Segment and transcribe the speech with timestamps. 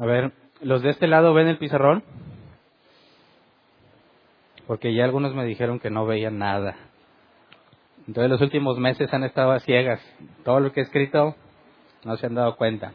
[0.00, 2.02] A ver, los de este lado ven el pizarrón.
[4.66, 6.74] Porque ya algunos me dijeron que no veían nada.
[8.06, 10.00] Entonces los últimos meses han estado a ciegas.
[10.42, 11.36] Todo lo que he escrito
[12.04, 12.94] no se han dado cuenta.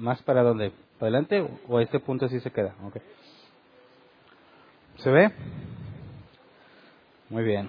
[0.00, 0.72] ¿Más para dónde?
[0.98, 2.74] ¿Para adelante o a este punto sí se queda?
[2.86, 3.02] Okay.
[4.96, 5.30] ¿Se ve?
[7.28, 7.68] Muy bien.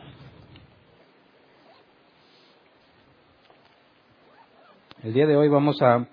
[5.03, 6.07] El día de hoy vamos a...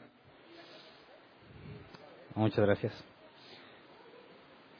[2.34, 2.92] Muchas gracias.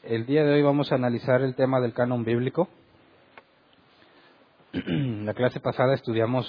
[0.03, 2.67] El día de hoy vamos a analizar el tema del canon bíblico.
[4.73, 6.45] La clase pasada estudiamos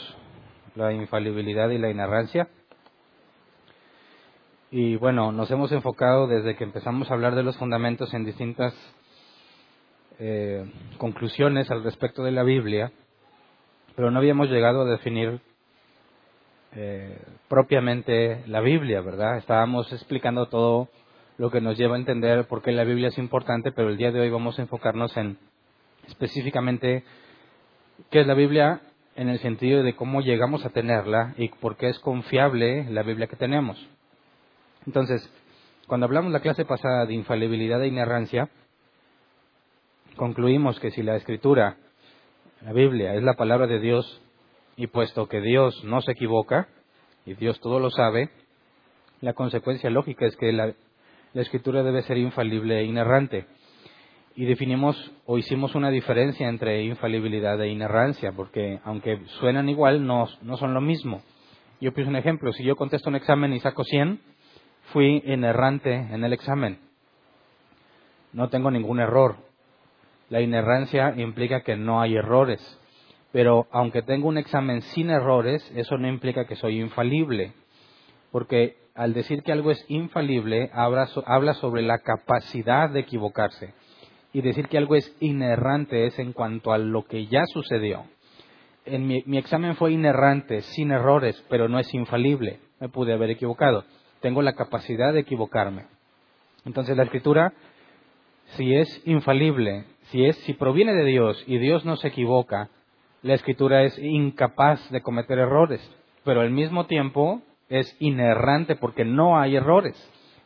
[0.75, 2.49] la infalibilidad y la inerrancia.
[4.73, 8.73] Y bueno, nos hemos enfocado desde que empezamos a hablar de los fundamentos en distintas
[10.21, 10.65] eh,
[10.97, 12.93] conclusiones al respecto de la Biblia,
[13.97, 15.41] pero no habíamos llegado a definir
[16.77, 17.19] eh,
[17.49, 19.39] propiamente la Biblia, ¿verdad?
[19.39, 20.89] Estábamos explicando todo
[21.37, 24.13] lo que nos lleva a entender por qué la Biblia es importante, pero el día
[24.13, 25.37] de hoy vamos a enfocarnos en
[26.07, 27.03] específicamente
[28.11, 28.83] qué es la Biblia
[29.17, 33.27] en el sentido de cómo llegamos a tenerla y por qué es confiable la Biblia
[33.27, 33.85] que tenemos.
[34.87, 35.29] Entonces,
[35.87, 38.49] cuando hablamos la clase pasada de infalibilidad e inerrancia,
[40.17, 41.77] concluimos que si la escritura,
[42.63, 44.23] la Biblia, es la palabra de Dios,
[44.77, 46.69] y puesto que Dios no se equivoca,
[47.27, 48.31] y Dios todo lo sabe,
[49.21, 50.73] la consecuencia lógica es que la,
[51.35, 53.47] escritura debe ser infalible e inerrante.
[54.35, 60.27] Y definimos o hicimos una diferencia entre infalibilidad e inerrancia, porque aunque suenan igual, no,
[60.41, 61.23] no son lo mismo.
[61.81, 64.21] Yo puse un ejemplo, si yo contesto un examen y saco 100,
[64.93, 66.79] fui inerrante en el examen.
[68.33, 69.37] No tengo ningún error.
[70.29, 72.61] La inerrancia implica que no hay errores.
[73.33, 77.53] Pero aunque tengo un examen sin errores, eso no implica que soy infalible.
[78.31, 83.75] Porque al decir que algo es infalible, habla sobre la capacidad de equivocarse.
[84.33, 88.05] Y decir que algo es inerrante es en cuanto a lo que ya sucedió.
[88.85, 92.61] En mi, mi examen fue inerrante, sin errores, pero no es infalible.
[92.81, 93.85] Me pude haber equivocado.
[94.21, 95.87] Tengo la capacidad de equivocarme.
[96.65, 97.53] Entonces la escritura,
[98.57, 102.69] si es infalible, si es, si proviene de Dios y Dios no se equivoca,
[103.23, 105.81] la escritura es incapaz de cometer errores,
[106.25, 109.95] pero al mismo tiempo es inerrante porque no hay errores.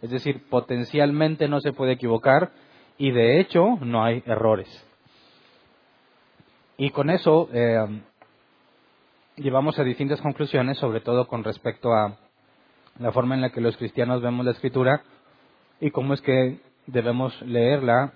[0.03, 2.53] Es decir, potencialmente no se puede equivocar
[2.99, 4.69] y de hecho no hay errores.
[6.77, 8.03] Y con eso eh,
[9.37, 12.19] llevamos a distintas conclusiones, sobre todo con respecto a
[12.99, 15.03] la forma en la que los cristianos vemos la escritura
[15.81, 18.13] y cómo es que debemos leerla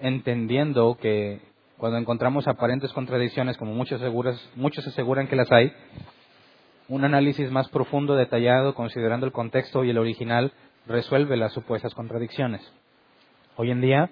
[0.00, 1.40] entendiendo que
[1.76, 4.00] cuando encontramos aparentes contradicciones, como muchos,
[4.56, 5.72] muchos aseguran que las hay,
[6.88, 10.52] un análisis más profundo, detallado, considerando el contexto y el original,
[10.86, 12.62] resuelve las supuestas contradicciones.
[13.56, 14.10] Hoy en día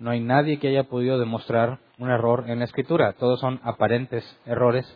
[0.00, 3.12] no hay nadie que haya podido demostrar un error en la escritura.
[3.14, 4.86] Todos son aparentes errores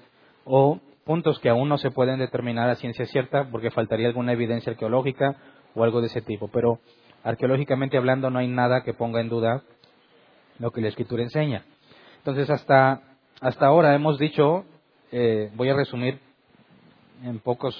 [0.44, 4.72] o puntos que aún no se pueden determinar a ciencia cierta porque faltaría alguna evidencia
[4.72, 5.36] arqueológica
[5.74, 6.48] o algo de ese tipo.
[6.48, 6.78] Pero
[7.24, 9.62] arqueológicamente hablando no hay nada que ponga en duda
[10.58, 11.64] lo que la escritura enseña.
[12.18, 13.02] Entonces, hasta,
[13.40, 14.64] hasta ahora hemos dicho,
[15.10, 16.20] eh, voy a resumir
[17.24, 17.74] en pocos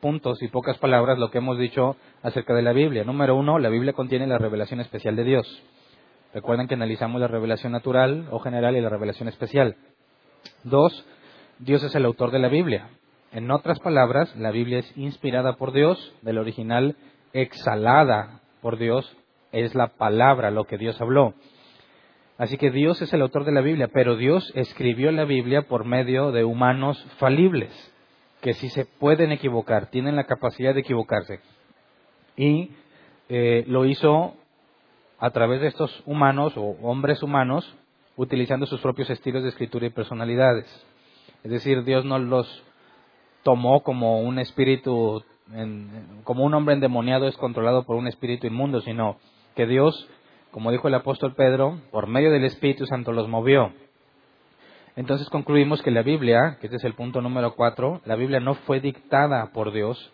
[0.00, 3.04] puntos y pocas palabras lo que hemos dicho acerca de la Biblia.
[3.04, 5.62] Número uno, la Biblia contiene la revelación especial de Dios.
[6.32, 9.76] Recuerden que analizamos la revelación natural o general y la revelación especial.
[10.64, 11.06] Dos,
[11.58, 12.90] Dios es el autor de la Biblia.
[13.32, 16.96] En otras palabras, la Biblia es inspirada por Dios, del original
[17.32, 19.16] exhalada por Dios,
[19.52, 21.34] es la palabra, lo que Dios habló.
[22.38, 25.86] Así que Dios es el autor de la Biblia, pero Dios escribió la Biblia por
[25.86, 27.72] medio de humanos falibles,
[28.42, 31.40] que si se pueden equivocar, tienen la capacidad de equivocarse.
[32.36, 32.70] Y
[33.30, 34.34] eh, lo hizo
[35.18, 37.74] a través de estos humanos o hombres humanos,
[38.16, 40.66] utilizando sus propios estilos de escritura y personalidades.
[41.46, 42.46] Es decir, Dios no los
[43.42, 45.22] tomó como un espíritu,
[46.24, 49.16] como un hombre endemoniado es controlado por un espíritu inmundo, sino
[49.54, 50.08] que Dios
[50.56, 53.74] como dijo el apóstol Pedro, por medio del Espíritu Santo los movió.
[54.96, 58.54] Entonces concluimos que la Biblia, que este es el punto número cuatro, la Biblia no
[58.54, 60.10] fue dictada por Dios,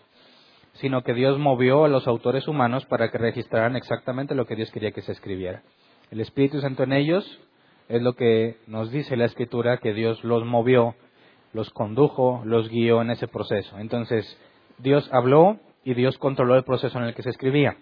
[0.72, 4.72] sino que Dios movió a los autores humanos para que registraran exactamente lo que Dios
[4.72, 5.62] quería que se escribiera.
[6.10, 7.40] El Espíritu Santo en ellos
[7.88, 10.96] es lo que nos dice la Escritura, que Dios los movió,
[11.52, 13.78] los condujo, los guió en ese proceso.
[13.78, 14.38] Entonces,
[14.78, 17.76] Dios habló y Dios controló el proceso en el que se escribía.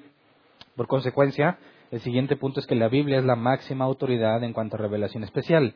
[0.76, 1.58] Por consecuencia,
[1.90, 5.24] El siguiente punto es que la Biblia es la máxima autoridad en cuanto a revelación
[5.24, 5.74] especial.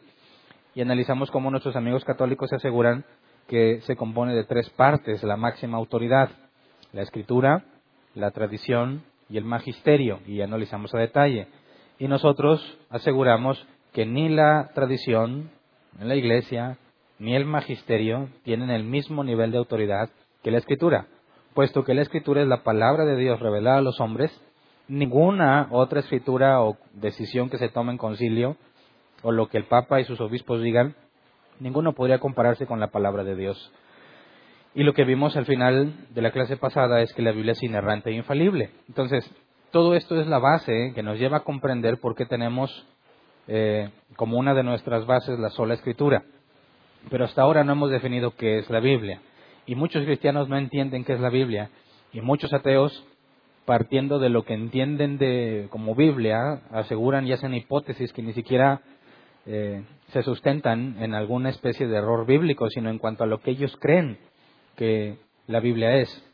[0.75, 3.05] Y analizamos cómo nuestros amigos católicos se aseguran
[3.49, 6.31] que se compone de tres partes la máxima autoridad,
[6.93, 7.64] la escritura,
[8.14, 11.49] la tradición y el magisterio, y analizamos a detalle.
[11.99, 15.50] Y nosotros aseguramos que ni la tradición
[15.99, 16.79] en la iglesia
[17.25, 20.11] ni el magisterio tienen el mismo nivel de autoridad
[20.43, 21.06] que la escritura,
[21.55, 24.31] puesto que la escritura es la palabra de Dios revelada a los hombres,
[24.88, 28.59] ninguna otra escritura o decisión que se tome en concilio
[29.23, 30.97] o lo que el Papa y sus obispos digan,
[31.61, 33.73] ninguno podría compararse con la palabra de Dios.
[34.75, 37.62] Y lo que vimos al final de la clase pasada es que la Biblia es
[37.62, 38.70] inerrante e infalible.
[38.87, 39.25] Entonces,
[39.70, 42.87] todo esto es la base que nos lleva a comprender por qué tenemos
[43.49, 46.25] eh, como una de nuestras bases la sola escritura.
[47.11, 49.21] Pero hasta ahora no hemos definido qué es la Biblia.
[49.67, 51.71] Y muchos cristianos no entienden qué es la Biblia.
[52.12, 53.05] Y muchos ateos,
[53.65, 58.83] partiendo de lo que entienden de, como Biblia, aseguran y hacen hipótesis que ni siquiera
[59.47, 63.51] eh, se sustentan en alguna especie de error bíblico, sino en cuanto a lo que
[63.51, 64.19] ellos creen
[64.77, 65.17] que
[65.47, 66.25] la Biblia es.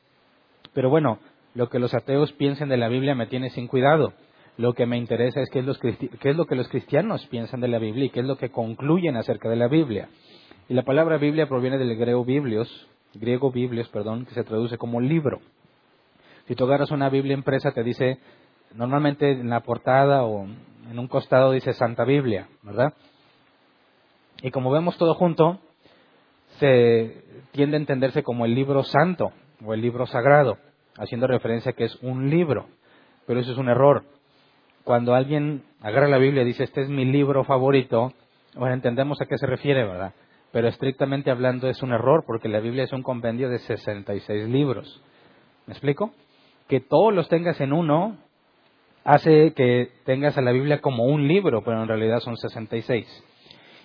[0.74, 1.18] Pero bueno,
[1.54, 4.12] lo que los ateos piensen de la Biblia me tiene sin cuidado.
[4.56, 8.04] Lo que me interesa es qué es, lo que los cristianos piensan de la Biblia
[8.04, 10.08] y qué es lo que concluyen acerca de la Biblia.
[10.70, 15.00] Y la palabra Biblia proviene del griego biblios, griego biblios, perdón, que se traduce como
[15.00, 15.40] libro.
[16.46, 18.20] Si tú agarras una Biblia impresa, te dice,
[18.76, 20.46] normalmente en la portada o
[20.88, 22.94] en un costado dice Santa Biblia, ¿verdad?
[24.42, 25.58] Y como vemos todo junto,
[26.60, 29.32] se tiende a entenderse como el libro santo
[29.66, 30.56] o el libro sagrado,
[30.98, 32.68] haciendo referencia a que es un libro.
[33.26, 34.04] Pero eso es un error
[34.84, 38.12] cuando alguien agarra la Biblia y dice, este es mi libro favorito,
[38.54, 40.14] bueno, entendemos a qué se refiere, ¿verdad?
[40.52, 45.02] Pero estrictamente hablando es un error, porque la Biblia es un compendio de 66 libros.
[45.66, 46.12] ¿Me explico?
[46.68, 48.16] Que todos los tengas en uno
[49.04, 53.06] hace que tengas a la Biblia como un libro, pero en realidad son 66.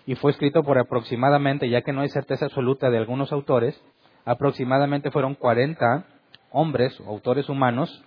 [0.08, 3.80] Y fue escrito por aproximadamente, ya que no hay certeza absoluta de algunos autores,
[4.26, 6.06] aproximadamente fueron 40
[6.52, 8.04] hombres autores humanos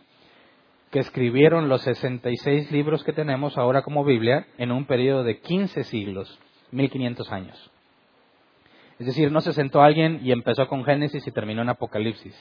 [0.91, 5.85] que escribieron los 66 libros que tenemos ahora como Biblia en un periodo de 15
[5.85, 6.39] siglos,
[6.71, 7.71] 1500 años.
[8.99, 12.35] Es decir, no se sentó alguien y empezó con Génesis y terminó en Apocalipsis.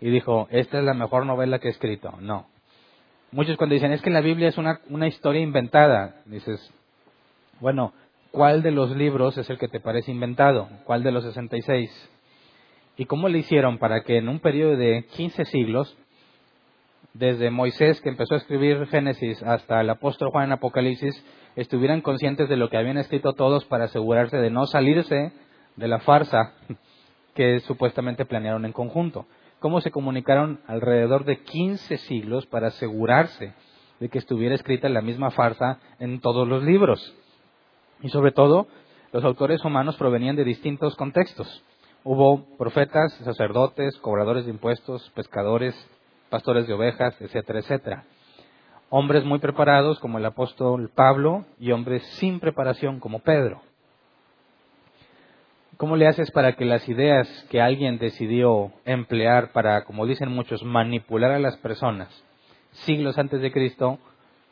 [0.00, 2.12] Y dijo, esta es la mejor novela que he escrito.
[2.20, 2.46] No.
[3.32, 6.72] Muchos cuando dicen, es que la Biblia es una, una historia inventada, dices,
[7.60, 7.92] bueno,
[8.30, 10.68] ¿cuál de los libros es el que te parece inventado?
[10.84, 12.10] ¿Cuál de los 66?
[12.96, 15.96] ¿Y cómo le hicieron para que en un periodo de 15 siglos
[17.12, 21.24] desde Moisés, que empezó a escribir Génesis, hasta el apóstol Juan en Apocalipsis,
[21.56, 25.32] estuvieran conscientes de lo que habían escrito todos para asegurarse de no salirse
[25.78, 26.52] de la farsa
[27.34, 29.26] que supuestamente planearon en conjunto.
[29.60, 33.54] Cómo se comunicaron alrededor de 15 siglos para asegurarse
[34.00, 37.14] de que estuviera escrita la misma farsa en todos los libros.
[38.02, 38.68] Y sobre todo,
[39.12, 41.62] los autores humanos provenían de distintos contextos.
[42.04, 45.74] Hubo profetas, sacerdotes, cobradores de impuestos, pescadores,
[46.30, 48.04] pastores de ovejas, etcétera, etcétera.
[48.90, 53.60] Hombres muy preparados como el apóstol Pablo y hombres sin preparación como Pedro.
[55.78, 60.64] ¿Cómo le haces para que las ideas que alguien decidió emplear para, como dicen muchos,
[60.64, 62.08] manipular a las personas
[62.84, 64.00] siglos antes de Cristo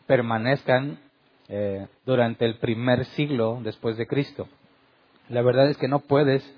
[0.07, 1.01] permanezcan
[1.49, 4.47] eh, durante el primer siglo después de Cristo?
[5.29, 6.49] La verdad es que no puedes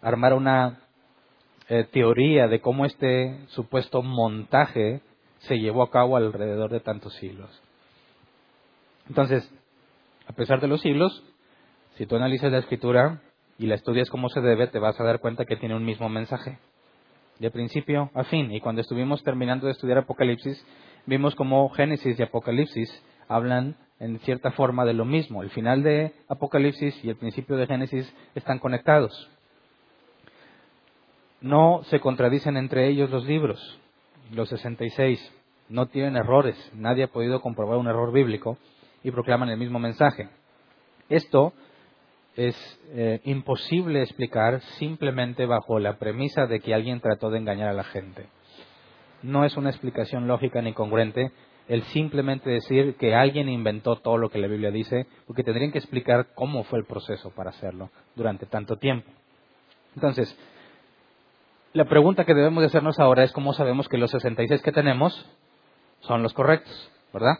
[0.00, 0.80] armar una
[1.68, 5.02] eh, teoría de cómo este supuesto montaje
[5.40, 7.50] se llevó a cabo alrededor de tantos siglos.
[9.10, 9.46] Entonces,
[10.26, 11.22] a pesar de los siglos,
[11.96, 13.20] si tú analizas la escritura
[13.58, 16.08] y la estudias como se debe, te vas a dar cuenta que tiene un mismo
[16.08, 16.58] mensaje,
[17.38, 18.52] de principio a fin.
[18.52, 20.64] Y cuando estuvimos terminando de estudiar Apocalipsis,
[21.06, 22.90] vimos cómo Génesis y Apocalipsis
[23.28, 25.42] hablan en cierta forma de lo mismo.
[25.42, 29.30] El final de Apocalipsis y el principio de Génesis están conectados.
[31.40, 33.78] No se contradicen entre ellos los libros,
[34.32, 35.32] los 66.
[35.68, 36.56] No tienen errores.
[36.74, 38.58] Nadie ha podido comprobar un error bíblico
[39.02, 40.28] y proclaman el mismo mensaje.
[41.08, 41.52] Esto
[42.36, 47.72] es eh, imposible explicar simplemente bajo la premisa de que alguien trató de engañar a
[47.74, 48.26] la gente.
[49.22, 51.32] No es una explicación lógica ni congruente
[51.68, 55.78] el simplemente decir que alguien inventó todo lo que la Biblia dice, porque tendrían que
[55.78, 59.10] explicar cómo fue el proceso para hacerlo durante tanto tiempo.
[59.94, 60.38] Entonces,
[61.72, 65.26] la pregunta que debemos de hacernos ahora es cómo sabemos que los 66 que tenemos
[66.00, 67.38] son los correctos, ¿verdad?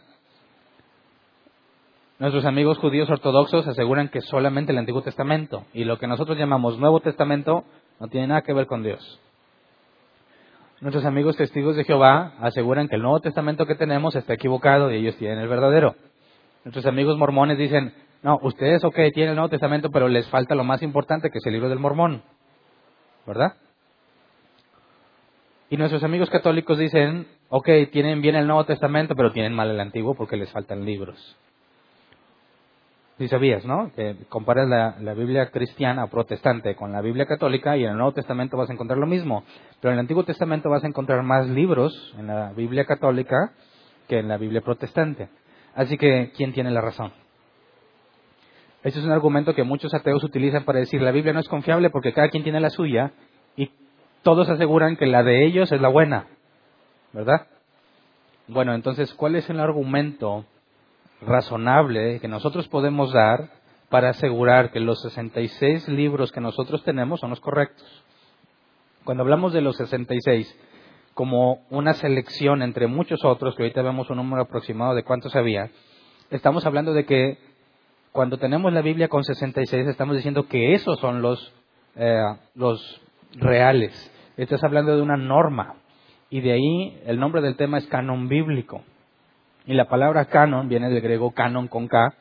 [2.19, 6.79] Nuestros amigos judíos ortodoxos aseguran que solamente el Antiguo Testamento y lo que nosotros llamamos
[6.79, 7.65] Nuevo Testamento
[8.01, 9.21] no tiene nada que ver con Dios.
[10.81, 14.97] Nuestros amigos testigos de Jehová aseguran que el Nuevo Testamento que tenemos está equivocado y
[14.97, 15.95] ellos tienen el verdadero.
[16.65, 17.93] Nuestros amigos mormones dicen,
[18.23, 21.47] no, ustedes ok, tienen el Nuevo Testamento, pero les falta lo más importante que es
[21.47, 22.23] el libro del mormón.
[23.27, 23.57] ¿Verdad?
[25.69, 29.81] Y nuestros amigos católicos dicen, ok, tienen bien el Nuevo Testamento, pero tienen mal el
[29.81, 31.37] Antiguo porque les faltan libros.
[33.19, 33.91] Si sabías, ¿no?
[33.95, 38.59] Que comparas la, Biblia cristiana protestante con la Biblia católica y en el Nuevo Testamento
[38.59, 39.43] vas a encontrar lo mismo.
[39.81, 43.53] Pero en el Antiguo Testamento vas a encontrar más libros en la Biblia católica
[44.07, 45.31] que en la Biblia protestante.
[45.75, 47.13] Así que, ¿quién tiene la razón?
[48.83, 51.89] Este es un argumento que muchos ateos utilizan para decir la Biblia no es confiable
[51.89, 53.13] porque cada quien tiene la suya
[53.57, 53.71] y
[54.23, 56.27] todos aseguran que la de ellos es la buena.
[57.15, 57.47] ¿Verdad?
[58.47, 60.45] Bueno, entonces, ¿cuál es el argumento
[61.21, 63.51] razonable que nosotros podemos dar
[63.89, 68.05] para asegurar que los 66 libros que nosotros tenemos son los correctos.
[69.05, 70.59] Cuando hablamos de los 66
[71.15, 75.71] como una selección entre muchos otros, que ahorita vemos un número aproximado de cuántos había,
[76.31, 77.39] estamos hablando de que
[78.13, 81.55] cuando tenemos la Biblia con 66 estamos diciendo que esos son los,
[81.95, 82.23] eh,
[82.55, 83.01] los
[83.35, 84.13] reales.
[84.37, 85.77] Estás hablando de una norma.
[86.29, 88.83] Y de ahí el nombre del tema es canon bíblico.
[89.67, 92.15] Y la palabra canon viene del griego canon con K,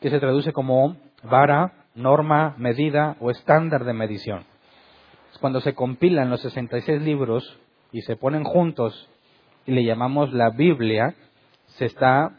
[0.00, 4.44] que se traduce como vara, norma, medida o estándar de medición.
[5.40, 7.58] Cuando se compilan los 66 libros
[7.92, 9.08] y se ponen juntos
[9.66, 11.14] y le llamamos la Biblia,
[11.66, 12.32] se está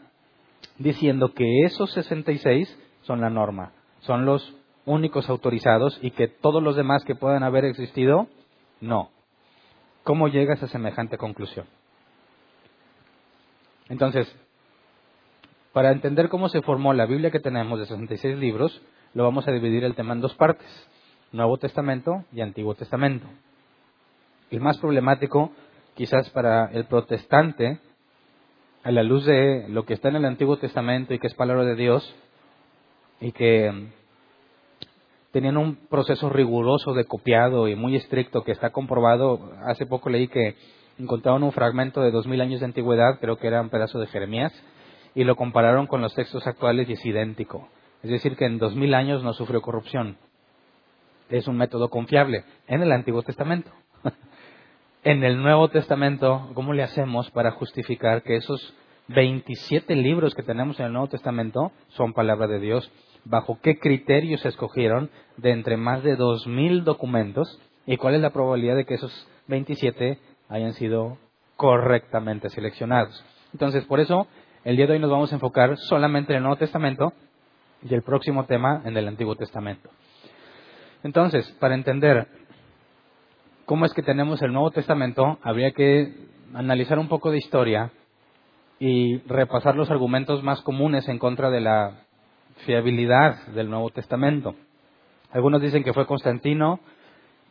[0.78, 6.76] diciendo que esos 66 son la norma, son los únicos autorizados y que todos los
[6.76, 8.28] demás que puedan haber existido,
[8.80, 9.10] no.
[10.04, 11.66] ¿Cómo llegas a semejante conclusión?
[13.90, 14.34] Entonces,
[15.72, 18.80] para entender cómo se formó la Biblia que tenemos de 66 libros,
[19.14, 20.66] lo vamos a dividir el tema en dos partes,
[21.32, 23.26] Nuevo Testamento y Antiguo Testamento.
[24.50, 25.52] El más problemático,
[25.94, 27.80] quizás para el protestante,
[28.82, 31.64] a la luz de lo que está en el Antiguo Testamento y que es palabra
[31.64, 32.14] de Dios,
[33.20, 33.88] y que mm,
[35.32, 39.52] tenían un proceso riguroso de copiado y muy estricto que está comprobado.
[39.66, 40.56] Hace poco leí que
[41.00, 44.06] encontraron un fragmento de dos mil años de antigüedad, creo que era un pedazo de
[44.06, 44.52] Jeremías,
[45.14, 47.68] y lo compararon con los textos actuales y es idéntico.
[48.02, 50.16] Es decir, que en dos mil años no sufrió corrupción.
[51.28, 53.70] Es un método confiable en el Antiguo Testamento.
[55.04, 58.74] en el Nuevo Testamento, ¿cómo le hacemos para justificar que esos
[59.08, 62.90] 27 libros que tenemos en el Nuevo Testamento son palabra de Dios?
[63.24, 67.60] ¿Bajo qué criterios se escogieron de entre más de dos mil documentos?
[67.86, 70.18] ¿Y cuál es la probabilidad de que esos 27
[70.50, 71.16] hayan sido
[71.56, 73.24] correctamente seleccionados.
[73.52, 74.26] Entonces, por eso,
[74.64, 77.12] el día de hoy nos vamos a enfocar solamente en el Nuevo Testamento
[77.82, 79.88] y el próximo tema en el Antiguo Testamento.
[81.02, 82.28] Entonces, para entender
[83.64, 86.12] cómo es que tenemos el Nuevo Testamento, habría que
[86.52, 87.90] analizar un poco de historia
[88.78, 92.04] y repasar los argumentos más comunes en contra de la
[92.66, 94.54] fiabilidad del Nuevo Testamento.
[95.32, 96.80] Algunos dicen que fue Constantino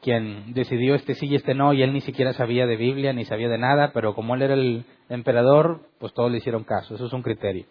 [0.02, 3.26] quien decidió este sí y este no, y él ni siquiera sabía de Biblia, ni
[3.26, 7.06] sabía de nada, pero como él era el emperador, pues todos le hicieron caso, eso
[7.06, 7.66] es un criterio.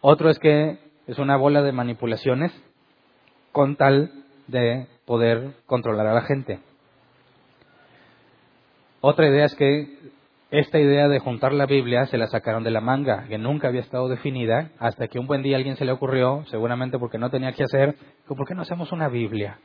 [0.00, 2.52] Otro es que es una bola de manipulaciones
[3.52, 4.10] con tal
[4.48, 6.60] de poder controlar a la gente.
[9.00, 9.98] Otra idea es que
[10.50, 13.80] esta idea de juntar la Biblia se la sacaron de la manga, que nunca había
[13.80, 17.52] estado definida, hasta que un buen día alguien se le ocurrió, seguramente porque no tenía
[17.52, 17.96] que hacer,
[18.28, 19.58] ¿por qué no hacemos una Biblia?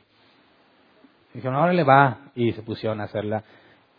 [1.38, 2.32] Dijeron, ahora le va.
[2.34, 3.44] Y se pusieron a hacerla.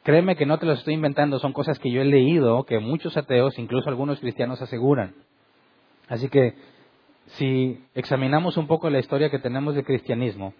[0.03, 3.15] Créeme que no te lo estoy inventando, son cosas que yo he leído, que muchos
[3.15, 5.15] ateos, incluso algunos cristianos, aseguran.
[6.09, 6.55] Así que,
[7.27, 10.53] si examinamos un poco la historia que tenemos del cristianismo,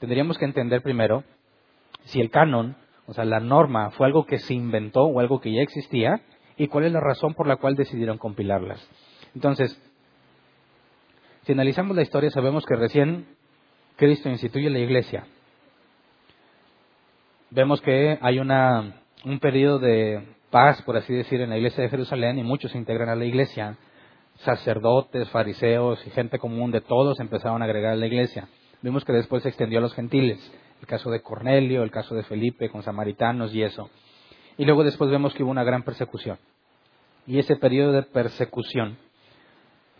[0.00, 1.22] tendríamos que entender primero
[2.06, 2.74] si el canon,
[3.06, 6.20] o sea, la norma, fue algo que se inventó o algo que ya existía,
[6.56, 8.84] y cuál es la razón por la cual decidieron compilarlas.
[9.36, 9.80] Entonces,
[11.42, 13.28] si analizamos la historia, sabemos que recién
[13.96, 15.28] Cristo instituye la iglesia
[17.54, 21.88] vemos que hay una, un periodo de paz, por así decir, en la iglesia de
[21.88, 23.76] Jerusalén y muchos se integran a la iglesia.
[24.38, 28.48] Sacerdotes, fariseos y gente común de todos empezaron a agregar a la iglesia.
[28.82, 32.24] Vimos que después se extendió a los gentiles, el caso de Cornelio, el caso de
[32.24, 33.88] Felipe con samaritanos y eso.
[34.58, 36.38] Y luego después vemos que hubo una gran persecución.
[37.26, 38.98] Y ese periodo de persecución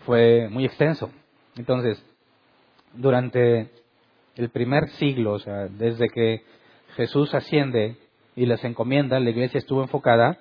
[0.05, 1.11] fue muy extenso.
[1.57, 2.05] Entonces,
[2.93, 3.71] durante
[4.35, 6.43] el primer siglo, o sea, desde que
[6.97, 7.97] Jesús asciende
[8.37, 10.39] y les encomienda, la iglesia estuvo enfocada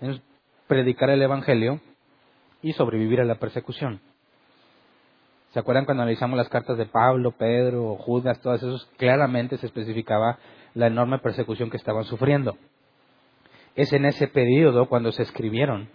[0.00, 0.20] en
[0.66, 1.80] predicar el Evangelio
[2.62, 4.00] y sobrevivir a la persecución.
[5.52, 8.86] ¿Se acuerdan cuando analizamos las cartas de Pablo, Pedro, Judas, todas esos?
[8.96, 10.38] Claramente se especificaba
[10.74, 12.56] la enorme persecución que estaban sufriendo.
[13.74, 15.88] Es en ese periodo cuando se escribieron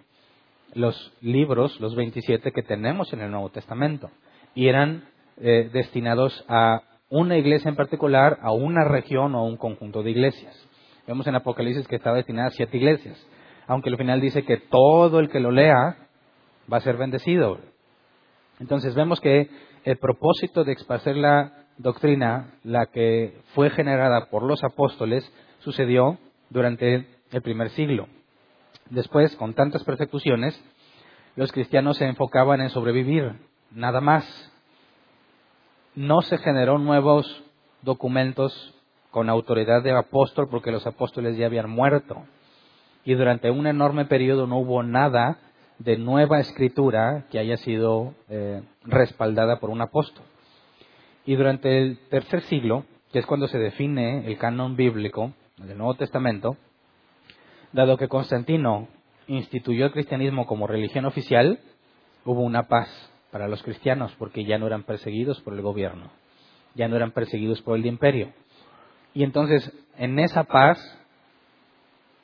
[0.74, 4.10] los libros, los 27 que tenemos en el Nuevo Testamento,
[4.56, 5.06] y eran
[5.38, 6.82] eh, destinados a
[7.16, 10.54] una iglesia en particular, a una región o a un conjunto de iglesias.
[11.08, 13.18] Vemos en Apocalipsis que estaba destinada a siete iglesias,
[13.68, 15.96] aunque al final dice que todo el que lo lea
[16.72, 17.60] va a ser bendecido.
[18.60, 19.50] Entonces vemos que
[19.86, 26.18] el propósito de esparcer la doctrina, la que fue generada por los apóstoles, sucedió
[26.50, 28.08] durante el primer siglo.
[28.90, 30.62] Después, con tantas persecuciones,
[31.36, 33.34] los cristianos se enfocaban en sobrevivir,
[33.72, 34.52] nada más.
[35.96, 37.44] No se generó nuevos
[37.82, 38.74] documentos
[39.12, 42.24] con autoridad de apóstol porque los apóstoles ya habían muerto.
[43.06, 45.38] Y durante un enorme periodo no hubo nada
[45.80, 50.26] de nueva escritura que haya sido eh, respaldada por un apóstol.
[51.26, 52.84] Y durante el tercer siglo,
[53.14, 56.58] que es cuando se define el canon bíblico del Nuevo Testamento,
[57.72, 58.90] dado que Constantino
[59.28, 61.60] instituyó el cristianismo como religión oficial,
[62.26, 62.90] hubo una paz
[63.36, 66.10] para los cristianos porque ya no eran perseguidos por el gobierno,
[66.74, 68.32] ya no eran perseguidos por el imperio.
[69.14, 70.80] Y entonces, en esa paz,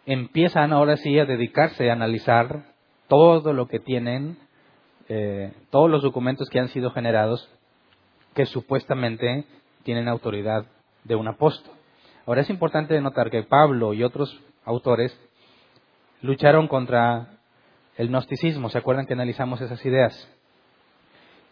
[0.05, 2.63] empiezan ahora sí a dedicarse a analizar
[3.09, 4.37] todo lo que tienen,
[5.09, 7.45] eh, todos los documentos que han sido generados
[8.33, 9.43] que supuestamente
[9.83, 10.63] tienen autoridad
[11.03, 11.73] de un apóstol.
[12.25, 15.13] Ahora es importante notar que Pablo y otros autores
[16.21, 17.37] lucharon contra
[17.97, 18.69] el gnosticismo.
[18.69, 20.37] ¿Se acuerdan que analizamos esas ideas?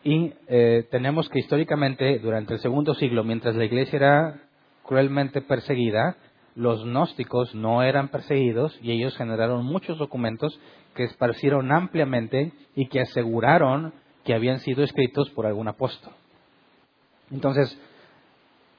[0.04, 4.42] Y eh, tenemos que históricamente, durante el segundo siglo, mientras la iglesia era
[4.84, 6.16] cruelmente perseguida,
[6.56, 10.60] los gnósticos no eran perseguidos y ellos generaron muchos documentos
[10.96, 16.14] que esparcieron ampliamente y que aseguraron que habían sido escritos por algún apóstol.
[17.32, 17.80] Entonces,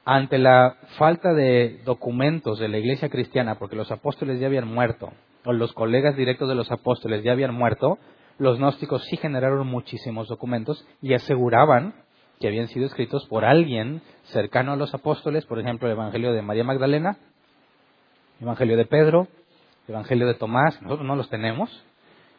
[0.05, 5.11] ante la falta de documentos de la iglesia cristiana, porque los apóstoles ya habían muerto,
[5.45, 7.97] o los colegas directos de los apóstoles ya habían muerto,
[8.37, 11.93] los gnósticos sí generaron muchísimos documentos y aseguraban
[12.39, 16.41] que habían sido escritos por alguien cercano a los apóstoles, por ejemplo, el Evangelio de
[16.41, 17.17] María Magdalena,
[18.41, 19.27] Evangelio de Pedro,
[19.87, 21.69] Evangelio de Tomás, nosotros no los tenemos,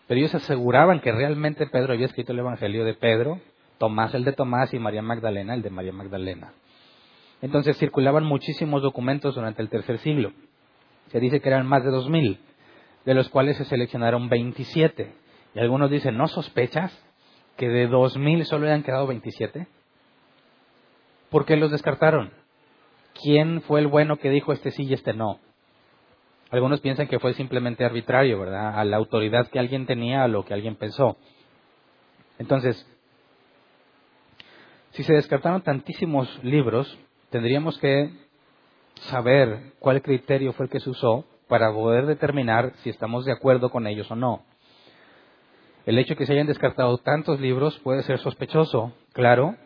[0.08, 3.40] pero ellos aseguraban que realmente Pedro había escrito el Evangelio de Pedro,
[3.78, 6.52] Tomás el de Tomás y María Magdalena el de María Magdalena.
[7.40, 10.32] Entonces circulaban muchísimos documentos durante el tercer siglo.
[11.10, 12.38] Se dice que eran más de dos mil,
[13.04, 15.12] de los cuales se seleccionaron 27.
[15.54, 16.92] Y algunos dicen, ¿no sospechas
[17.56, 19.66] que de dos mil solo hayan quedado 27?
[21.30, 22.32] ¿Por qué los descartaron?
[23.22, 25.38] ¿Quién fue el bueno que dijo este sí y este no?
[26.50, 28.78] Algunos piensan que fue simplemente arbitrario, ¿verdad?
[28.78, 31.16] A la autoridad que alguien tenía, a lo que alguien pensó.
[32.38, 32.86] Entonces,
[34.90, 36.98] si se descartaron tantísimos libros,
[37.30, 38.10] tendríamos que
[39.10, 43.70] saber cuál criterio fue el que se usó para poder determinar si estamos de acuerdo
[43.70, 44.44] con ellos o no.
[45.84, 49.56] El hecho de que se hayan descartado tantos libros puede ser sospechoso, claro,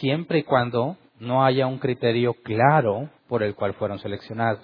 [0.00, 4.62] siempre y cuando no haya un criterio claro por el cual fueron seleccionados.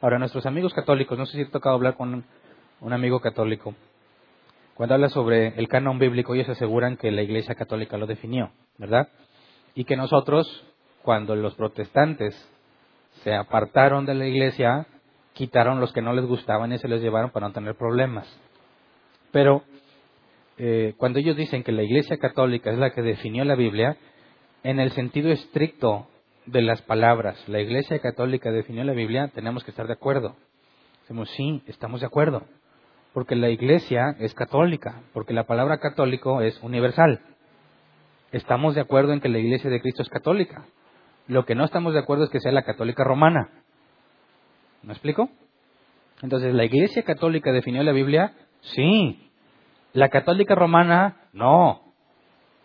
[0.00, 2.24] Ahora, nuestros amigos católicos, no sé si he tocado hablar con
[2.80, 3.74] un amigo católico,
[4.78, 9.08] cuando habla sobre el canon bíblico, ellos aseguran que la Iglesia Católica lo definió, ¿verdad?
[9.74, 10.64] Y que nosotros,
[11.02, 12.32] cuando los protestantes
[13.24, 14.86] se apartaron de la Iglesia,
[15.32, 18.28] quitaron los que no les gustaban y se los llevaron para no tener problemas.
[19.32, 19.64] Pero
[20.58, 23.96] eh, cuando ellos dicen que la Iglesia Católica es la que definió la Biblia,
[24.64, 26.08] en el sentido estricto
[26.46, 30.34] de las palabras, la Iglesia Católica definió la Biblia, tenemos que estar de acuerdo.
[31.02, 32.42] Decimos, sí, estamos de acuerdo,
[33.12, 37.20] porque la Iglesia es católica, porque la palabra católico es universal.
[38.32, 40.66] Estamos de acuerdo en que la Iglesia de Cristo es católica.
[41.28, 43.62] Lo que no estamos de acuerdo es que sea la católica romana.
[44.82, 45.30] ¿Me explico?
[46.22, 48.32] Entonces, ¿la Iglesia católica definió la Biblia?
[48.60, 49.27] Sí.
[49.94, 51.16] ¿La católica romana?
[51.32, 51.80] No.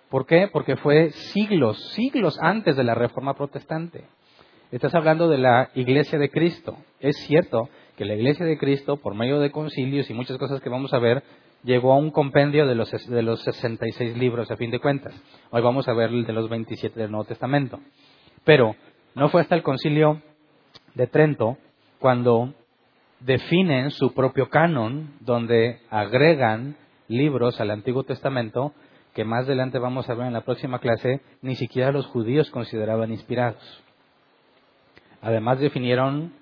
[0.09, 0.49] ¿Por qué?
[0.51, 4.05] Porque fue siglos, siglos antes de la Reforma Protestante.
[4.71, 6.77] Estás hablando de la Iglesia de Cristo.
[6.99, 10.69] Es cierto que la Iglesia de Cristo, por medio de concilios y muchas cosas que
[10.69, 11.23] vamos a ver,
[11.63, 15.13] llegó a un compendio de los, de los 66 libros, a fin de cuentas.
[15.49, 17.79] Hoy vamos a ver el de los 27 del Nuevo Testamento.
[18.43, 18.75] Pero
[19.15, 20.21] no fue hasta el concilio
[20.93, 21.57] de Trento
[21.99, 22.53] cuando
[23.21, 26.75] definen su propio canon, donde agregan
[27.07, 28.73] libros al Antiguo Testamento
[29.13, 33.11] que más adelante vamos a ver en la próxima clase, ni siquiera los judíos consideraban
[33.11, 33.83] inspirados.
[35.21, 36.33] Además definieron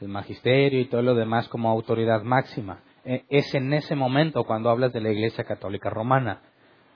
[0.00, 2.80] el magisterio y todo lo demás como autoridad máxima.
[3.04, 6.40] E, es en ese momento cuando hablas de la Iglesia Católica Romana,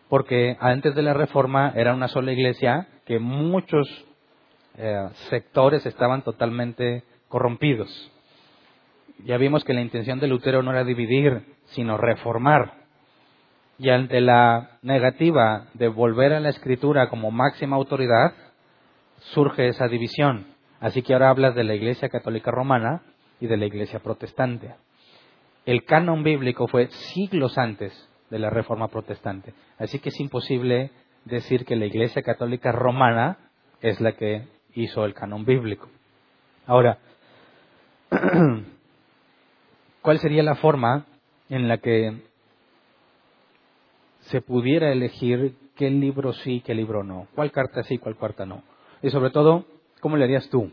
[0.08, 3.88] porque antes de la Reforma era una sola iglesia que muchos
[4.76, 7.90] eh, sectores estaban totalmente corrompidos.
[9.24, 12.83] ya vimos que la intención de Lutero no era dividir, sino reformar.
[13.78, 18.32] Y ante la negativa de volver a la escritura como máxima autoridad,
[19.32, 20.46] surge esa división.
[20.80, 23.02] Así que ahora hablas de la Iglesia Católica Romana
[23.40, 24.74] y de la Iglesia Protestante.
[25.66, 27.92] El canon bíblico fue siglos antes
[28.30, 29.54] de la Reforma Protestante.
[29.78, 30.90] Así que es imposible
[31.24, 33.38] decir que la Iglesia Católica Romana
[33.80, 35.88] es la que hizo el canon bíblico.
[36.66, 36.98] Ahora,
[40.02, 41.06] ¿cuál sería la forma
[41.48, 42.22] en la que
[44.26, 47.26] se pudiera elegir qué libro sí, qué libro no?
[47.34, 48.62] ¿Cuál carta sí, cuál carta no?
[49.02, 49.66] Y sobre todo,
[50.00, 50.70] ¿cómo le harías tú?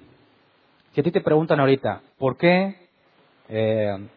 [0.93, 2.87] Si a ti te preguntan ahorita, ¿por qué
[3.49, 4.07] eh,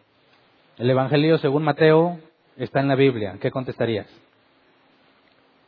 [0.77, 2.19] el Evangelio según Mateo
[2.57, 3.37] está en la Biblia?
[3.41, 4.07] ¿Qué contestarías?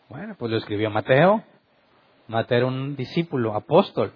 [0.10, 1.44] Bueno, pues lo escribió Mateo.
[2.28, 4.14] Mateo era un discípulo, apóstol.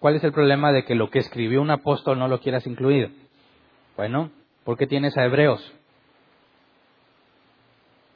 [0.00, 3.14] ¿Cuál es el problema de que lo que escribió un apóstol no lo quieras incluir?
[3.96, 4.30] Bueno,
[4.64, 5.77] ¿por qué tienes a Hebreos?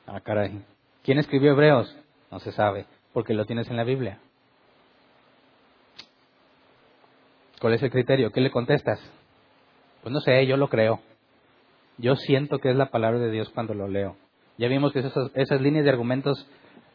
[0.06, 0.64] Ah, caray.
[1.02, 1.96] ¿Quién escribió Hebreos?
[2.30, 4.18] No se sabe, porque lo tienes en la Biblia.
[7.60, 8.32] ¿Cuál es el criterio?
[8.32, 9.00] ¿Qué le contestas?
[10.02, 11.00] Pues no sé, yo lo creo.
[11.98, 14.16] Yo siento que es la palabra de Dios cuando lo leo.
[14.58, 16.48] Ya vimos que esas, esas líneas de argumentos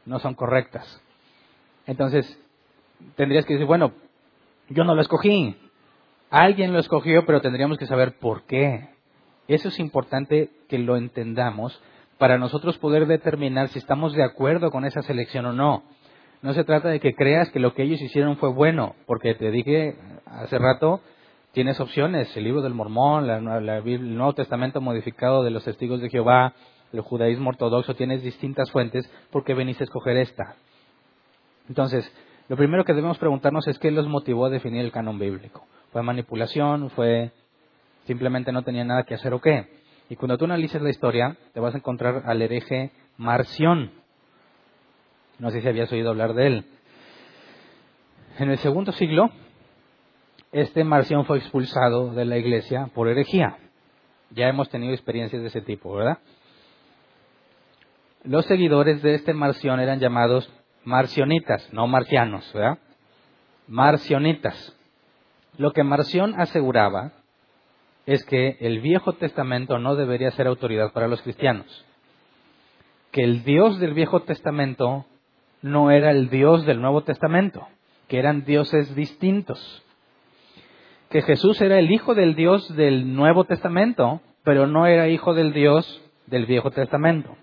[0.06, 1.02] no son correctas.
[1.86, 2.38] Entonces,
[3.16, 3.94] tendrías que decir, bueno,
[4.70, 5.56] yo no lo escogí.
[6.30, 8.90] Alguien lo escogió, pero tendríamos que saber por qué.
[9.48, 11.82] Eso es importante que lo entendamos
[12.18, 15.84] para nosotros poder determinar si estamos de acuerdo con esa selección o no.
[16.42, 19.52] No se trata de que creas que lo que ellos hicieron fue bueno, porque te
[19.52, 21.02] dije hace rato,
[21.52, 26.54] tienes opciones, el libro del Mormón, el Nuevo Testamento modificado de los testigos de Jehová,
[26.94, 30.56] el judaísmo ortodoxo, tienes distintas fuentes, porque venís a escoger esta?
[31.68, 32.10] Entonces,
[32.48, 35.66] lo primero que debemos preguntarnos es qué los motivó a definir el canon bíblico.
[35.92, 36.90] ¿Fue manipulación?
[36.92, 37.32] ¿Fue
[38.06, 39.68] simplemente no tenía nada que hacer o qué?
[40.10, 43.92] Y cuando tú analices la historia, te vas a encontrar al hereje Marción.
[45.40, 46.66] No sé si habías oído hablar de él.
[48.40, 49.30] En el segundo siglo,
[50.52, 53.58] este Marción fue expulsado de la iglesia por herejía.
[54.32, 56.20] Ya hemos tenido experiencias de ese tipo, ¿verdad?
[58.24, 60.52] Los seguidores de este Marción eran llamados
[60.84, 62.80] marcionitas, no marcianos, ¿verdad?
[63.68, 64.76] Marcionitas.
[65.58, 67.14] Lo que Marción aseguraba
[68.08, 71.86] es que el Viejo Testamento no debería ser autoridad para los cristianos.
[73.12, 75.06] Que el Dios del Viejo Testamento
[75.62, 77.68] no era el Dios del Nuevo Testamento,
[78.08, 79.84] que eran dioses distintos.
[81.12, 85.54] Que Jesús era el Hijo del Dios del Nuevo Testamento, pero no era hijo del
[85.54, 87.38] Dios del Viejo Testamento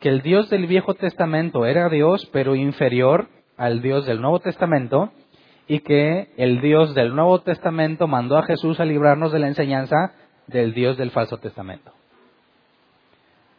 [0.00, 5.12] que el Dios del Viejo Testamento era Dios, pero inferior al Dios del Nuevo Testamento,
[5.68, 10.14] y que el Dios del Nuevo Testamento mandó a Jesús a librarnos de la enseñanza
[10.46, 11.92] del Dios del falso testamento.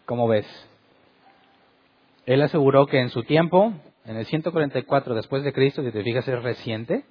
[0.06, 0.48] ¿Cómo ves?
[2.26, 3.74] Él aseguró que en su tiempo,
[4.06, 7.04] en el 144 después de Cristo, si te fijas es reciente,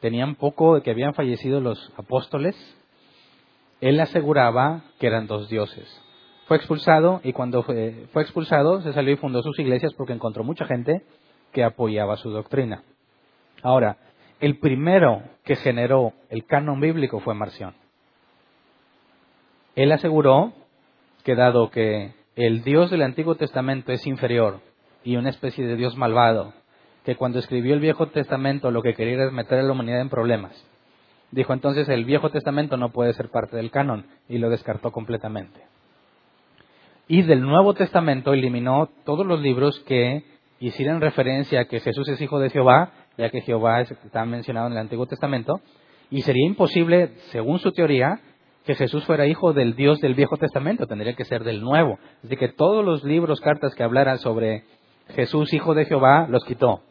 [0.00, 2.56] tenían poco de que habían fallecido los apóstoles,
[3.80, 6.02] él aseguraba que eran dos dioses
[6.52, 10.66] fue expulsado y cuando fue, expulsado se salió y fundó sus iglesias porque encontró mucha
[10.66, 11.02] gente
[11.50, 12.82] que apoyaba su doctrina.
[13.62, 13.96] Ahora,
[14.42, 17.74] el primero que generó el canon bíblico fue Marción.
[19.74, 20.52] Él aseguró
[21.24, 24.60] que dado que el Dios del Antiguo Testamento es inferior
[25.02, 26.52] y una especie de Dios malvado,
[27.06, 30.10] que cuando escribió el Viejo Testamento lo que quería era meter a la humanidad en
[30.10, 30.52] problemas,
[31.30, 35.72] dijo entonces el Viejo Testamento no puede ser parte del canon y lo descartó completamente
[37.08, 40.24] y del Nuevo Testamento eliminó todos los libros que
[40.60, 44.72] hicieran referencia a que Jesús es hijo de Jehová, ya que Jehová está mencionado en
[44.72, 45.60] el Antiguo Testamento,
[46.10, 48.20] y sería imposible, según su teoría,
[48.64, 51.98] que Jesús fuera hijo del Dios del Viejo Testamento, tendría que ser del Nuevo.
[52.24, 54.64] Así que todos los libros, cartas que hablaran sobre
[55.08, 56.82] Jesús, hijo de Jehová, los quitó.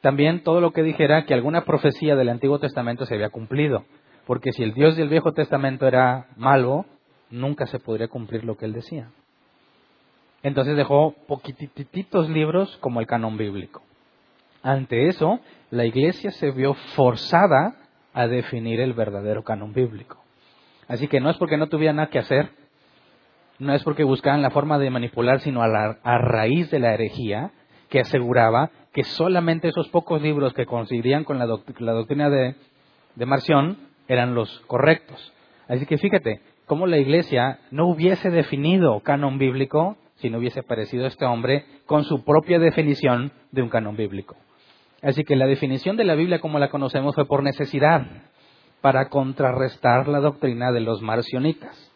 [0.00, 3.84] También todo lo que dijera que alguna profecía del Antiguo Testamento se había cumplido,
[4.26, 6.86] porque si el Dios del Viejo Testamento era malo,
[7.30, 9.10] nunca se podría cumplir lo que él decía.
[10.42, 13.82] Entonces dejó poquititos libros como el canon bíblico.
[14.66, 15.38] Ante eso,
[15.70, 17.76] la iglesia se vio forzada
[18.12, 20.20] a definir el verdadero canon bíblico.
[20.88, 22.50] Así que no es porque no tuviera nada que hacer,
[23.60, 27.52] no es porque buscaban la forma de manipular, sino a, raíz de la herejía
[27.88, 32.56] que aseguraba que solamente esos pocos libros que coincidían con la, doctrina de,
[33.14, 35.32] de Marción eran los correctos.
[35.68, 41.06] Así que fíjate, cómo la iglesia no hubiese definido canon bíblico si no hubiese aparecido
[41.06, 44.34] este hombre con su propia definición de un canon bíblico.
[45.06, 48.04] Así que la definición de la Biblia como la conocemos fue por necesidad,
[48.80, 51.92] para contrarrestar la doctrina de los marcionitas.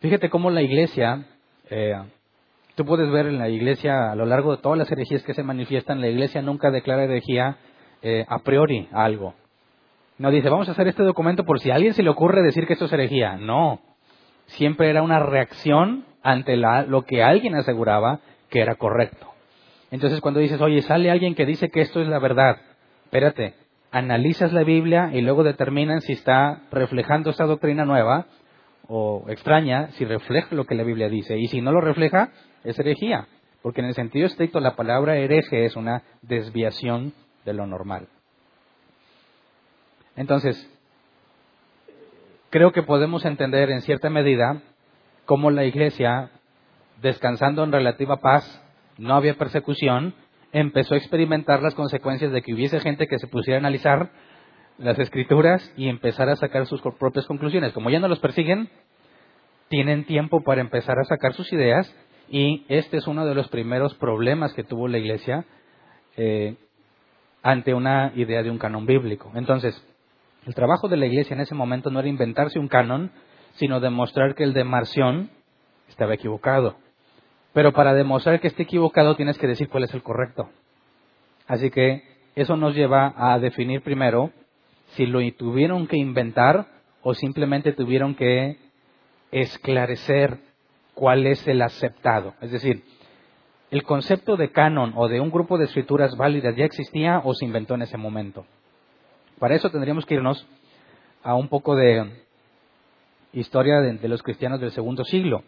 [0.00, 1.26] Fíjate cómo la iglesia,
[1.68, 1.92] eh,
[2.74, 5.42] tú puedes ver en la iglesia a lo largo de todas las herejías que se
[5.42, 7.58] manifiestan, la iglesia nunca declara herejía
[8.00, 9.34] eh, a priori algo.
[10.16, 12.66] No dice, vamos a hacer este documento por si a alguien se le ocurre decir
[12.66, 13.36] que esto es herejía.
[13.36, 13.78] No.
[14.46, 19.33] Siempre era una reacción ante lo que alguien aseguraba que era correcto.
[19.94, 22.56] Entonces cuando dices, oye, sale alguien que dice que esto es la verdad,
[23.04, 23.54] espérate,
[23.92, 28.26] analizas la Biblia y luego determinan si está reflejando esta doctrina nueva
[28.88, 31.38] o extraña, si refleja lo que la Biblia dice.
[31.38, 32.32] Y si no lo refleja,
[32.64, 33.28] es herejía.
[33.62, 37.12] Porque en el sentido estricto la palabra hereje es una desviación
[37.44, 38.08] de lo normal.
[40.16, 40.68] Entonces,
[42.50, 44.60] creo que podemos entender en cierta medida
[45.24, 46.30] cómo la iglesia,
[47.00, 48.63] descansando en relativa paz,
[48.98, 50.14] no había persecución,
[50.52, 54.10] empezó a experimentar las consecuencias de que hubiese gente que se pusiera a analizar
[54.78, 57.72] las escrituras y empezar a sacar sus propias conclusiones.
[57.72, 58.68] Como ya no los persiguen,
[59.68, 61.92] tienen tiempo para empezar a sacar sus ideas
[62.28, 65.44] y este es uno de los primeros problemas que tuvo la iglesia
[66.16, 66.56] eh,
[67.42, 69.30] ante una idea de un canon bíblico.
[69.34, 69.74] Entonces,
[70.46, 73.10] el trabajo de la iglesia en ese momento no era inventarse un canon,
[73.54, 75.30] sino demostrar que el de Marción
[75.88, 76.76] estaba equivocado.
[77.54, 80.50] Pero para demostrar que esté equivocado tienes que decir cuál es el correcto.
[81.46, 82.02] Así que
[82.34, 84.30] eso nos lleva a definir primero
[84.88, 86.66] si lo tuvieron que inventar
[87.02, 88.58] o simplemente tuvieron que
[89.30, 90.38] esclarecer
[90.94, 92.34] cuál es el aceptado.
[92.40, 92.84] Es decir,
[93.70, 97.44] ¿el concepto de canon o de un grupo de escrituras válidas ya existía o se
[97.44, 98.46] inventó en ese momento?
[99.38, 100.46] Para eso tendríamos que irnos
[101.22, 102.24] a un poco de
[103.32, 105.42] historia de, los cristianos del segundo siglo.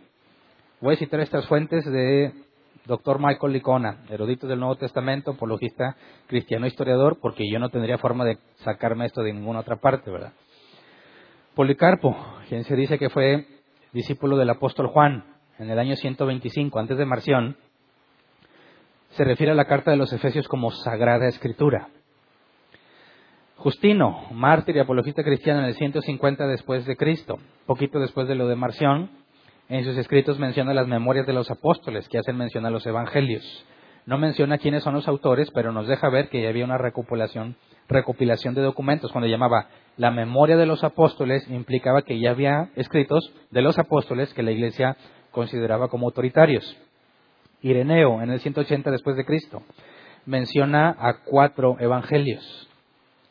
[0.79, 2.35] Voy a citar estas fuentes de
[2.85, 3.19] Dr.
[3.19, 8.37] Michael Licona, erudito del Nuevo Testamento, apologista cristiano historiador, porque yo no tendría forma de
[8.57, 10.35] sacarme esto de ninguna otra parte, ¿verdad?
[11.55, 12.15] Policarpo,
[12.51, 13.47] quien se dice que fue
[13.95, 15.25] discípulo del apóstol Juan
[15.59, 17.57] en el año 125 antes de Marción,
[19.13, 21.89] se refiere a la carta de los Efesios como Sagrada Escritura.
[23.57, 28.47] Justino, mártir y apologista cristiano en el 150 después de Cristo, poquito después de lo
[28.47, 29.25] de Marción,
[29.69, 33.45] en sus escritos menciona las memorias de los apóstoles que hacen mención a los evangelios.
[34.07, 37.57] No menciona quiénes son los autores, pero nos deja ver que ya había una recopilación,
[37.89, 39.11] recopilación de documentos.
[39.11, 44.33] Cuando llamaba la memoria de los apóstoles, implicaba que ya había escritos de los apóstoles
[44.35, 44.97] que la iglesia
[45.33, 46.77] consideraba como autoritarios.
[47.63, 49.63] Ireneo, en el 180 después de Cristo,
[50.25, 52.67] menciona a cuatro evangelios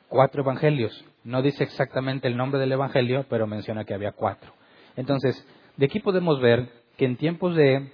[0.07, 1.03] cuatro evangelios.
[1.23, 4.53] No dice exactamente el nombre del evangelio, pero menciona que había cuatro.
[4.95, 5.45] Entonces,
[5.77, 7.91] de aquí podemos ver que en tiempos de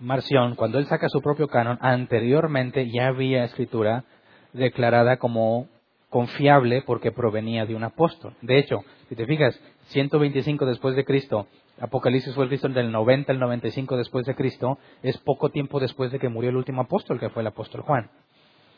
[0.00, 4.04] Marción, cuando él saca su propio canon, anteriormente ya había escritura
[4.52, 5.68] declarada como
[6.10, 8.34] confiable porque provenía de un apóstol.
[8.42, 11.46] De hecho, si te fijas, 125 después de Cristo,
[11.80, 16.12] Apocalipsis fue el Cristo del 90 al 95 después de Cristo, es poco tiempo después
[16.12, 18.10] de que murió el último apóstol, que fue el apóstol Juan.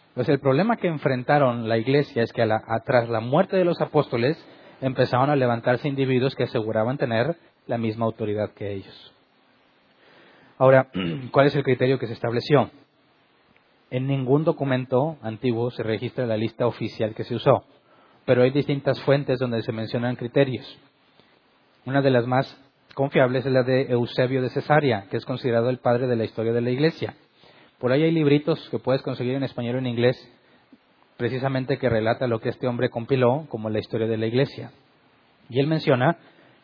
[0.09, 2.44] Entonces el problema que enfrentaron la iglesia es que
[2.85, 4.37] tras la muerte de los apóstoles
[4.81, 7.37] empezaron a levantarse individuos que aseguraban tener
[7.68, 9.14] la misma autoridad que ellos.
[10.59, 10.88] Ahora,
[11.31, 12.70] ¿cuál es el criterio que se estableció?
[13.90, 17.64] En ningún documento antiguo se registra la lista oficial que se usó,
[18.26, 20.78] pero hay distintas fuentes donde se mencionan criterios.
[21.87, 22.61] Una de las más
[22.94, 26.52] confiables es la de Eusebio de Cesarea, que es considerado el padre de la historia
[26.52, 27.14] de la iglesia.
[27.78, 30.16] Por ahí hay libritos que puedes conseguir en español o en inglés,
[31.16, 34.72] precisamente que relata lo que este hombre compiló como la historia de la iglesia.
[35.48, 36.18] Y él menciona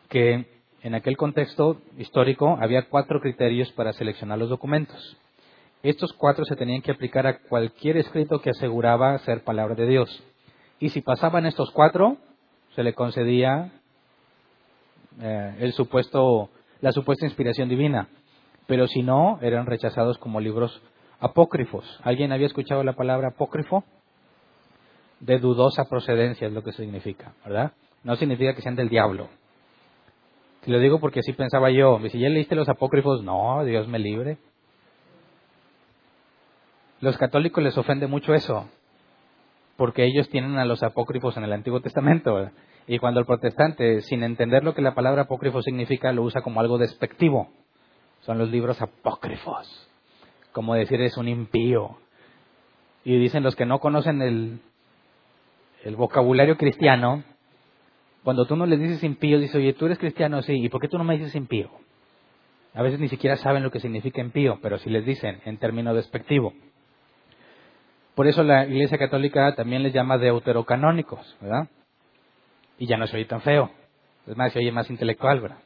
[0.09, 0.54] que
[0.85, 5.17] en aquel contexto histórico había cuatro criterios para seleccionar los documentos.
[5.81, 10.23] Estos cuatro se tenían que aplicar a cualquier escrito que aseguraba ser palabra de Dios.
[10.79, 12.17] Y si pasaban estos cuatro,
[12.75, 13.71] se le concedía
[15.19, 18.07] eh, el supuesto, la supuesta inspiración divina.
[18.67, 20.83] Pero si no, eran rechazados como libros
[21.19, 21.99] apócrifos.
[22.03, 23.83] ¿Alguien había escuchado la palabra apócrifo?
[25.19, 27.71] De dudosa procedencia es lo que significa, ¿verdad?
[28.03, 29.29] No significa que sean del diablo.
[30.65, 31.99] Lo digo porque así pensaba yo.
[32.09, 34.37] Si ya leíste los apócrifos, no, Dios me libre.
[37.01, 38.67] Los católicos les ofende mucho eso,
[39.77, 42.49] porque ellos tienen a los apócrifos en el Antiguo Testamento.
[42.87, 46.59] Y cuando el protestante, sin entender lo que la palabra apócrifo significa, lo usa como
[46.59, 47.49] algo despectivo.
[48.21, 49.85] Son los libros apócrifos
[50.55, 51.97] como decir es un impío.
[53.03, 54.61] Y dicen los que no conocen el,
[55.83, 57.25] el vocabulario cristiano,
[58.25, 60.87] cuando tú no les dices impío, dices, oye, tú eres cristiano, sí, ¿y por qué
[60.87, 61.69] tú no me dices impío?
[62.73, 65.93] A veces ni siquiera saben lo que significa impío, pero sí les dicen en término
[65.93, 66.51] despectivo.
[68.15, 71.67] Por eso la Iglesia Católica también les llama deuterocanónicos, ¿verdad?
[72.79, 73.69] Y ya no se oye tan feo.
[74.25, 75.59] Es más, se oye más intelectual, ¿verdad?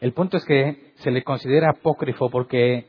[0.00, 2.86] El punto es que se le considera apócrifo porque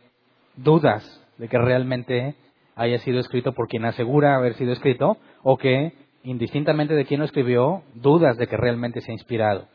[0.55, 1.03] dudas
[1.37, 2.35] de que realmente
[2.75, 5.91] haya sido escrito por quien asegura haber sido escrito o que,
[6.27, 9.67] indistintamente de quién lo escribió, dudas de que realmente se ha inspirado.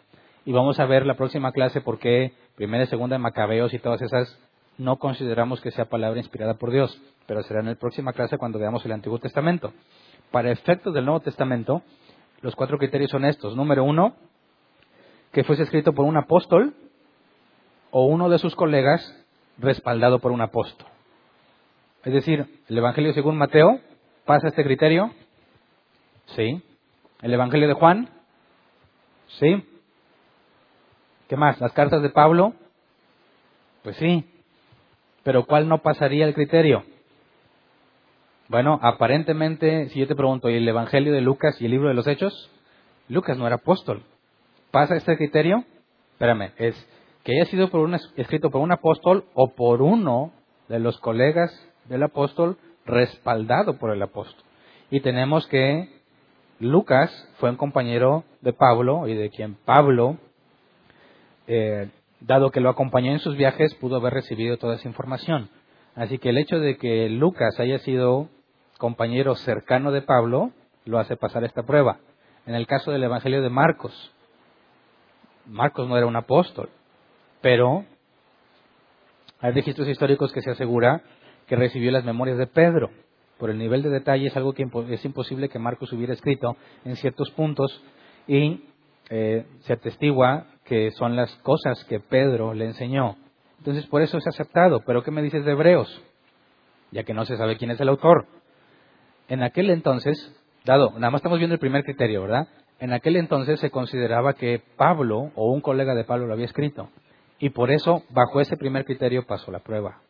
[0.45, 3.79] Y vamos a ver la próxima clase por qué primera y segunda de Macabeos y
[3.79, 4.39] todas esas
[4.77, 8.59] no consideramos que sea palabra inspirada por Dios, pero será en la próxima clase cuando
[8.59, 9.73] veamos el Antiguo Testamento.
[10.31, 11.83] Para efectos del Nuevo Testamento,
[12.43, 13.57] los cuatro criterios son estos.
[13.57, 14.15] Número uno,
[15.33, 16.75] que fuese escrito por un apóstol
[17.91, 19.01] o uno de sus colegas
[19.57, 20.87] respaldado por un apóstol.
[22.05, 23.81] Es decir, el Evangelio según Mateo
[24.27, 25.13] pasa este criterio.
[26.35, 26.63] Sí.
[27.21, 28.09] El Evangelio de Juan.
[29.39, 29.65] Sí.
[31.29, 31.61] ¿Qué más?
[31.61, 32.55] Las cartas de Pablo.
[33.83, 34.25] Pues sí.
[35.23, 36.85] Pero ¿cuál no pasaría el criterio?
[38.49, 41.95] Bueno, aparentemente, si yo te pregunto, ¿y el Evangelio de Lucas y el libro de
[41.95, 42.51] los Hechos?
[43.09, 44.03] Lucas no era apóstol.
[44.71, 45.65] ¿Pasa este criterio?
[46.13, 46.89] Espérame, es
[47.25, 50.33] que haya sido por escrito por un apóstol o por uno
[50.69, 51.51] de los colegas
[51.89, 54.45] del apóstol respaldado por el apóstol.
[54.91, 56.02] Y tenemos que
[56.63, 60.19] Lucas fue un compañero de Pablo y de quien Pablo,
[61.49, 61.89] eh,
[62.21, 65.51] dado que lo acompañó en sus viajes, pudo haber recibido toda esa información.
[65.97, 68.29] Así que el hecho de que Lucas haya sido
[68.79, 70.53] compañero cercano de Pablo
[70.85, 71.99] lo hace pasar esta prueba.
[72.47, 74.13] En el caso del Evangelio de Marcos,
[75.47, 76.69] Marcos no era un apóstol,
[77.41, 77.85] pero
[79.41, 81.03] hay registros históricos que se asegura
[81.49, 82.91] que recibió las memorias de Pedro.
[83.39, 86.97] Por el nivel de detalle es algo que es imposible que Marcos hubiera escrito en
[86.97, 87.83] ciertos puntos
[88.27, 88.65] y
[89.11, 93.17] eh, se atestigua que son las cosas que Pedro le enseñó.
[93.59, 94.81] Entonces por eso es aceptado.
[94.87, 96.03] Pero ¿qué me dices de Hebreos?
[96.93, 98.27] Ya que no se sabe quién es el autor.
[99.29, 100.17] En aquel entonces,
[100.65, 102.49] dado, nada más estamos viendo el primer criterio, ¿verdad?
[102.81, 106.91] En aquel entonces se consideraba que Pablo o un colega de Pablo lo había escrito.
[107.39, 110.01] Y por eso, bajo ese primer criterio, pasó la prueba.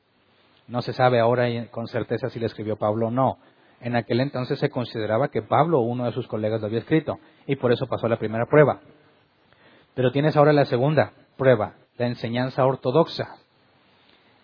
[0.69, 3.39] No se sabe ahora con certeza si le escribió Pablo o no.
[3.81, 7.57] En aquel entonces se consideraba que Pablo uno de sus colegas lo había escrito, y
[7.57, 8.81] por eso pasó la primera prueba.
[9.95, 13.37] Pero tienes ahora la segunda prueba, la enseñanza ortodoxa.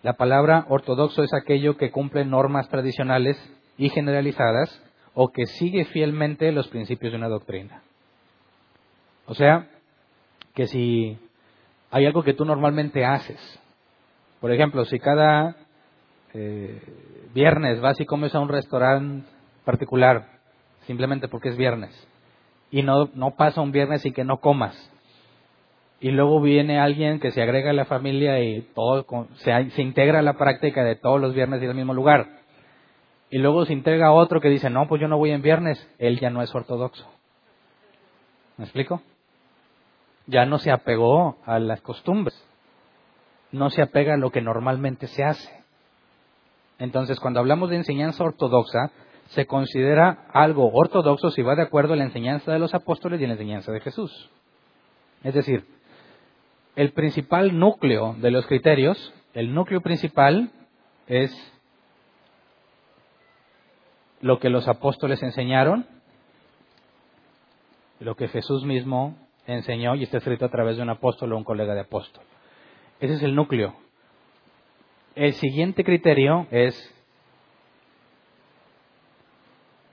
[0.03, 3.37] La palabra ortodoxo es aquello que cumple normas tradicionales
[3.77, 7.81] y generalizadas o que sigue fielmente los principios de una doctrina.
[9.25, 9.67] O sea,
[10.53, 11.17] que si
[11.91, 13.39] hay algo que tú normalmente haces.
[14.41, 15.55] Por ejemplo, si cada
[16.33, 16.81] eh,
[17.33, 19.27] viernes vas y comes a un restaurante
[19.65, 20.39] particular,
[20.87, 21.91] simplemente porque es viernes,
[22.71, 24.75] y no, no pasa un viernes y que no comas,
[25.99, 30.21] y luego viene alguien que se agrega a la familia y todo se, se integra
[30.21, 32.27] la práctica de todos los viernes ir al mismo lugar,
[33.29, 36.19] y luego se integra otro que dice, no, pues yo no voy en viernes, él
[36.19, 37.07] ya no es ortodoxo.
[38.57, 39.01] ¿Me explico?
[40.29, 42.39] ya no se apegó a las costumbres,
[43.51, 45.58] no se apega a lo que normalmente se hace.
[46.79, 48.91] Entonces, cuando hablamos de enseñanza ortodoxa,
[49.27, 53.27] se considera algo ortodoxo si va de acuerdo a la enseñanza de los apóstoles y
[53.27, 54.29] la enseñanza de Jesús.
[55.23, 55.65] Es decir,
[56.75, 60.51] el principal núcleo de los criterios, el núcleo principal
[61.07, 61.31] es
[64.21, 65.85] lo que los apóstoles enseñaron,
[67.99, 71.43] lo que Jesús mismo enseñó y está escrito a través de un apóstol o un
[71.43, 72.23] colega de apóstol.
[72.99, 73.75] Ese es el núcleo.
[75.19, 76.73] El siguiente criterio es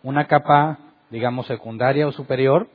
[0.05, 0.79] una capa,
[1.11, 2.69] digamos, secundaria o superior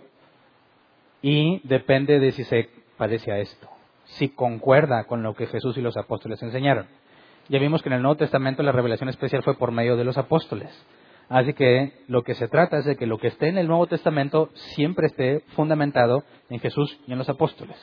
[1.22, 3.70] y depende de si se parece a esto,
[4.04, 6.88] si concuerda con lo que Jesús y los apóstoles enseñaron.
[7.48, 10.18] Ya vimos que en el Nuevo Testamento la revelación especial fue por medio de los
[10.18, 10.70] apóstoles.
[11.30, 13.88] Así que lo que se trata es de que lo que esté en el Nuevo
[13.88, 17.78] Testamento siempre esté fundamentado en Jesús y en los apóstoles.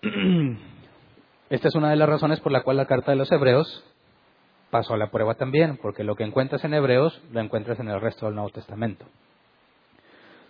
[1.48, 3.84] Esta es una de las razones por la cual la carta de los Hebreos
[4.70, 8.00] pasó a la prueba también, porque lo que encuentras en Hebreos lo encuentras en el
[8.00, 9.06] resto del Nuevo Testamento.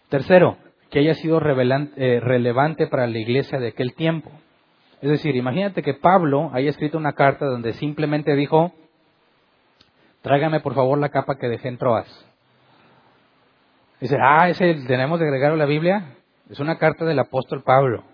[0.08, 0.56] Tercero,
[0.90, 4.30] que haya sido eh, relevante para la iglesia de aquel tiempo.
[5.02, 8.72] Es decir, imagínate que Pablo haya escrito una carta donde simplemente dijo,
[10.22, 12.26] tráigame por favor la capa que dejé en Troas.
[14.00, 16.16] Dice, ah, ese tenemos de agregar a la Biblia.
[16.48, 18.04] Es una carta del apóstol Pablo.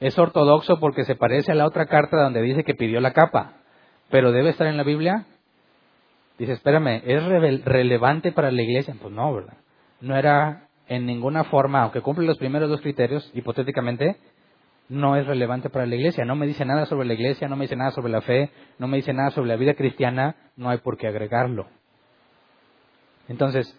[0.00, 3.54] Es ortodoxo porque se parece a la otra carta donde dice que pidió la capa,
[4.10, 5.26] pero debe estar en la Biblia.
[6.38, 8.94] Dice, espérame, ¿es relevante para la iglesia?
[9.00, 9.56] Pues no, ¿verdad?
[10.00, 14.16] No era en ninguna forma, aunque cumple los primeros dos criterios, hipotéticamente,
[14.88, 16.24] no es relevante para la iglesia.
[16.24, 18.86] No me dice nada sobre la iglesia, no me dice nada sobre la fe, no
[18.86, 21.66] me dice nada sobre la vida cristiana, no hay por qué agregarlo.
[23.28, 23.74] Entonces,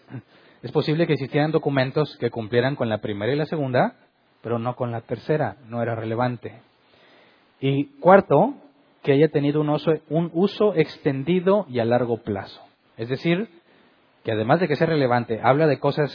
[0.62, 3.94] Es posible que existieran documentos que cumplieran con la primera y la segunda,
[4.42, 6.60] pero no con la tercera, no era relevante.
[7.60, 8.54] Y cuarto,
[9.02, 12.60] que haya tenido un uso, un uso extendido y a largo plazo.
[12.96, 13.48] Es decir,
[14.24, 16.10] que además de que sea relevante, habla de cosas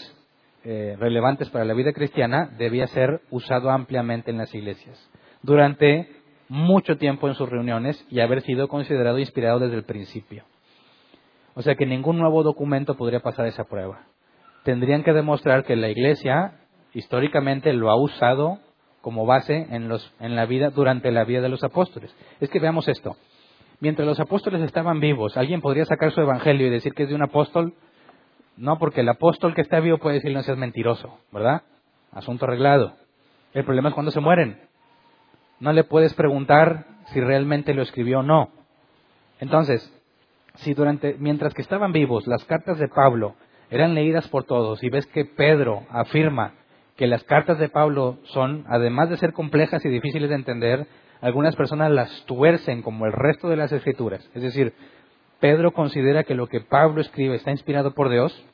[0.64, 5.10] eh, relevantes para la vida cristiana, debía ser usado ampliamente en las iglesias.
[5.42, 6.10] Durante
[6.48, 10.44] mucho tiempo en sus reuniones y haber sido considerado inspirado desde el principio.
[11.56, 14.06] O sea que ningún nuevo documento podría pasar esa prueba.
[14.64, 16.60] Tendrían que demostrar que la Iglesia
[16.94, 18.60] históricamente lo ha usado
[19.02, 22.16] como base en, los, en la vida durante la vida de los apóstoles.
[22.40, 23.18] Es que veamos esto.
[23.80, 27.16] Mientras los apóstoles estaban vivos, alguien podría sacar su evangelio y decir que es de
[27.16, 27.74] un apóstol.
[28.56, 31.64] No, porque el apóstol que está vivo puede decir no seas mentiroso, ¿verdad?
[32.12, 32.94] Asunto arreglado.
[33.54, 34.62] El problema es cuando se mueren.
[35.60, 38.50] No le puedes preguntar si realmente lo escribió o no.
[39.40, 39.94] Entonces,
[40.56, 43.36] si durante, mientras que estaban vivos, las cartas de Pablo
[43.70, 46.54] eran leídas por todos y ves que Pedro afirma
[46.96, 50.88] que las cartas de Pablo son, además de ser complejas y difíciles de entender,
[51.22, 54.30] algunas personas las tuercen como el resto de las escrituras.
[54.34, 54.74] Es decir,
[55.40, 58.46] Pedro considera que lo que Pablo escribe está inspirado por Dios.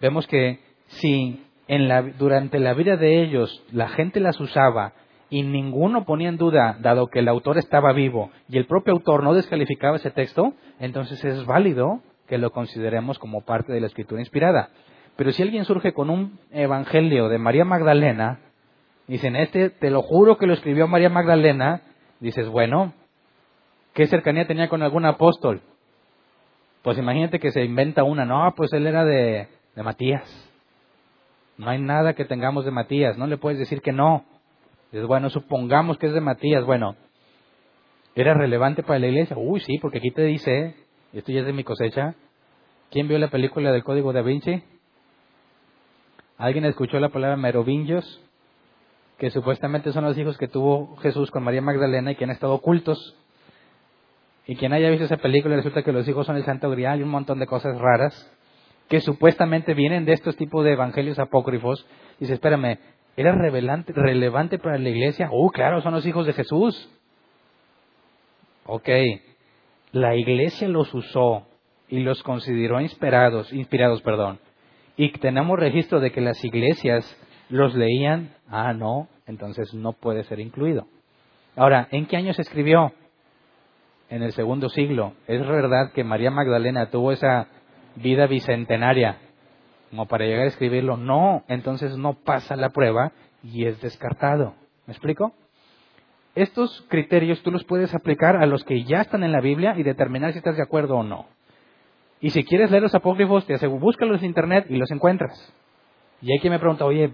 [0.00, 4.92] Vemos que si en la, durante la vida de ellos la gente las usaba
[5.30, 9.22] y ninguno ponía en duda, dado que el autor estaba vivo y el propio autor
[9.22, 14.20] no descalificaba ese texto, entonces es válido que lo consideremos como parte de la escritura
[14.20, 14.70] inspirada.
[15.16, 18.40] Pero si alguien surge con un evangelio de María Magdalena,
[19.06, 21.82] dicen, este te lo juro que lo escribió María Magdalena,
[22.20, 22.94] dices, bueno,
[23.92, 25.62] ¿qué cercanía tenía con algún apóstol?
[26.82, 30.50] Pues imagínate que se inventa una, no, pues él era de, de Matías.
[31.56, 34.24] No hay nada que tengamos de Matías, no le puedes decir que no.
[34.90, 36.96] Dices, bueno, supongamos que es de Matías, bueno,
[38.16, 39.36] ¿era relevante para la iglesia?
[39.38, 40.74] Uy, sí, porque aquí te dice,
[41.12, 42.16] esto ya es de mi cosecha,
[42.90, 44.62] ¿quién vio la película del Código da Vinci?
[46.36, 48.20] ¿Alguien escuchó la palabra merovingios?
[49.18, 52.54] Que supuestamente son los hijos que tuvo Jesús con María Magdalena y que han estado
[52.54, 53.16] ocultos.
[54.46, 57.02] Y quien haya visto esa película resulta que los hijos son el Santo Grial y
[57.02, 58.30] un montón de cosas raras
[58.88, 61.86] que supuestamente vienen de estos tipos de evangelios apócrifos.
[62.18, 62.78] Y dice, espérame,
[63.16, 65.28] ¿era relevante para la iglesia?
[65.30, 66.90] Oh, claro, son los hijos de Jesús.
[68.66, 68.88] Ok,
[69.92, 71.46] la iglesia los usó
[71.88, 74.40] y los consideró inspirados, inspirados, perdón,
[74.96, 77.04] y tenemos registro de que las iglesias
[77.48, 80.86] los leían, ah, no, entonces no puede ser incluido.
[81.56, 82.92] Ahora, ¿en qué año se escribió?
[84.08, 85.14] En el segundo siglo.
[85.26, 87.48] ¿Es verdad que María Magdalena tuvo esa
[87.96, 89.18] vida bicentenaria
[89.90, 90.96] como para llegar a escribirlo?
[90.96, 94.54] No, entonces no pasa la prueba y es descartado.
[94.86, 95.32] ¿Me explico?
[96.34, 99.84] Estos criterios tú los puedes aplicar a los que ya están en la Biblia y
[99.84, 101.26] determinar si estás de acuerdo o no.
[102.24, 105.52] Y si quieres leer los apócrifos, te aseguro, búscalos en internet y los encuentras.
[106.22, 107.12] Y hay quien me pregunta, oye,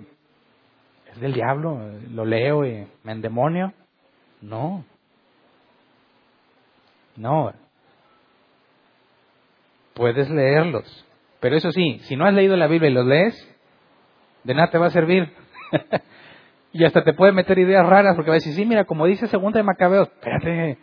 [1.11, 1.81] ¿es del diablo?
[2.13, 3.73] ¿Lo leo y me endemonio?
[4.41, 4.85] No.
[7.17, 7.53] No.
[9.95, 11.05] Puedes leerlos.
[11.41, 13.59] Pero eso sí, si no has leído la Biblia y los lees,
[14.45, 15.33] de nada te va a servir.
[16.73, 19.27] y hasta te puede meter ideas raras porque va a decir, sí, mira, como dice
[19.27, 20.79] Segunda de Macabeos, espérate,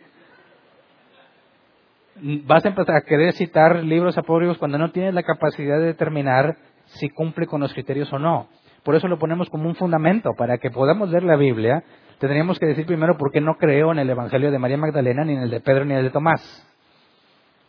[2.20, 6.56] vas a empezar a querer citar libros apócrifos cuando no tienes la capacidad de determinar
[6.86, 8.48] si cumple con los criterios o no.
[8.82, 10.30] Por eso lo ponemos como un fundamento.
[10.36, 11.82] Para que podamos leer la Biblia,
[12.18, 15.34] tendríamos que decir primero por qué no creo en el Evangelio de María Magdalena, ni
[15.34, 16.66] en el de Pedro, ni en el de Tomás.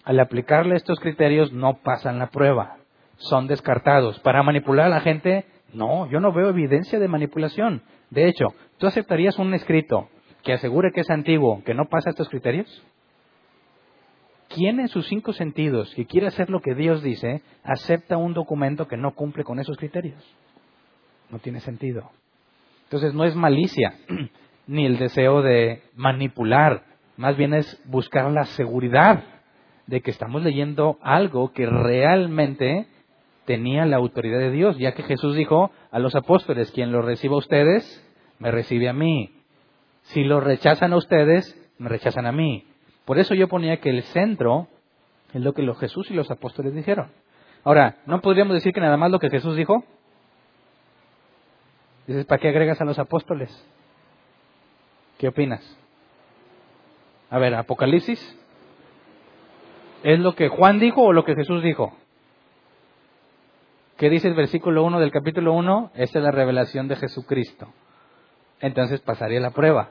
[0.03, 2.77] Al aplicarle estos criterios no pasan la prueba,
[3.17, 4.19] son descartados.
[4.21, 7.83] Para manipular a la gente, no, yo no veo evidencia de manipulación.
[8.09, 8.47] De hecho,
[8.77, 10.09] ¿tú aceptarías un escrito
[10.43, 12.83] que asegure que es antiguo, que no pasa estos criterios?
[14.49, 18.87] ¿Quién en sus cinco sentidos que quiere hacer lo que Dios dice acepta un documento
[18.87, 20.21] que no cumple con esos criterios?
[21.29, 22.09] No tiene sentido.
[22.85, 23.93] Entonces no es malicia
[24.67, 26.83] ni el deseo de manipular,
[27.15, 29.23] más bien es buscar la seguridad
[29.85, 32.87] de que estamos leyendo algo que realmente
[33.45, 37.35] tenía la autoridad de Dios, ya que Jesús dijo a los apóstoles, quien lo reciba
[37.35, 37.83] a ustedes,
[38.39, 39.31] me recibe a mí.
[40.03, 42.68] Si lo rechazan a ustedes, me rechazan a mí.
[43.09, 44.67] Por eso yo ponía que el centro
[45.33, 47.09] es lo que los Jesús y los apóstoles dijeron.
[47.63, 49.83] Ahora, ¿no podríamos decir que nada más lo que Jesús dijo?
[52.05, 53.49] Dices, ¿para qué agregas a los apóstoles?
[55.17, 55.59] ¿Qué opinas?
[57.31, 58.21] A ver, Apocalipsis.
[60.03, 61.97] ¿Es lo que Juan dijo o lo que Jesús dijo?
[63.97, 65.93] ¿Qué dice el versículo 1 del capítulo 1?
[65.95, 67.73] Esta es la revelación de Jesucristo.
[68.59, 69.89] Entonces pasaría la prueba.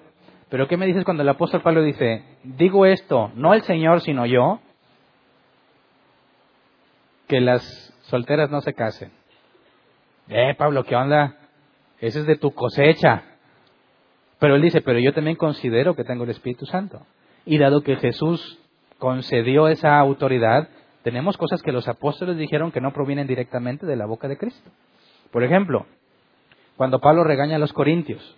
[0.51, 4.25] Pero ¿qué me dices cuando el apóstol Pablo dice, digo esto, no el Señor, sino
[4.25, 4.61] yo,
[7.27, 7.63] que las
[8.03, 9.13] solteras no se casen?
[10.29, 11.37] Eh, Pablo, ¿qué onda?
[12.01, 13.25] Ese es de tu cosecha.
[14.39, 17.03] Pero él dice, pero yo también considero que tengo el Espíritu Santo.
[17.45, 18.59] Y dado que Jesús
[18.99, 20.69] concedió esa autoridad,
[21.03, 24.71] tenemos cosas que los apóstoles dijeron que no provienen directamente de la boca de Cristo.
[25.31, 25.87] Por ejemplo,
[26.77, 28.37] cuando Pablo regaña a los corintios,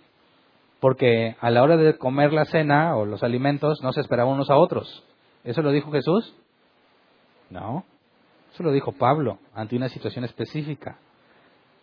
[0.81, 4.49] porque a la hora de comer la cena o los alimentos no se esperaban unos
[4.49, 5.05] a otros.
[5.43, 6.35] ¿Eso lo dijo Jesús?
[7.51, 7.85] No,
[8.51, 10.97] eso lo dijo Pablo ante una situación específica.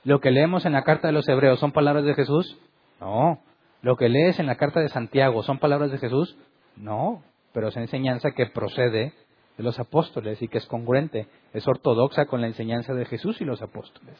[0.04, 2.58] ¿Lo que leemos en la carta de los Hebreos son palabras de Jesús?
[3.00, 3.38] No.
[3.82, 6.36] ¿Lo que lees en la carta de Santiago son palabras de Jesús?
[6.76, 7.22] No,
[7.52, 9.12] pero es enseñanza que procede
[9.56, 13.44] de los apóstoles y que es congruente, es ortodoxa con la enseñanza de Jesús y
[13.44, 14.16] los apóstoles.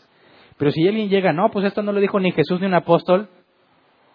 [0.56, 3.28] Pero si alguien llega, no, pues esto no lo dijo ni Jesús ni un apóstol,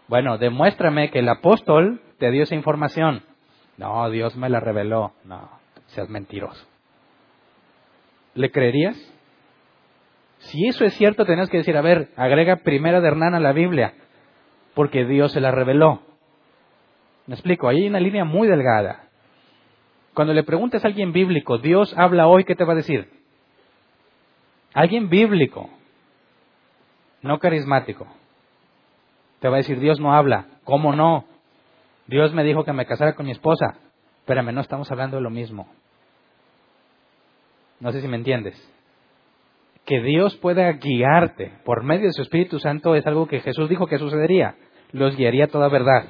[0.08, 3.24] bueno, demuéstrame que el apóstol te dio esa información.
[3.78, 5.14] No, Dios me la reveló.
[5.24, 5.49] No,
[5.88, 6.66] seas mentiroso.
[8.36, 8.97] ¿Le creerías?
[10.39, 13.54] Si eso es cierto, tenés que decir, a ver, agrega primera de Hernán a la
[13.54, 13.93] Biblia,
[14.74, 16.01] porque Dios se la reveló.
[17.28, 19.08] Me explico, ahí hay una línea muy delgada.
[20.14, 23.10] Cuando le preguntes a alguien bíblico, Dios habla hoy, ¿qué te va a decir?
[24.74, 25.70] Alguien bíblico,
[27.22, 28.08] no carismático.
[29.44, 30.46] Te va a decir, Dios no habla.
[30.64, 31.26] ¿Cómo no?
[32.08, 33.76] Dios me dijo que me casara con mi esposa.
[34.20, 35.68] Espérame, no estamos hablando de lo mismo.
[37.82, 38.56] No sé si me entiendes.
[39.84, 43.86] Que Dios pueda guiarte por medio de su Espíritu Santo es algo que Jesús dijo
[43.86, 44.56] que sucedería.
[44.94, 46.06] Los guiaría toda verdad.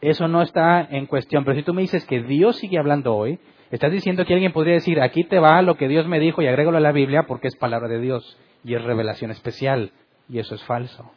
[0.00, 1.44] Eso no está en cuestión.
[1.44, 3.40] Pero si tú me dices que Dios sigue hablando hoy,
[3.72, 6.46] estás diciendo que alguien podría decir, aquí te va lo que Dios me dijo y
[6.46, 9.90] agrégalo a la Biblia porque es palabra de Dios y es revelación especial.
[10.28, 11.10] Y eso es falso.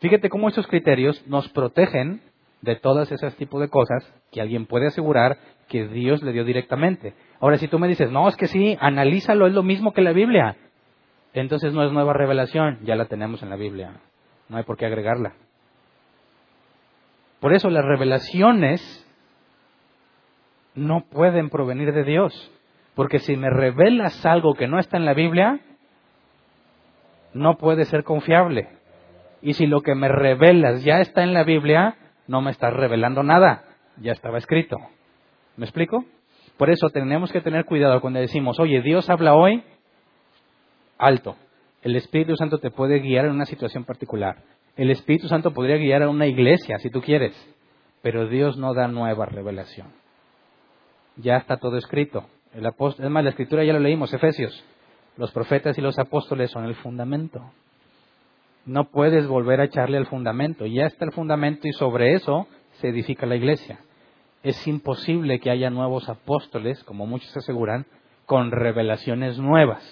[0.00, 2.20] Fíjate cómo esos criterios nos protegen
[2.60, 5.38] de todas esas tipos de cosas que alguien puede asegurar
[5.68, 7.14] que Dios le dio directamente.
[7.40, 10.12] Ahora, si tú me dices, no, es que sí, analízalo, es lo mismo que la
[10.12, 10.56] Biblia,
[11.32, 14.00] entonces no es nueva revelación, ya la tenemos en la Biblia,
[14.48, 15.34] no hay por qué agregarla.
[17.40, 19.06] Por eso las revelaciones
[20.74, 22.52] no pueden provenir de Dios,
[22.94, 25.60] porque si me revelas algo que no está en la Biblia,
[27.34, 28.75] no puede ser confiable.
[29.46, 31.94] Y si lo que me revelas ya está en la Biblia,
[32.26, 33.62] no me estás revelando nada,
[34.00, 34.76] ya estaba escrito.
[35.56, 36.04] ¿Me explico?
[36.56, 39.62] Por eso tenemos que tener cuidado cuando decimos, oye, Dios habla hoy,
[40.98, 41.36] alto.
[41.82, 44.38] El Espíritu Santo te puede guiar en una situación particular.
[44.76, 47.36] El Espíritu Santo podría guiar a una iglesia, si tú quieres,
[48.02, 49.92] pero Dios no da nueva revelación.
[51.18, 52.24] Ya está todo escrito.
[52.52, 54.64] El es más, la escritura ya lo leímos, Efesios.
[55.16, 57.52] Los profetas y los apóstoles son el fundamento.
[58.66, 60.66] No puedes volver a echarle al fundamento.
[60.66, 62.46] Ya está el fundamento y sobre eso
[62.80, 63.78] se edifica la iglesia
[64.46, 67.84] es imposible que haya nuevos apóstoles, como muchos aseguran,
[68.26, 69.82] con revelaciones nuevas.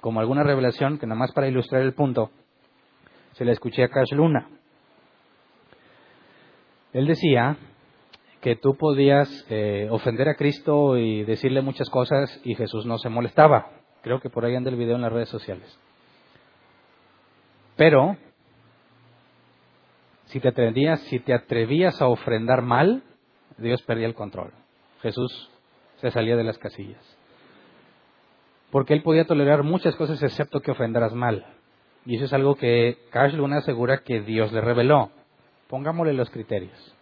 [0.00, 2.30] Como alguna revelación que nada más para ilustrar el punto,
[3.32, 4.48] se la escuché a Cash Luna.
[6.94, 7.58] Él decía
[8.40, 13.10] que tú podías eh, ofender a Cristo y decirle muchas cosas y Jesús no se
[13.10, 13.72] molestaba.
[14.00, 15.78] Creo que por ahí anda el video en las redes sociales.
[17.76, 18.16] Pero
[20.26, 23.02] si te atrevías, si te atrevías a ofrendar mal,
[23.58, 24.52] Dios perdía el control.
[25.02, 25.50] Jesús
[26.00, 27.02] se salía de las casillas.
[28.70, 31.46] Porque él podía tolerar muchas cosas excepto que ofendaras mal.
[32.06, 35.10] Y eso es algo que Cash Luna asegura que Dios le reveló.
[35.68, 36.94] Pongámosle los criterios.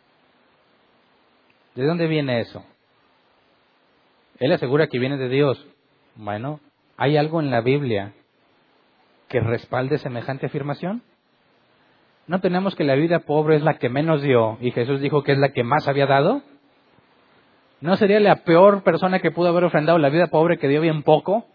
[1.74, 2.64] ¿De dónde viene eso?
[4.38, 5.66] Él asegura que viene de Dios.
[6.16, 6.60] Bueno,
[6.96, 8.14] ¿hay algo en la Biblia
[9.32, 11.02] que respalde semejante afirmación?
[12.26, 15.32] ¿No tenemos que la vida pobre es la que menos dio y Jesús dijo que
[15.32, 16.42] es la que más había dado?
[17.80, 21.02] ¿No sería la peor persona que pudo haber ofrendado la vida pobre que dio bien
[21.02, 21.46] poco?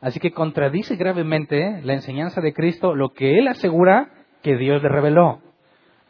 [0.00, 4.08] Así que contradice gravemente la enseñanza de Cristo lo que él asegura
[4.42, 5.40] que Dios le reveló.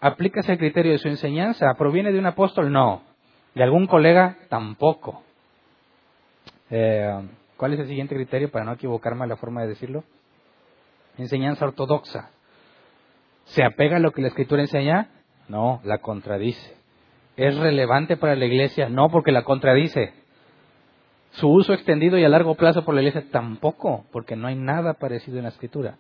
[0.01, 1.75] ¿Aplicas el criterio de su enseñanza?
[1.77, 2.71] ¿Proviene de un apóstol?
[2.71, 3.03] No.
[3.57, 4.37] ¿De algún colega?
[4.49, 5.25] Tampoco.
[6.71, 10.05] Eh, ¿Cuál es el siguiente criterio para no equivocarme a la forma de decirlo?
[11.19, 12.31] Enseñanza ortodoxa.
[13.47, 15.11] ¿Se apega a lo que la Escritura enseña?
[15.49, 16.77] No, la contradice.
[17.37, 18.89] ¿Es relevante para la iglesia?
[18.89, 20.13] No, porque la contradice.
[21.33, 24.95] Su uso extendido y a largo plazo por la iglesia tampoco, porque no hay nada
[24.95, 25.99] parecido en la Escritura.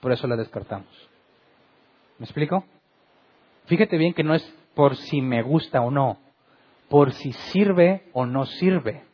[0.00, 0.88] Por eso la descartamos.
[2.18, 2.64] ¿Me explico?
[3.66, 4.42] Fíjate bien que no es
[4.74, 6.18] por si me gusta o no,
[6.88, 9.04] por si sirve o no sirve.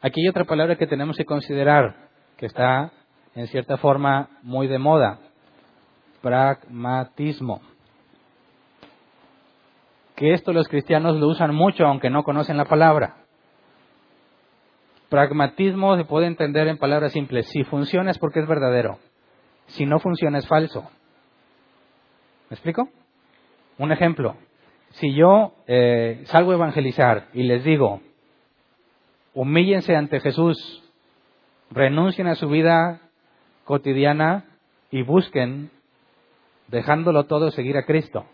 [0.00, 2.92] Aquí hay otra palabra que tenemos que considerar, que está
[3.34, 5.18] en cierta forma muy de moda,
[6.22, 7.60] pragmatismo.
[10.16, 13.16] Que esto los cristianos lo usan mucho aunque no conocen la palabra.
[15.08, 17.48] Pragmatismo se puede entender en palabras simples.
[17.48, 18.98] Si funciona es porque es verdadero.
[19.66, 20.88] Si no funciona es falso.
[22.48, 22.88] ¿Me explico?
[23.78, 24.36] Un ejemplo.
[24.90, 28.00] Si yo eh, salgo a evangelizar y les digo,
[29.34, 30.84] humíllense ante Jesús,
[31.70, 33.03] renuncien a su vida
[33.64, 34.44] cotidiana
[34.90, 35.70] y busquen,
[36.68, 38.26] dejándolo todo, seguir a Cristo.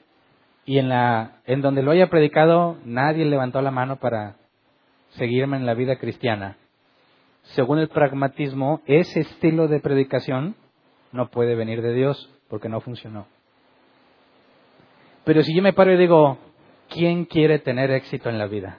[0.64, 4.36] Y en, la, en donde lo haya predicado, nadie levantó la mano para
[5.10, 6.56] seguirme en la vida cristiana.
[7.54, 10.54] Según el pragmatismo, ese estilo de predicación
[11.12, 13.26] no puede venir de Dios porque no funcionó.
[15.24, 16.38] Pero si yo me paro y digo,
[16.88, 18.78] ¿quién quiere tener éxito en la vida?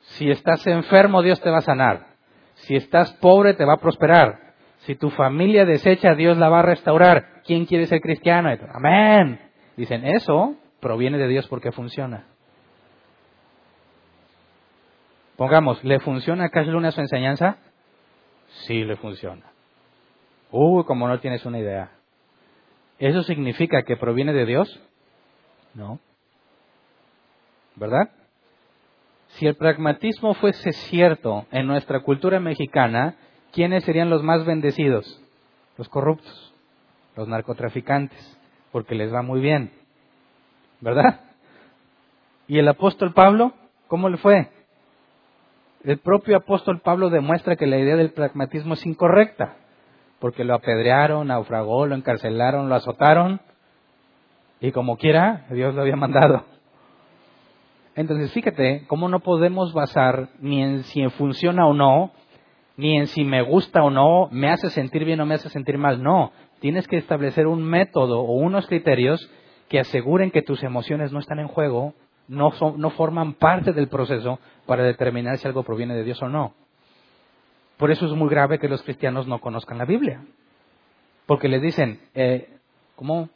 [0.00, 2.06] Si estás enfermo, Dios te va a sanar.
[2.54, 4.45] Si estás pobre, te va a prosperar.
[4.86, 7.42] Si tu familia desecha, Dios la va a restaurar.
[7.44, 8.48] ¿Quién quiere ser cristiano?
[8.72, 9.40] Amén.
[9.76, 12.24] Dicen, eso proviene de Dios porque funciona.
[15.36, 17.58] Pongamos, ¿le funciona a Cash Luna su enseñanza?
[18.66, 19.42] Sí, le funciona.
[20.52, 21.90] Uy, como no tienes una idea.
[23.00, 24.80] ¿Eso significa que proviene de Dios?
[25.74, 25.98] No.
[27.74, 28.08] ¿Verdad?
[29.30, 33.16] Si el pragmatismo fuese cierto en nuestra cultura mexicana,
[33.56, 35.18] ¿quiénes serían los más bendecidos?
[35.78, 36.54] Los corruptos,
[37.16, 38.38] los narcotraficantes,
[38.70, 39.72] porque les va muy bien.
[40.82, 41.20] ¿Verdad?
[42.48, 43.54] ¿Y el apóstol Pablo?
[43.88, 44.50] ¿Cómo le fue?
[45.84, 49.56] El propio apóstol Pablo demuestra que la idea del pragmatismo es incorrecta,
[50.20, 53.40] porque lo apedrearon, naufragó, lo encarcelaron, lo azotaron,
[54.60, 56.44] y como quiera, Dios lo había mandado.
[57.94, 62.12] Entonces, fíjate cómo no podemos basar ni en si funciona o no,
[62.76, 65.78] ni en si me gusta o no, me hace sentir bien o me hace sentir
[65.78, 66.02] mal.
[66.02, 69.30] No, tienes que establecer un método o unos criterios
[69.68, 71.94] que aseguren que tus emociones no están en juego,
[72.28, 76.54] no, no forman parte del proceso para determinar si algo proviene de Dios o no.
[77.76, 80.22] Por eso es muy grave que los cristianos no conozcan la Biblia.
[81.26, 82.58] Porque les dicen, eh,
[82.94, 83.28] ¿cómo?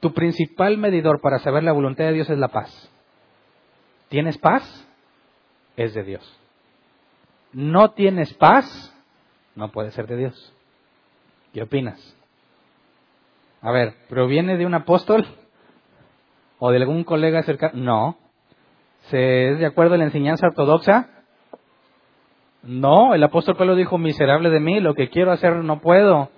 [0.00, 2.90] Tu principal medidor para saber la voluntad de Dios es la paz.
[4.08, 4.86] ¿Tienes paz?
[5.76, 6.39] Es de Dios.
[7.52, 8.94] ¿No tienes paz?
[9.54, 10.54] No puede ser de Dios.
[11.52, 12.16] ¿Qué opinas?
[13.60, 15.26] A ver, ¿proviene de un apóstol?
[16.58, 17.72] ¿O de algún colega cercano?
[17.74, 18.16] No.
[19.10, 21.08] ¿Se es de acuerdo a la enseñanza ortodoxa?
[22.62, 26.30] No, el apóstol Pablo dijo, miserable de mí, lo que quiero hacer no puedo,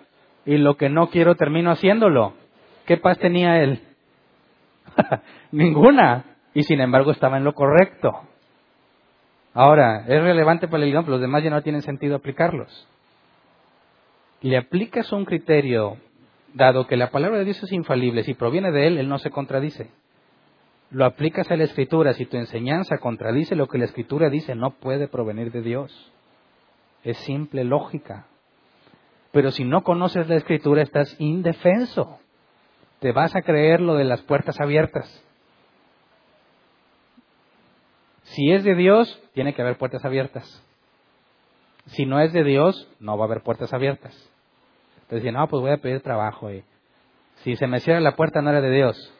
[0.47, 2.35] y lo que no quiero termino haciéndolo.
[2.87, 3.83] ¿Qué paz tenía él?
[5.53, 6.25] Ninguna.
[6.55, 8.13] Y sin embargo estaba en lo correcto.
[9.55, 12.89] Ahora, es relevante para el los demás ya no tienen sentido aplicarlos.
[14.41, 15.99] Le aplicas un criterio,
[16.55, 19.31] dado que la palabra de Dios es infalible, si proviene de él, él no se
[19.31, 19.91] contradice
[20.93, 24.73] lo aplicas a la escritura, si tu enseñanza contradice lo que la escritura dice, no
[24.73, 26.13] puede provenir de Dios.
[27.03, 28.27] Es simple lógica.
[29.33, 32.19] Pero si no conoces la escritura, estás indefenso.
[33.01, 35.25] Te vas a creer lo de las puertas abiertas.
[38.23, 40.65] Si es de Dios, tiene que haber puertas abiertas.
[41.87, 44.15] Si no es de Dios, no va a haber puertas abiertas.
[45.03, 46.51] Entonces, no, pues voy a pedir trabajo.
[46.51, 46.65] Y
[47.43, 49.13] si se me cierra la puerta, no era de Dios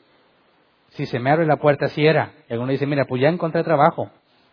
[0.93, 2.33] si se me abre la puerta, si era.
[2.49, 4.11] Y alguno dice, mira, pues ya encontré trabajo,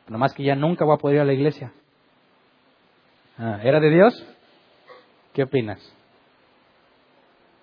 [0.07, 1.71] nomás que ya nunca voy a poder ir a la iglesia.
[3.37, 4.25] Ah, ¿Era de Dios?
[5.33, 5.79] ¿Qué opinas?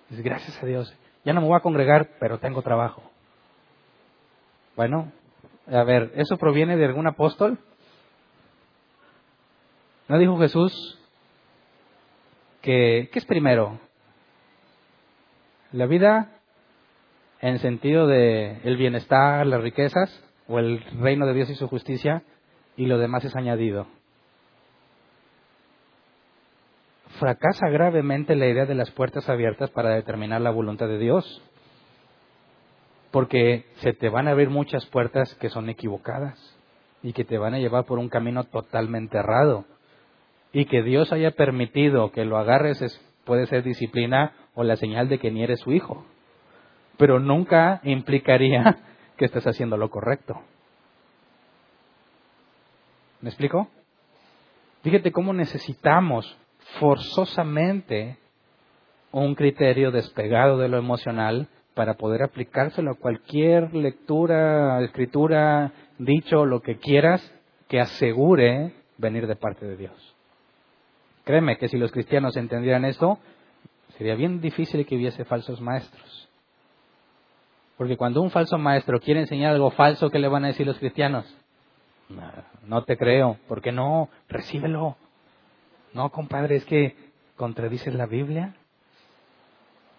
[0.09, 0.95] Dice, gracias a Dios.
[1.23, 3.01] Ya no me voy a congregar, pero tengo trabajo.
[4.75, 5.11] Bueno,
[5.71, 7.59] a ver, ¿eso proviene de algún apóstol?
[10.07, 10.99] ¿No dijo Jesús
[12.61, 13.79] que, ¿qué es primero?
[15.71, 16.37] ¿La vida
[17.41, 22.23] en sentido de el bienestar, las riquezas o el reino de Dios y su justicia
[22.75, 23.87] y lo demás es añadido.
[27.19, 31.41] Fracasa gravemente la idea de las puertas abiertas para determinar la voluntad de Dios,
[33.11, 36.37] porque se te van a abrir muchas puertas que son equivocadas
[37.03, 39.65] y que te van a llevar por un camino totalmente errado.
[40.53, 45.19] Y que Dios haya permitido que lo agarres puede ser disciplina o la señal de
[45.19, 46.05] que ni eres su hijo
[46.97, 48.77] pero nunca implicaría
[49.17, 50.41] que estés haciendo lo correcto.
[53.21, 53.67] ¿Me explico?
[54.83, 56.37] Fíjate cómo necesitamos
[56.79, 58.17] forzosamente
[59.11, 61.47] un criterio despegado de lo emocional
[61.77, 67.21] para poder aplicárselo a cualquier lectura, escritura, dicho, lo que quieras,
[67.67, 70.15] que asegure venir de parte de Dios.
[71.23, 73.19] Créeme que si los cristianos entendieran esto,
[73.95, 76.27] sería bien difícil que hubiese falsos maestros.
[77.77, 80.79] Porque cuando un falso maestro quiere enseñar algo falso, ¿qué le van a decir los
[80.79, 81.31] cristianos?
[82.65, 83.37] no te creo.
[83.47, 84.09] ¿Por qué no?
[84.29, 84.97] Recíbelo.
[85.93, 86.95] No, compadre, es que
[87.35, 88.55] contradices la Biblia.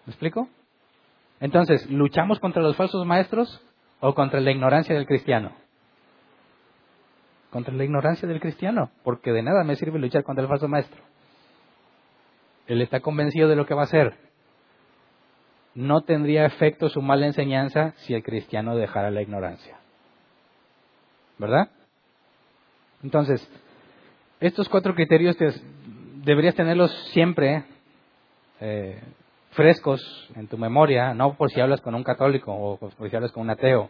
[0.05, 0.49] ¿Me explico?
[1.39, 3.61] Entonces, ¿luchamos contra los falsos maestros
[3.99, 5.51] o contra la ignorancia del cristiano?
[7.49, 11.01] Contra la ignorancia del cristiano, porque de nada me sirve luchar contra el falso maestro.
[12.67, 14.13] Él está convencido de lo que va a hacer.
[15.73, 19.79] No tendría efecto su mala enseñanza si el cristiano dejara la ignorancia.
[21.37, 21.69] ¿Verdad?
[23.01, 23.49] Entonces,
[24.39, 25.37] estos cuatro criterios
[26.23, 27.63] deberías tenerlos siempre
[28.59, 29.01] eh,
[29.51, 30.01] frescos
[30.35, 33.43] en tu memoria, no por si hablas con un católico o por si hablas con
[33.43, 33.89] un ateo,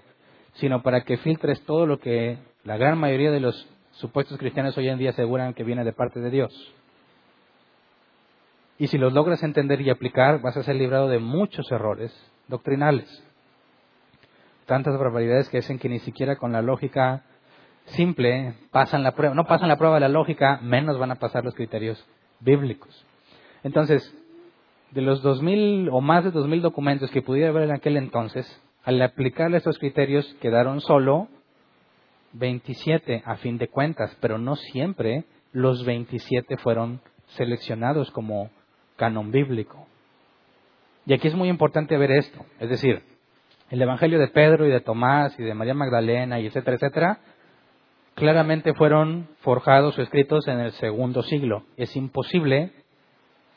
[0.54, 4.88] sino para que filtres todo lo que la gran mayoría de los supuestos cristianos hoy
[4.90, 6.74] en día aseguran que viene de parte de Dios.
[8.78, 12.14] Y si los logras entender y aplicar, vas a ser librado de muchos errores
[12.48, 13.24] doctrinales.
[14.66, 17.24] Tantas barbaridades que hacen que ni siquiera con la lógica
[17.88, 19.36] simple pasan la prueba.
[19.36, 22.06] No pasan la prueba de la lógica, menos van a pasar los criterios
[22.40, 23.06] bíblicos.
[23.64, 24.16] Entonces,
[24.92, 29.02] de los 2.000 o más de 2.000 documentos que pudiera haber en aquel entonces, al
[29.02, 31.28] aplicarle estos criterios quedaron solo
[32.34, 38.50] 27 a fin de cuentas, pero no siempre los 27 fueron seleccionados como
[38.96, 39.88] canon bíblico.
[41.06, 43.02] Y aquí es muy importante ver esto, es decir,
[43.70, 47.20] el Evangelio de Pedro y de Tomás y de María Magdalena y etcétera, etcétera,
[48.16, 51.64] claramente fueron forjados o escritos en el segundo siglo.
[51.78, 52.72] Es imposible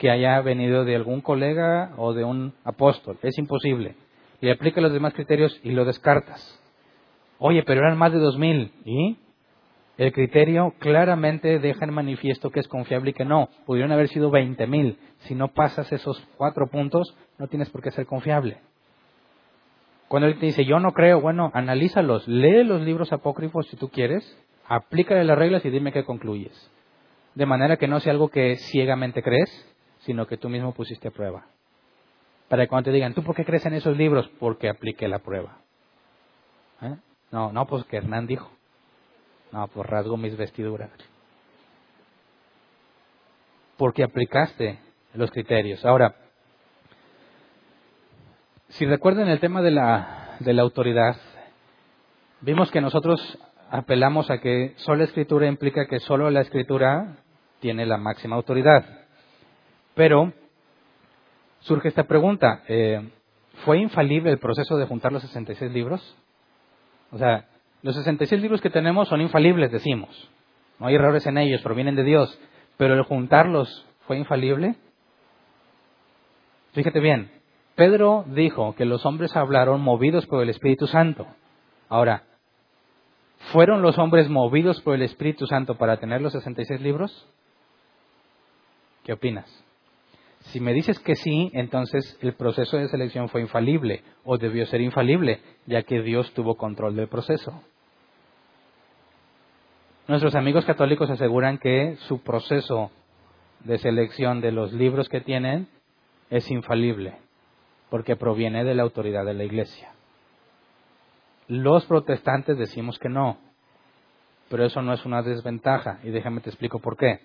[0.03, 3.21] que haya venido de algún colega o de un apóstol.
[3.23, 3.95] Es imposible.
[4.41, 6.61] Le aplica los demás criterios y lo descartas.
[7.39, 8.73] Oye, pero eran más de dos mil.
[8.85, 9.17] ¿Y?
[9.99, 13.49] El criterio claramente deja en manifiesto que es confiable y que no.
[13.65, 14.99] Pudieron haber sido veinte mil.
[15.21, 18.57] Si no pasas esos cuatro puntos, no tienes por qué ser confiable.
[20.09, 23.89] Cuando él te dice, yo no creo, bueno, analízalos, lee los libros apócrifos si tú
[23.89, 24.37] quieres,
[24.67, 26.73] aplícale las reglas y dime qué concluyes.
[27.37, 29.69] De manera que no sea algo que ciegamente crees,
[30.05, 31.47] sino que tú mismo pusiste a prueba.
[32.49, 34.29] Para que cuando te digan, ¿tú por qué crees en esos libros?
[34.39, 35.59] Porque apliqué la prueba.
[36.83, 36.97] ¿Eh?
[37.31, 38.51] No, no, pues que Hernán dijo.
[39.53, 40.91] No, pues rasgo mis vestiduras.
[43.77, 44.79] Porque aplicaste
[45.15, 45.85] los criterios.
[45.85, 46.15] Ahora,
[48.71, 51.17] si recuerdan el tema de la, de la autoridad,
[52.41, 53.39] vimos que nosotros
[53.71, 57.17] apelamos a que solo escritura implica que solo la escritura
[57.61, 59.02] tiene la máxima autoridad.
[59.95, 60.33] Pero
[61.61, 63.11] surge esta pregunta, eh,
[63.65, 66.17] ¿fue infalible el proceso de juntar los 66 libros?
[67.11, 67.49] O sea,
[67.83, 70.31] los 66 libros que tenemos son infalibles, decimos.
[70.79, 72.39] No hay errores en ellos, provienen de Dios.
[72.77, 74.77] Pero el juntarlos fue infalible.
[76.73, 77.31] Fíjate bien,
[77.75, 81.27] Pedro dijo que los hombres hablaron movidos por el Espíritu Santo.
[81.89, 82.25] Ahora,
[83.53, 87.29] ¿fueron los hombres movidos por el Espíritu Santo para tener los 66 libros?
[89.05, 89.47] ¿Qué opinas?
[90.47, 94.81] Si me dices que sí, entonces el proceso de selección fue infalible o debió ser
[94.81, 97.63] infalible, ya que Dios tuvo control del proceso.
[100.09, 102.91] Nuestros amigos católicos aseguran que su proceso
[103.61, 105.69] de selección de los libros que tienen
[106.29, 107.19] es infalible,
[107.89, 109.93] porque proviene de la autoridad de la Iglesia.
[111.47, 113.39] Los protestantes decimos que no,
[114.49, 117.21] pero eso no es una desventaja, y déjame te explico por qué.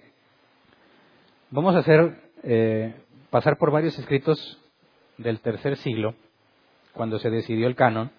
[1.49, 2.93] Vamos a hacer eh,
[3.30, 4.59] pasar por varios escritos
[5.17, 6.15] del tercer siglo,
[6.93, 8.11] cuando se decidió el canon.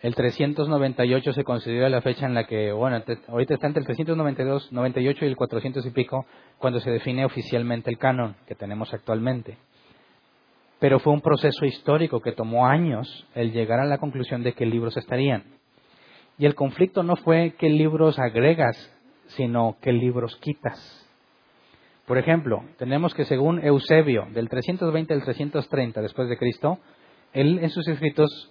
[0.00, 4.72] El 398 se considera la fecha en la que, bueno, ahorita está entre el 392,
[4.72, 6.26] 98 y el 400 y pico,
[6.58, 9.58] cuando se define oficialmente el canon que tenemos actualmente.
[10.80, 14.66] Pero fue un proceso histórico que tomó años el llegar a la conclusión de qué
[14.66, 15.44] libros estarían.
[16.36, 18.92] Y el conflicto no fue qué libros agregas,
[19.28, 21.01] sino qué libros quitas.
[22.12, 26.78] Por ejemplo, tenemos que según Eusebio, del 320 al 330 después de Cristo,
[27.32, 28.50] él en sus escritos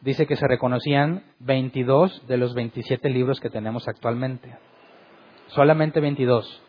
[0.00, 4.56] dice que se reconocían 22 de los 27 libros que tenemos actualmente.
[5.46, 6.60] Solamente 22.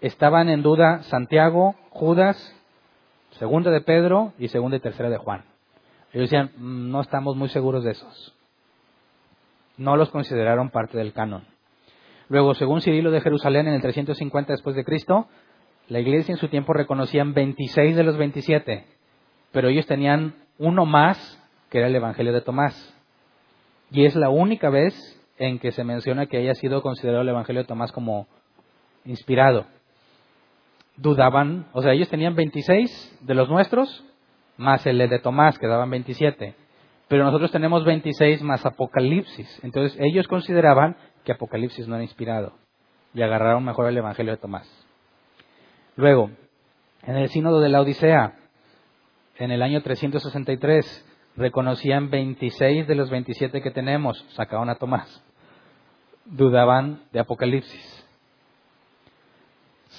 [0.00, 2.60] Estaban en duda Santiago, Judas,
[3.38, 5.44] Segunda de Pedro y Segunda y Tercera de Juan.
[6.12, 8.34] Ellos decían, mm, no estamos muy seguros de esos.
[9.76, 11.44] No los consideraron parte del canon.
[12.28, 15.28] Luego, según Cirilo de Jerusalén en el 350 después de Cristo,
[15.88, 18.84] la iglesia en su tiempo reconocían 26 de los 27,
[19.52, 22.94] pero ellos tenían uno más, que era el Evangelio de Tomás.
[23.90, 24.94] Y es la única vez
[25.38, 28.26] en que se menciona que haya sido considerado el Evangelio de Tomás como
[29.04, 29.66] inspirado.
[30.96, 34.04] Dudaban, o sea, ellos tenían 26 de los nuestros,
[34.56, 36.54] más el de Tomás, que daban 27.
[37.08, 39.60] Pero nosotros tenemos 26 más Apocalipsis.
[39.62, 42.54] Entonces ellos consideraban que Apocalipsis no era inspirado
[43.12, 44.83] y agarraron mejor el Evangelio de Tomás.
[45.96, 46.30] Luego,
[47.02, 48.34] en el sínodo de la Odisea,
[49.38, 55.24] en el año 363, reconocían 26 de los 27 que tenemos, sacaban a Tomás.
[56.24, 58.04] Dudaban de Apocalipsis.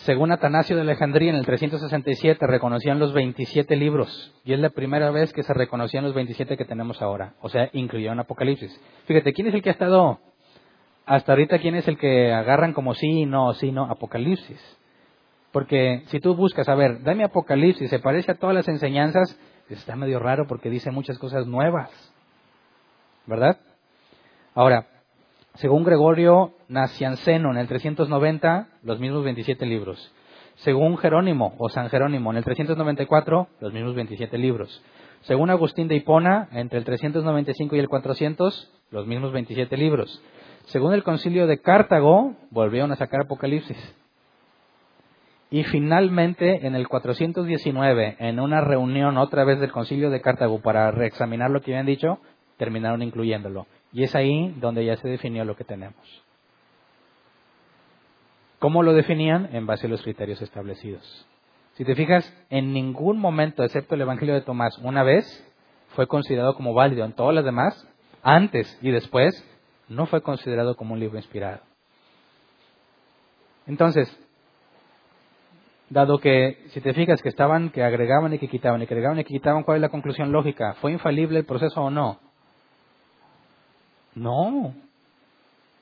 [0.03, 5.09] Según Atanasio de Alejandría, en el 367 reconocían los 27 libros, y es la primera
[5.09, 8.79] vez que se reconocían los 27 que tenemos ahora, o sea, incluyeron Apocalipsis.
[9.05, 10.19] Fíjate, ¿quién es el que ha estado
[11.05, 11.59] hasta ahorita?
[11.59, 13.85] ¿Quién es el que agarran como sí, no, sí, no?
[13.85, 14.77] Apocalipsis.
[15.55, 19.39] Porque si tú buscas, a ver, dame Apocalipsis, se parece a todas las enseñanzas,
[19.69, 21.89] está medio raro porque dice muchas cosas nuevas,
[23.25, 23.57] ¿verdad?
[24.53, 24.87] Ahora,
[25.53, 30.13] según Gregorio Nacianceno en el 390, los mismos 27 libros.
[30.55, 34.83] Según Jerónimo o San Jerónimo en el 394, los mismos 27 libros.
[35.21, 40.21] Según Agustín de Hipona, entre el 395 y el 400, los mismos 27 libros.
[40.65, 43.77] Según el concilio de Cartago, volvieron a sacar Apocalipsis.
[45.51, 50.91] Y finalmente, en el 419, en una reunión otra vez del concilio de Cartago para
[50.91, 52.19] reexaminar lo que habían dicho,
[52.57, 53.67] terminaron incluyéndolo.
[53.93, 56.23] Y es ahí donde ya se definió lo que tenemos.
[58.59, 59.49] ¿Cómo lo definían?
[59.53, 61.27] En base a los criterios establecidos.
[61.73, 65.25] Si te fijas, en ningún momento, excepto el Evangelio de Tomás, una vez
[65.89, 67.05] fue considerado como válido.
[67.05, 67.87] En todas las demás,
[68.23, 69.33] antes y después,
[69.87, 71.61] no fue considerado como un libro inspirado.
[73.67, 74.09] Entonces,
[75.89, 79.19] dado que, si te fijas, que estaban, que agregaban y que quitaban, y que agregaban
[79.19, 80.73] y que quitaban, ¿cuál es la conclusión lógica?
[80.81, 82.19] ¿Fue infalible el proceso o no?
[84.15, 84.73] No.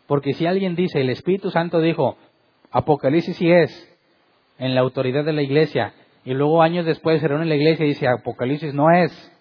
[0.08, 2.18] Porque si alguien dice, el Espíritu Santo dijo,
[2.72, 3.90] Apocalipsis sí es,
[4.58, 5.94] en la autoridad de la iglesia,
[6.26, 9.32] y luego años después se reúne la iglesia y dice, Apocalipsis no es.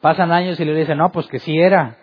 [0.00, 1.96] Pasan años y le dicen, no, pues que sí era.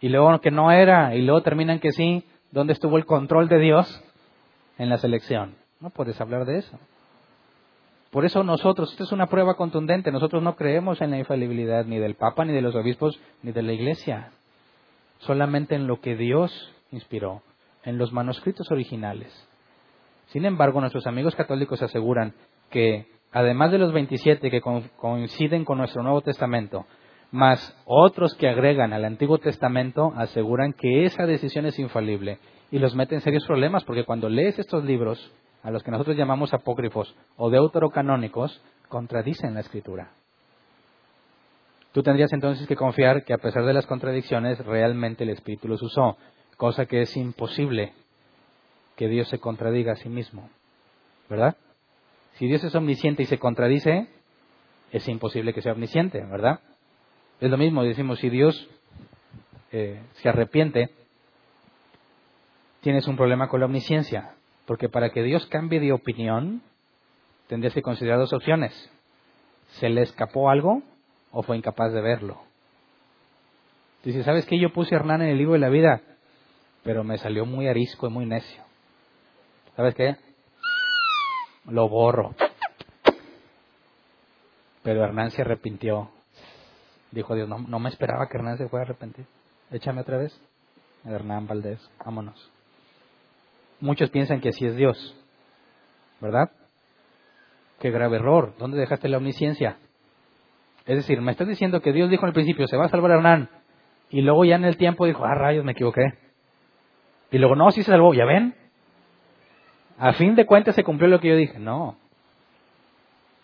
[0.00, 2.24] Y luego que no era, y luego terminan que sí.
[2.50, 4.04] ¿Dónde estuvo el control de Dios?
[4.78, 5.61] En la selección.
[5.82, 6.78] No puedes hablar de eso.
[8.12, 11.98] Por eso nosotros, esto es una prueba contundente, nosotros no creemos en la infalibilidad ni
[11.98, 14.30] del Papa, ni de los obispos, ni de la Iglesia.
[15.18, 17.42] Solamente en lo que Dios inspiró,
[17.82, 19.32] en los manuscritos originales.
[20.26, 22.32] Sin embargo, nuestros amigos católicos aseguran
[22.70, 26.86] que, además de los 27 que coinciden con nuestro Nuevo Testamento,
[27.32, 32.38] más otros que agregan al Antiguo Testamento, aseguran que esa decisión es infalible
[32.70, 35.32] y los mete en serios problemas, porque cuando lees estos libros,
[35.62, 40.10] a los que nosotros llamamos apócrifos o deuterocanónicos, contradicen la escritura.
[41.92, 45.82] Tú tendrías entonces que confiar que a pesar de las contradicciones, realmente el Espíritu los
[45.82, 46.16] usó,
[46.56, 47.92] cosa que es imposible
[48.96, 50.48] que Dios se contradiga a sí mismo.
[51.28, 51.56] ¿Verdad?
[52.34, 54.08] Si Dios es omnisciente y se contradice,
[54.90, 56.60] es imposible que sea omnisciente, ¿verdad?
[57.40, 58.68] Es lo mismo, decimos, si Dios
[59.70, 60.90] eh, se arrepiente,
[62.80, 64.34] tienes un problema con la omnisciencia.
[64.66, 66.62] Porque para que Dios cambie de opinión,
[67.48, 68.72] tendrías que considerar dos opciones.
[69.80, 70.82] ¿Se le escapó algo
[71.32, 72.40] o fue incapaz de verlo?
[74.04, 74.58] Dice, ¿sabes qué?
[74.58, 76.02] Yo puse a Hernán en el libro de la vida,
[76.82, 78.62] pero me salió muy arisco y muy necio.
[79.76, 80.16] ¿Sabes qué?
[81.66, 82.34] Lo borro.
[84.82, 86.10] Pero Hernán se arrepintió.
[87.12, 89.26] Dijo Dios, no, no me esperaba que Hernán se fuera a arrepentir.
[89.70, 90.38] Échame otra vez.
[91.04, 92.51] Hernán Valdés, vámonos
[93.82, 95.14] muchos piensan que así es Dios,
[96.20, 96.50] ¿verdad?
[97.80, 98.54] Qué grave error.
[98.58, 99.76] ¿Dónde dejaste la omnisciencia?
[100.86, 103.14] Es decir, me estás diciendo que Dios dijo al principio, se va a salvar a
[103.16, 103.50] Hernán,
[104.08, 106.14] y luego ya en el tiempo dijo, ah, rayos, me equivoqué.
[107.30, 108.54] Y luego, no, sí se salvó, ¿ya ven?
[109.98, 111.58] A fin de cuentas se cumplió lo que yo dije.
[111.58, 111.96] No.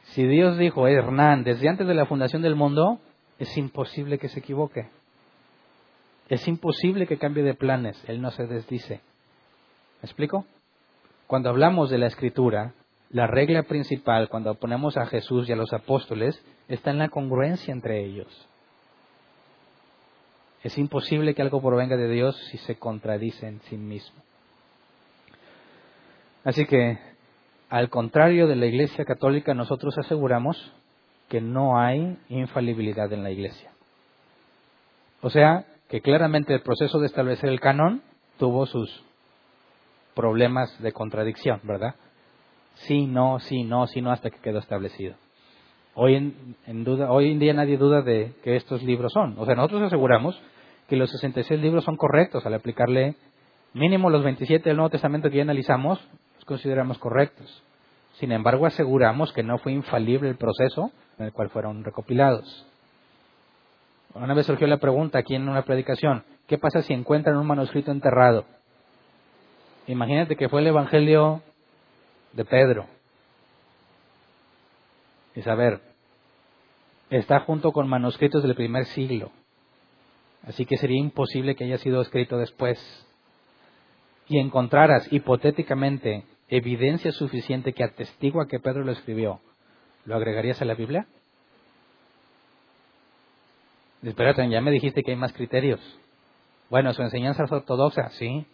[0.03, 3.01] Si Dios dijo, Hernán, desde antes de la fundación del mundo,
[3.39, 4.89] es imposible que se equivoque.
[6.28, 8.03] Es imposible que cambie de planes.
[8.09, 9.01] Él no se desdice.
[10.03, 10.46] ¿Me explico?
[11.26, 12.72] Cuando hablamos de la escritura,
[13.11, 17.72] la regla principal cuando ponemos a Jesús y a los apóstoles está en la congruencia
[17.72, 18.49] entre ellos.
[20.62, 24.22] Es imposible que algo provenga de Dios si se contradice en sí mismo.
[26.44, 26.99] Así que,
[27.68, 30.72] al contrario de la Iglesia Católica, nosotros aseguramos
[31.28, 33.70] que no hay infalibilidad en la Iglesia.
[35.20, 38.03] O sea, que claramente el proceso de establecer el canon
[38.38, 39.05] tuvo sus
[40.19, 41.95] problemas de contradicción, ¿verdad?
[42.89, 45.14] Sí, no, sí, no, sí, no, hasta que quedó establecido.
[45.95, 46.16] Hoy
[46.66, 49.37] en, duda, hoy en día nadie duda de que estos libros son.
[49.39, 50.37] O sea, nosotros aseguramos
[50.89, 53.14] que los 66 libros son correctos al aplicarle
[53.75, 56.01] mínimo los 27 del Nuevo Testamento que ya analizamos,
[56.35, 57.62] los consideramos correctos.
[58.14, 60.91] Sin embargo, aseguramos que no fue infalible el proceso
[61.21, 62.66] en el cual fueron recopilados.
[64.14, 67.93] Una vez surgió la pregunta aquí en una predicación, ¿qué pasa si encuentran un manuscrito
[67.93, 68.58] enterrado?
[69.89, 71.43] Imagínate que fue el Evangelio
[72.34, 72.86] de Pedro.
[75.34, 75.80] Y saber,
[77.09, 79.30] está junto con manuscritos del primer siglo.
[80.47, 82.78] Así que sería imposible que haya sido escrito después.
[84.28, 89.41] Y encontraras hipotéticamente evidencia suficiente que atestigua que Pedro lo escribió,
[90.05, 91.07] ¿lo agregarías a la Biblia?
[94.03, 95.80] Espérate, ya me dijiste que hay más criterios.
[96.68, 98.47] Bueno, su enseñanza es ortodoxa, sí.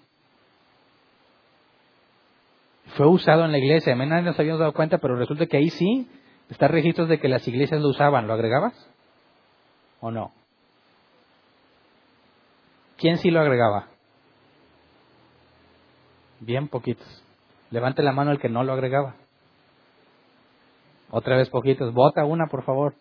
[2.96, 5.68] Fue usado en la iglesia, a nadie nos habíamos dado cuenta, pero resulta que ahí
[5.70, 6.08] sí
[6.48, 8.26] está registros de que las iglesias lo usaban.
[8.26, 8.72] ¿Lo agregabas?
[10.00, 10.32] ¿O no?
[12.96, 13.88] ¿Quién sí lo agregaba?
[16.38, 17.24] Bien poquitos.
[17.70, 19.16] Levante la mano el que no lo agregaba.
[21.10, 21.92] Otra vez poquitos.
[21.92, 22.94] Vota una, por favor.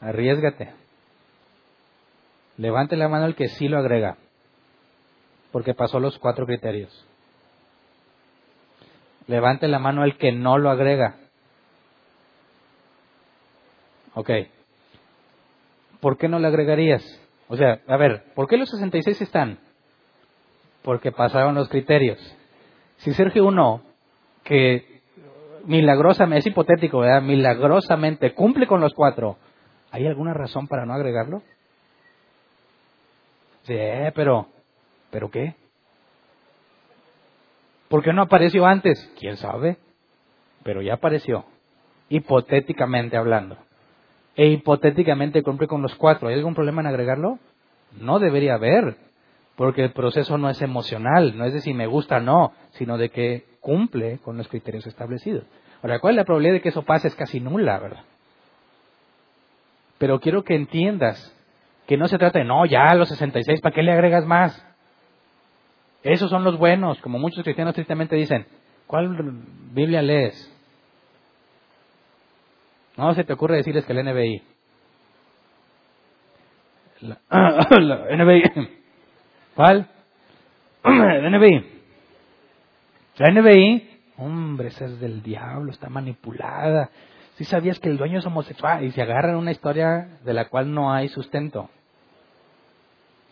[0.00, 0.74] Arriesgate.
[2.56, 4.16] Levante la mano el que sí lo agrega.
[5.52, 7.06] Porque pasó los cuatro criterios.
[9.26, 11.16] Levante la mano el que no lo agrega.
[14.14, 14.30] Ok.
[16.00, 17.02] ¿Por qué no lo agregarías?
[17.48, 19.58] O sea, a ver, ¿por qué los 66 están?
[20.82, 22.18] Porque pasaron los criterios.
[22.98, 23.82] Si Sergio uno,
[24.44, 25.02] que
[25.64, 27.22] milagrosamente, es hipotético, ¿verdad?
[27.22, 29.36] Milagrosamente cumple con los cuatro,
[29.90, 31.42] ¿hay alguna razón para no agregarlo?
[33.64, 33.76] Sí,
[34.14, 34.46] pero,
[35.10, 35.54] ¿pero qué?
[37.88, 39.12] ¿Por qué no apareció antes?
[39.18, 39.78] ¿Quién sabe?
[40.62, 41.44] Pero ya apareció,
[42.08, 43.56] hipotéticamente hablando
[44.36, 46.28] e hipotéticamente cumple con los cuatro.
[46.28, 47.38] ¿Hay algún problema en agregarlo?
[47.98, 48.96] No debería haber,
[49.56, 52.98] porque el proceso no es emocional, no es de si me gusta o no, sino
[52.98, 55.44] de que cumple con los criterios establecidos.
[55.82, 57.08] Ahora, ¿cuál es la probabilidad de que eso pase?
[57.08, 58.04] Es casi nula, ¿verdad?
[59.98, 61.34] Pero quiero que entiendas
[61.86, 64.65] que no se trata de, no, ya los 66, ¿para qué le agregas más?
[66.06, 68.46] Esos son los buenos, como muchos cristianos tristemente dicen,
[68.86, 69.10] ¿cuál
[69.72, 70.52] Biblia lees?
[72.96, 74.42] No se te ocurre decirles que el NBI.
[77.00, 77.18] La,
[78.16, 78.42] NBI.
[79.54, 79.88] ¿Cuál?
[80.84, 81.66] El NBI.
[83.18, 86.90] La NBI, hombre, esa es del diablo, está manipulada.
[87.34, 90.72] Si sabías que el dueño es homosexual y se agarran una historia de la cual
[90.72, 91.68] no hay sustento.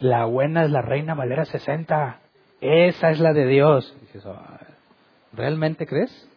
[0.00, 2.20] La buena es la Reina Valera 60.
[2.60, 3.96] Esa es la de Dios.
[5.32, 6.28] ¿Realmente crees?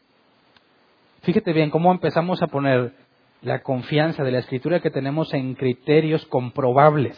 [1.21, 2.93] Fíjate bien cómo empezamos a poner
[3.41, 7.17] la confianza de la escritura que tenemos en criterios comprobables.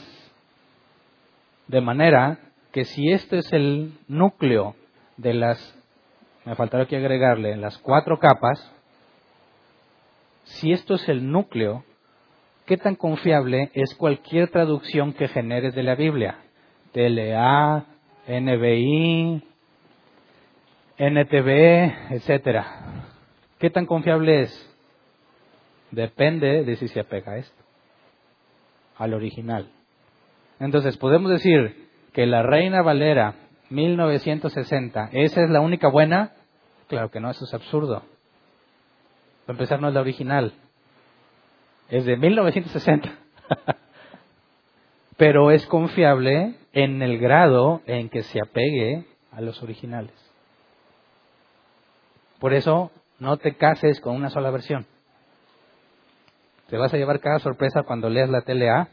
[1.68, 2.40] De manera
[2.72, 4.76] que si este es el núcleo
[5.18, 5.78] de las,
[6.46, 8.74] me faltará que agregarle, las cuatro capas,
[10.44, 11.84] si esto es el núcleo,
[12.66, 16.40] ¿qué tan confiable es cualquier traducción que generes de la Biblia?
[16.92, 17.86] TLA,
[18.30, 19.42] NBI,
[21.00, 23.06] NTV, etcétera.
[23.58, 24.78] ¿Qué tan confiable es?
[25.90, 27.64] Depende de si se apega a esto,
[28.98, 29.72] al original.
[30.60, 33.34] Entonces, podemos decir que la Reina Valera
[33.72, 36.34] 1960, ¿esa es la única buena?
[36.88, 38.04] Claro que no, eso es absurdo.
[39.48, 40.54] Para empezar, no es la original.
[41.90, 43.12] Es de 1960.
[45.18, 50.14] Pero es confiable en el grado en que se apegue a los originales.
[52.40, 54.86] Por eso, no te cases con una sola versión.
[56.70, 58.88] Te vas a llevar cada sorpresa cuando leas la TLA.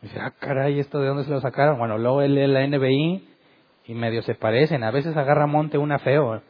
[0.00, 1.78] Y dices, ah, caray, ¿esto de dónde se lo sacaron?
[1.78, 3.28] Bueno, luego lee la NBI
[3.86, 4.82] y medio se parecen.
[4.84, 6.42] A veces agarra monte una feo.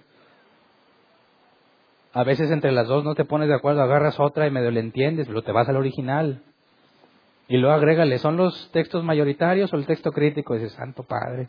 [2.14, 4.80] A veces entre las dos no te pones de acuerdo, agarras otra y medio le
[4.80, 6.42] entiendes, pero te vas al original.
[7.52, 10.54] Y luego agrégale, ¿son los textos mayoritarios o el texto crítico?
[10.54, 11.48] Y dices, Santo Padre.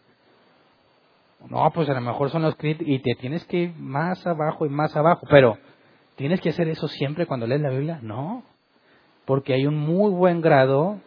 [1.50, 4.66] No, pues a lo mejor son los críticos y te tienes que ir más abajo
[4.66, 5.26] y más abajo.
[5.30, 5.58] Pero,
[6.16, 8.00] ¿tienes que hacer eso siempre cuando lees la Biblia?
[8.02, 8.44] No
[9.26, 11.00] porque hay un muy buen grado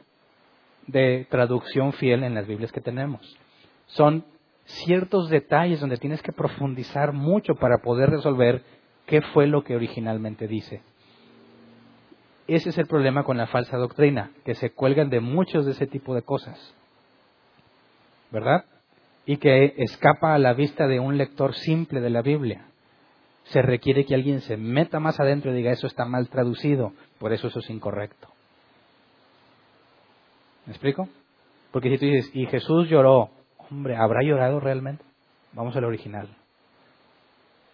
[0.86, 3.36] de traducción fiel en las Biblias que tenemos.
[3.86, 4.24] Son
[4.64, 8.62] ciertos detalles donde tienes que profundizar mucho para poder resolver
[9.07, 10.82] qué fue lo que originalmente dice.
[12.49, 15.86] Ese es el problema con la falsa doctrina, que se cuelgan de muchos de ese
[15.86, 16.74] tipo de cosas.
[18.30, 18.64] ¿Verdad?
[19.24, 22.66] Y que escapa a la vista de un lector simple de la Biblia
[23.49, 27.32] se requiere que alguien se meta más adentro y diga eso está mal traducido, por
[27.32, 28.28] eso eso es incorrecto.
[30.66, 31.09] ¿Me explico?
[31.70, 33.30] Porque si tú dices, y Jesús lloró,
[33.70, 35.05] hombre, ¿habrá llorado realmente?
[35.53, 36.28] Vamos al original.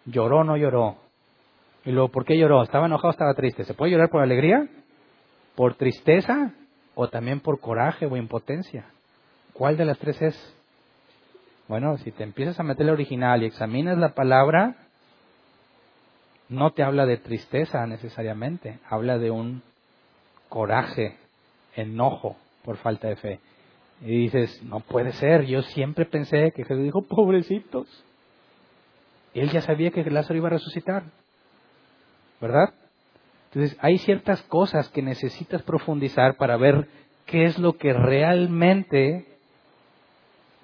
[0.05, 0.97] ¿Lloró o no lloró?
[1.85, 2.63] Y luego, ¿por qué lloró?
[2.63, 3.65] ¿Estaba enojado estaba triste?
[3.65, 4.69] ¿Se puede llorar por alegría?
[5.57, 6.53] ¿Por tristeza?
[6.95, 8.87] o también por coraje o impotencia.
[9.53, 10.57] ¿Cuál de las tres es?
[11.69, 14.77] Bueno, si te empiezas a meter el original y examinas la palabra,
[16.49, 19.63] no te habla de tristeza necesariamente, habla de un
[20.49, 21.17] coraje,
[21.75, 23.41] enojo por falta de fe.
[24.03, 27.87] Y dices, no puede ser, yo siempre pensé que Jesús dijo, pobrecitos.
[29.33, 31.05] Él ya sabía que Lázaro iba a resucitar,
[32.43, 32.75] ¿verdad?
[33.47, 36.89] Entonces, hay ciertas cosas que necesitas profundizar para ver
[37.25, 39.27] qué es lo que realmente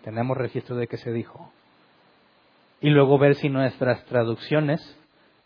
[0.03, 1.53] tenemos registro de que se dijo.
[2.81, 4.81] Y luego ver si nuestras traducciones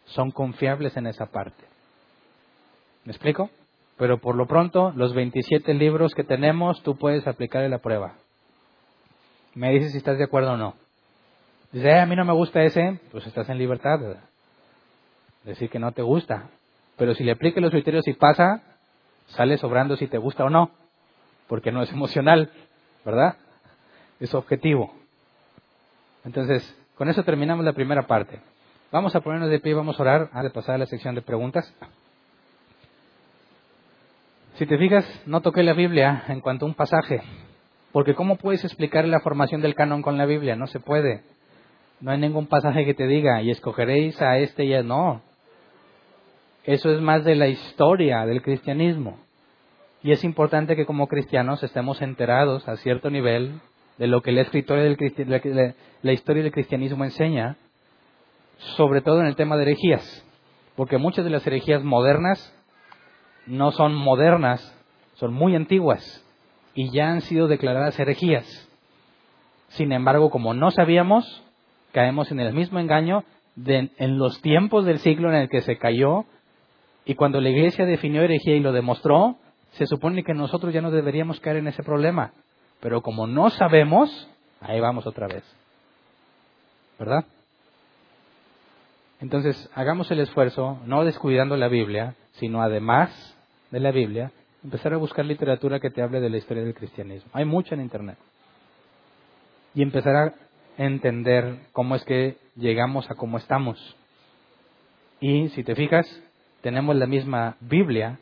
[0.06, 1.64] son confiables en esa parte.
[3.04, 3.50] ¿Me explico?
[3.98, 8.14] Pero por lo pronto, los 27 libros que tenemos, tú puedes aplicarle la prueba.
[9.54, 10.74] Me dices si estás de acuerdo o no.
[11.72, 13.98] Dice, eh, a mí no me gusta ese, pues estás en libertad.
[15.44, 16.48] Decir que no te gusta.
[16.96, 18.62] Pero si le apliques los criterios y pasa,
[19.26, 20.70] sale sobrando si te gusta o no.
[21.48, 22.50] Porque no es emocional,
[23.04, 23.36] ¿verdad?
[24.20, 24.94] Es objetivo.
[26.24, 28.40] Entonces, con eso terminamos la primera parte.
[28.92, 31.14] Vamos a ponernos de pie y vamos a orar antes de pasar a la sección
[31.14, 31.74] de preguntas.
[34.54, 37.22] Si te fijas, no toqué la Biblia en cuanto a un pasaje,
[37.90, 40.56] porque ¿cómo puedes explicar la formación del canon con la Biblia?
[40.56, 41.22] No se puede.
[42.00, 45.22] No hay ningún pasaje que te diga, y escogeréis a este y a no.
[46.64, 49.18] Eso es más de la historia del cristianismo.
[50.02, 53.60] Y es importante que como cristianos estemos enterados a cierto nivel
[53.98, 57.56] de lo que la, del, la historia del cristianismo enseña,
[58.76, 60.26] sobre todo en el tema de herejías.
[60.76, 62.54] Porque muchas de las herejías modernas
[63.46, 64.60] no son modernas,
[65.14, 66.24] son muy antiguas
[66.74, 68.46] y ya han sido declaradas herejías.
[69.68, 71.44] Sin embargo, como no sabíamos,
[71.92, 73.24] caemos en el mismo engaño
[73.66, 76.24] en los tiempos del siglo en el que se cayó
[77.04, 79.36] y cuando la iglesia definió herejía y lo demostró,
[79.72, 82.32] se supone que nosotros ya no deberíamos caer en ese problema.
[82.80, 84.28] Pero como no sabemos,
[84.60, 85.44] ahí vamos otra vez.
[86.98, 87.24] ¿Verdad?
[89.20, 93.36] Entonces, hagamos el esfuerzo, no descuidando la Biblia, sino además
[93.70, 94.32] de la Biblia,
[94.64, 97.30] empezar a buscar literatura que te hable de la historia del cristianismo.
[97.32, 98.18] Hay mucha en Internet.
[99.74, 100.34] Y empezar a
[100.76, 103.96] entender cómo es que llegamos a cómo estamos.
[105.20, 106.06] Y si te fijas,
[106.62, 108.18] tenemos la misma Biblia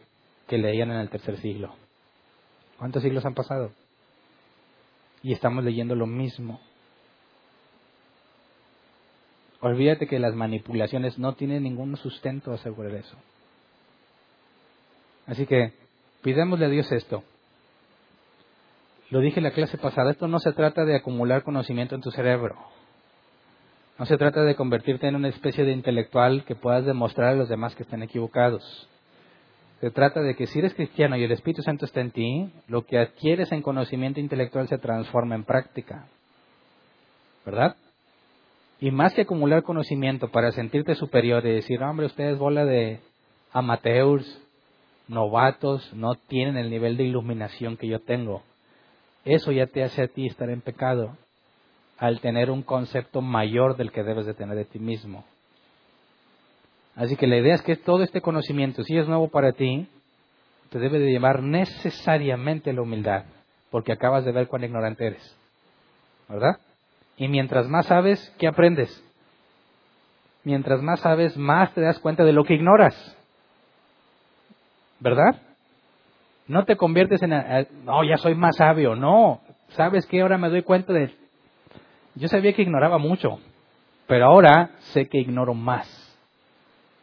[0.48, 1.74] que leían en el tercer siglo.
[2.78, 3.70] ¿Cuántos siglos han pasado?
[5.22, 6.60] Y estamos leyendo lo mismo.
[9.60, 13.16] Olvídate que las manipulaciones no tienen ningún sustento asegurar eso.
[15.26, 15.74] Así que
[16.22, 17.22] pidémosle a Dios esto.
[19.10, 22.10] Lo dije en la clase pasada, esto no se trata de acumular conocimiento en tu
[22.10, 22.56] cerebro.
[24.00, 27.50] No se trata de convertirte en una especie de intelectual que puedas demostrar a los
[27.50, 28.88] demás que están equivocados.
[29.80, 32.86] Se trata de que si eres cristiano y el Espíritu Santo está en ti, lo
[32.86, 36.06] que adquieres en conocimiento intelectual se transforma en práctica.
[37.44, 37.76] ¿Verdad?
[38.80, 43.00] Y más que acumular conocimiento para sentirte superior y decir, hombre, ustedes bola de
[43.52, 44.42] amateurs,
[45.08, 48.42] novatos, no tienen el nivel de iluminación que yo tengo
[49.24, 51.16] eso ya te hace a ti estar en pecado
[52.00, 55.22] al tener un concepto mayor del que debes de tener de ti mismo.
[56.96, 59.86] Así que la idea es que todo este conocimiento, si es nuevo para ti,
[60.70, 63.24] te debe de llevar necesariamente la humildad,
[63.70, 65.36] porque acabas de ver cuán ignorante eres.
[66.26, 66.58] ¿Verdad?
[67.18, 69.04] Y mientras más sabes, ¿qué aprendes?
[70.42, 72.94] Mientras más sabes, más te das cuenta de lo que ignoras.
[75.00, 75.36] ¿Verdad?
[76.48, 77.30] No te conviertes en,
[77.84, 79.42] no, ya soy más sabio, no.
[79.70, 80.22] ¿Sabes qué?
[80.22, 81.19] Ahora me doy cuenta de,
[82.14, 83.38] yo sabía que ignoraba mucho,
[84.06, 85.96] pero ahora sé que ignoro más.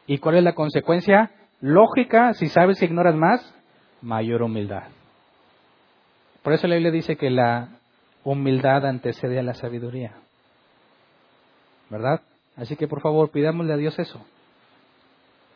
[0.05, 1.31] ¿Y cuál es la consecuencia?
[1.59, 3.53] Lógica, si sabes que ignoras más,
[4.01, 4.83] mayor humildad.
[6.43, 7.69] Por eso la Biblia dice que la
[8.23, 10.13] humildad antecede a la sabiduría.
[11.89, 12.21] ¿Verdad?
[12.55, 14.25] Así que por favor, pidámosle a Dios eso.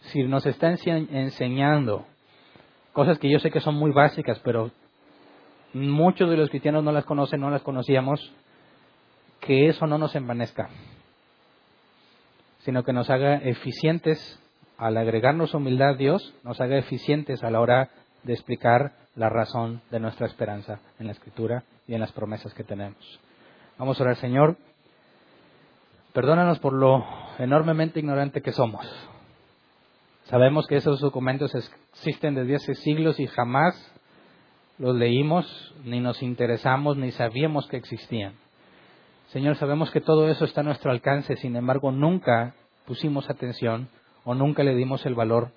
[0.02, 2.06] Si nos está enseñando
[2.94, 4.72] cosas que yo sé que son muy básicas, pero
[5.74, 8.34] muchos de los cristianos no las conocen, no las conocíamos,
[9.42, 10.70] que eso no nos envanezca,
[12.60, 14.40] sino que nos haga eficientes
[14.78, 17.90] al agregarnos humildad a Dios, nos haga eficientes a la hora
[18.24, 22.64] de explicar la razón de nuestra esperanza en la Escritura y en las promesas que
[22.64, 23.20] tenemos.
[23.78, 24.58] Vamos a orar, Señor.
[26.14, 27.06] Perdónanos por lo
[27.40, 28.86] enormemente ignorante que somos.
[30.26, 33.76] Sabemos que esos documentos existen desde hace siglos y jamás
[34.78, 38.34] los leímos, ni nos interesamos, ni sabíamos que existían.
[39.32, 42.54] Señor, sabemos que todo eso está a nuestro alcance, sin embargo, nunca
[42.86, 43.88] pusimos atención
[44.26, 45.52] o nunca le dimos el valor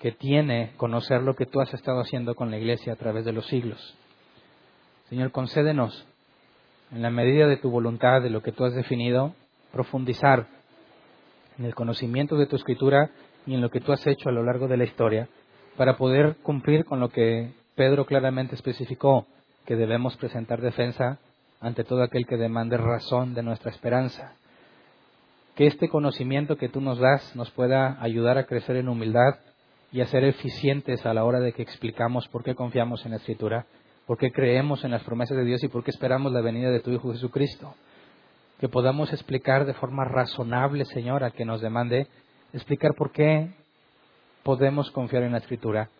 [0.00, 3.32] que tiene conocer lo que tú has estado haciendo con la iglesia a través de
[3.32, 3.94] los siglos.
[5.10, 6.06] Señor, concédenos,
[6.92, 9.34] en la medida de tu voluntad, de lo que tú has definido,
[9.70, 10.46] profundizar
[11.58, 13.10] en el conocimiento de tu escritura
[13.46, 15.28] y en lo que tú has hecho a lo largo de la historia,
[15.76, 19.26] para poder cumplir con lo que Pedro claramente especificó,
[19.66, 21.18] que debemos presentar defensa
[21.62, 24.34] ante todo aquel que demande razón de nuestra esperanza.
[25.54, 29.36] Que este conocimiento que tú nos das nos pueda ayudar a crecer en humildad
[29.92, 33.18] y a ser eficientes a la hora de que explicamos por qué confiamos en la
[33.18, 33.66] Escritura,
[34.06, 36.80] por qué creemos en las promesas de Dios y por qué esperamos la venida de
[36.80, 37.74] tu Hijo Jesucristo.
[38.58, 42.08] Que podamos explicar de forma razonable, Señor, a que nos demande,
[42.52, 43.50] explicar por qué
[44.42, 45.90] podemos confiar en la Escritura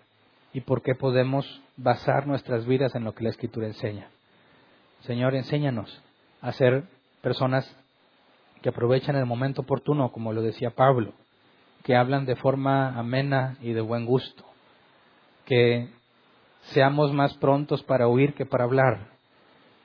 [0.53, 4.09] y por qué podemos basar nuestras vidas en lo que la Escritura enseña.
[5.03, 6.03] Señor, enséñanos
[6.41, 6.85] a ser
[7.23, 7.69] personas
[8.63, 11.13] que aprovechan el momento oportuno, como lo decía Pablo,
[11.83, 14.45] que hablan de forma amena y de buen gusto,
[15.45, 15.89] que
[16.71, 19.09] seamos más prontos para oír que para hablar,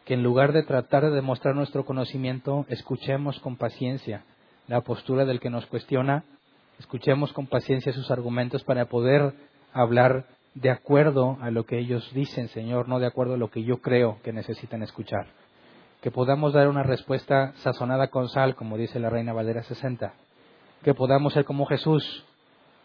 [0.05, 4.23] que en lugar de tratar de demostrar nuestro conocimiento, escuchemos con paciencia
[4.67, 6.23] la postura del que nos cuestiona,
[6.77, 9.33] escuchemos con paciencia sus argumentos para poder
[9.73, 10.27] hablar
[10.61, 13.77] de acuerdo a lo que ellos dicen, Señor, no de acuerdo a lo que yo
[13.77, 15.27] creo que necesitan escuchar.
[16.01, 20.13] Que podamos dar una respuesta sazonada con sal, como dice la Reina Valera 60.
[20.83, 22.25] Que podamos ser como Jesús.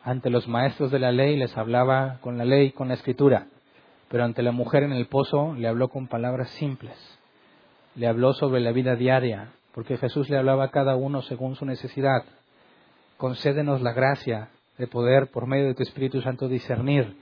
[0.05, 3.47] Ante los maestros de la ley les hablaba con la ley, con la escritura.
[4.09, 6.97] Pero ante la mujer en el pozo le habló con palabras simples.
[7.95, 11.65] Le habló sobre la vida diaria, porque Jesús le hablaba a cada uno según su
[11.65, 12.25] necesidad.
[13.17, 17.22] Concédenos la gracia de poder, por medio de tu Espíritu Santo, discernir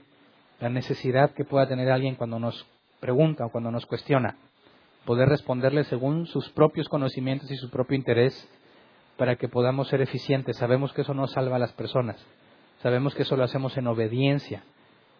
[0.61, 2.65] la necesidad que pueda tener alguien cuando nos
[2.99, 4.37] pregunta o cuando nos cuestiona,
[5.05, 8.47] poder responderle según sus propios conocimientos y su propio interés
[9.17, 10.57] para que podamos ser eficientes.
[10.57, 12.23] Sabemos que eso no salva a las personas,
[12.83, 14.63] sabemos que eso lo hacemos en obediencia,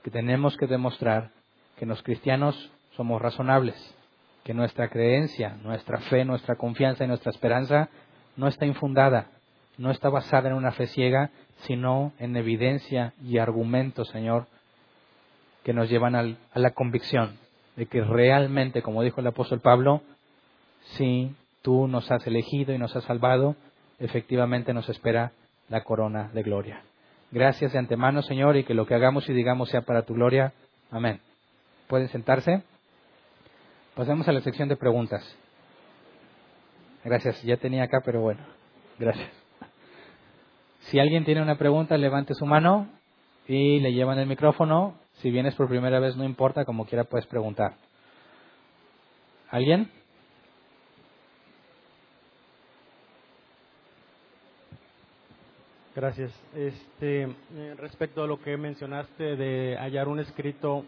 [0.03, 1.31] que tenemos que demostrar
[1.77, 3.75] que los cristianos somos razonables,
[4.43, 7.89] que nuestra creencia, nuestra fe, nuestra confianza y nuestra esperanza
[8.35, 9.27] no está infundada,
[9.79, 11.31] no está basada en una fe ciega,
[11.61, 14.47] sino en evidencia y argumentos, Señor,
[15.63, 17.37] que nos llevan a la convicción
[17.75, 20.01] de que realmente, como dijo el apóstol Pablo,
[20.97, 23.55] si tú nos has elegido y nos has salvado,
[23.99, 25.31] efectivamente nos espera
[25.69, 26.81] la corona de gloria.
[27.31, 30.53] Gracias de antemano, Señor, y que lo que hagamos y digamos sea para tu gloria.
[30.89, 31.21] Amén.
[31.87, 32.63] ¿Pueden sentarse?
[33.95, 35.23] Pasemos a la sección de preguntas.
[37.03, 38.41] Gracias, ya tenía acá, pero bueno,
[38.99, 39.29] gracias.
[40.81, 42.87] Si alguien tiene una pregunta, levante su mano
[43.47, 47.27] y le llevan el micrófono si vienes por primera vez, no importa, como quiera puedes
[47.27, 47.73] preguntar.
[49.49, 49.89] ¿Alguien?
[55.95, 56.31] Gracias.
[56.55, 60.85] Este, eh, respecto a lo que mencionaste de hallar un escrito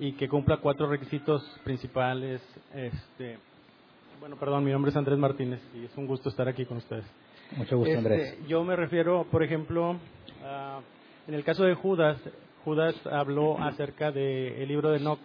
[0.00, 2.42] y que cumpla cuatro requisitos principales,
[2.74, 3.38] este,
[4.20, 7.04] bueno, perdón, mi nombre es Andrés Martínez y es un gusto estar aquí con ustedes.
[7.56, 8.32] Mucho gusto, Andrés.
[8.32, 9.96] Este, yo me refiero, por ejemplo,
[11.26, 12.18] en el caso de Judas,
[12.68, 15.20] Judas habló acerca del libro de Enoch.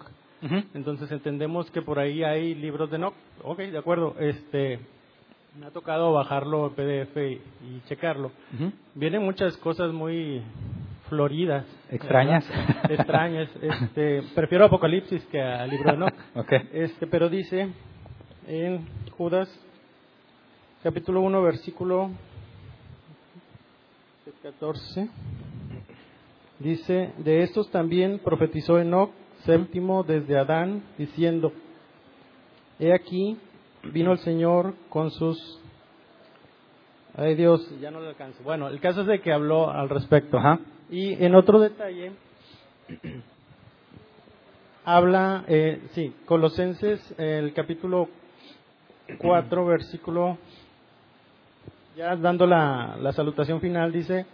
[0.74, 3.14] Entonces entendemos que por ahí hay libros de Enoch.
[3.44, 4.16] Ok, de acuerdo.
[4.18, 4.80] Este,
[5.60, 8.32] me ha tocado bajarlo en PDF y, checarlo.
[8.96, 10.42] Vienen muchas cosas muy
[11.10, 11.66] floridas.
[11.92, 12.50] Extrañas.
[12.90, 13.50] Extrañas.
[13.62, 16.14] Este, prefiero Apocalipsis que al libro de Enoch.
[16.36, 16.70] okay.
[16.72, 17.74] Este, pero dice
[18.48, 18.88] en
[19.18, 19.50] Judas
[20.82, 22.10] capítulo 1 versículo
[24.44, 25.10] 14
[26.60, 29.12] Dice, de estos también profetizó Enoch,
[29.46, 31.52] séptimo desde Adán, diciendo,
[32.80, 33.38] he aquí,
[33.84, 35.60] vino el Señor con sus...
[37.16, 38.42] Ay Dios, ya no le alcanzo.
[38.44, 40.40] Bueno, el caso es de que habló al respecto.
[40.90, 42.12] Y en otro detalle,
[44.86, 48.10] habla, eh, sí, Colosenses, el capítulo
[49.20, 50.38] 4, versículo,
[51.96, 54.26] ya dando la, la salutación final, dice,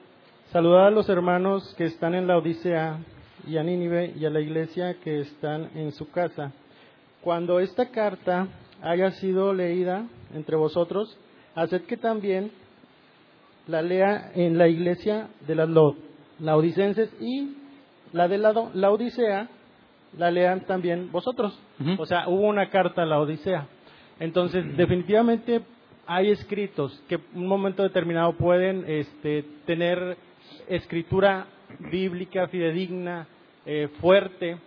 [0.52, 2.98] Saludad a los hermanos que están en la Odisea
[3.48, 6.52] y a Nínive y a la iglesia que están en su casa.
[7.22, 8.48] Cuando esta carta
[8.82, 11.16] haya sido leída entre vosotros,
[11.54, 12.52] haced que también
[13.68, 15.70] la lea en la iglesia de las
[16.40, 17.56] laodicenses y
[18.12, 19.48] la de la, la Odisea
[20.18, 21.60] la lean también vosotros.
[22.00, 23.68] O sea, hubo una carta a la Odisea.
[24.20, 25.62] Entonces, definitivamente
[26.08, 30.18] hay escritos que en un momento determinado pueden este, tener
[30.68, 31.48] escritura
[31.80, 33.28] bíblica fidedigna,
[33.66, 34.58] eh, fuerte,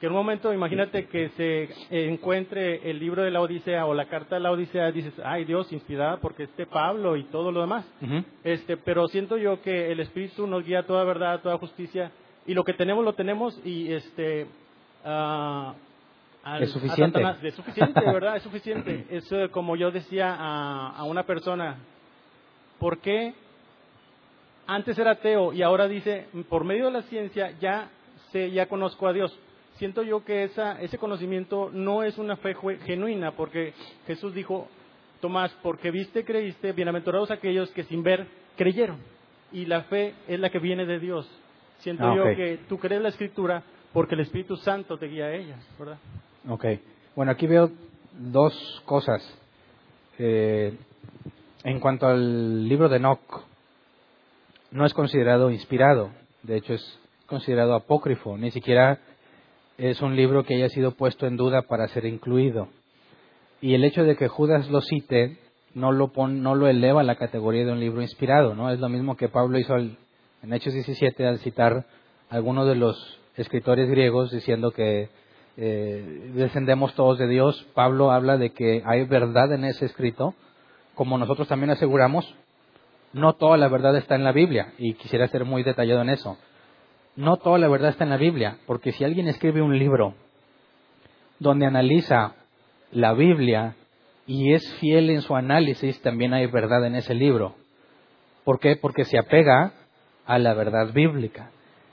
[0.00, 4.06] que en un momento, imagínate que se encuentre el libro de la Odisea o la
[4.06, 7.86] carta de la Odisea, dices, ay Dios, inspirada porque este Pablo y todo lo demás.
[8.42, 12.10] este, pero siento yo que el Espíritu nos guía a toda verdad, a toda justicia,
[12.46, 14.46] y lo que tenemos lo tenemos y este
[15.04, 15.74] ah,
[16.60, 17.22] es suficiente.
[17.42, 18.36] es suficiente, ¿verdad?
[18.36, 19.06] Es suficiente.
[19.10, 21.78] Es como yo decía a, a una persona,
[22.78, 23.32] ¿por qué
[24.66, 27.90] antes era ateo y ahora dice, por medio de la ciencia ya
[28.32, 29.38] sé, ya conozco a Dios?
[29.76, 32.54] Siento yo que esa, ese conocimiento no es una fe
[32.84, 33.74] genuina, porque
[34.06, 34.68] Jesús dijo,
[35.20, 38.26] Tomás, porque viste, creíste, bienaventurados aquellos que sin ver
[38.56, 38.98] creyeron.
[39.52, 41.26] Y la fe es la que viene de Dios.
[41.78, 43.62] Siento ah, yo que tú crees la escritura
[43.92, 45.98] porque el Espíritu Santo te guía a ella, ¿verdad?
[46.48, 46.64] Ok.
[47.16, 47.70] Bueno, aquí veo
[48.12, 49.22] dos cosas.
[50.18, 50.76] Eh,
[51.62, 53.44] en cuanto al libro de Enoch,
[54.74, 56.10] no es considerado inspirado,
[56.42, 58.98] de hecho es considerado apócrifo, ni siquiera
[59.78, 62.68] es un libro que haya sido puesto en duda para ser incluido.
[63.60, 65.38] Y el hecho de que Judas lo cite
[65.74, 68.70] no lo, no lo eleva a la categoría de un libro inspirado, ¿no?
[68.70, 69.96] Es lo mismo que Pablo hizo en
[70.52, 71.86] Hechos 17 al citar
[72.28, 75.08] algunos de los escritores griegos diciendo que
[75.56, 77.64] eh, descendemos todos de Dios.
[77.74, 80.34] Pablo habla de que hay verdad en ese escrito,
[80.96, 82.34] como nosotros también aseguramos.
[83.14, 86.36] No toda la verdad está en la Biblia, y quisiera ser muy detallado en eso.
[87.14, 90.14] No toda la verdad está en la Biblia, porque si alguien escribe un libro
[91.38, 92.34] donde analiza
[92.90, 93.76] la Biblia
[94.26, 97.54] y es fiel en su análisis, también hay verdad en ese libro.
[98.42, 98.74] ¿Por qué?
[98.74, 99.72] Porque se apega
[100.26, 101.50] a la verdad bíblica.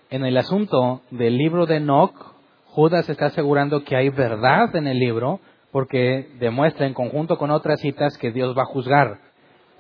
[0.10, 2.16] En el asunto del libro de Enoch,
[2.66, 5.40] Judas está asegurando que hay verdad en el libro
[5.72, 9.20] porque demuestra en conjunto con otras citas que Dios va a juzgar,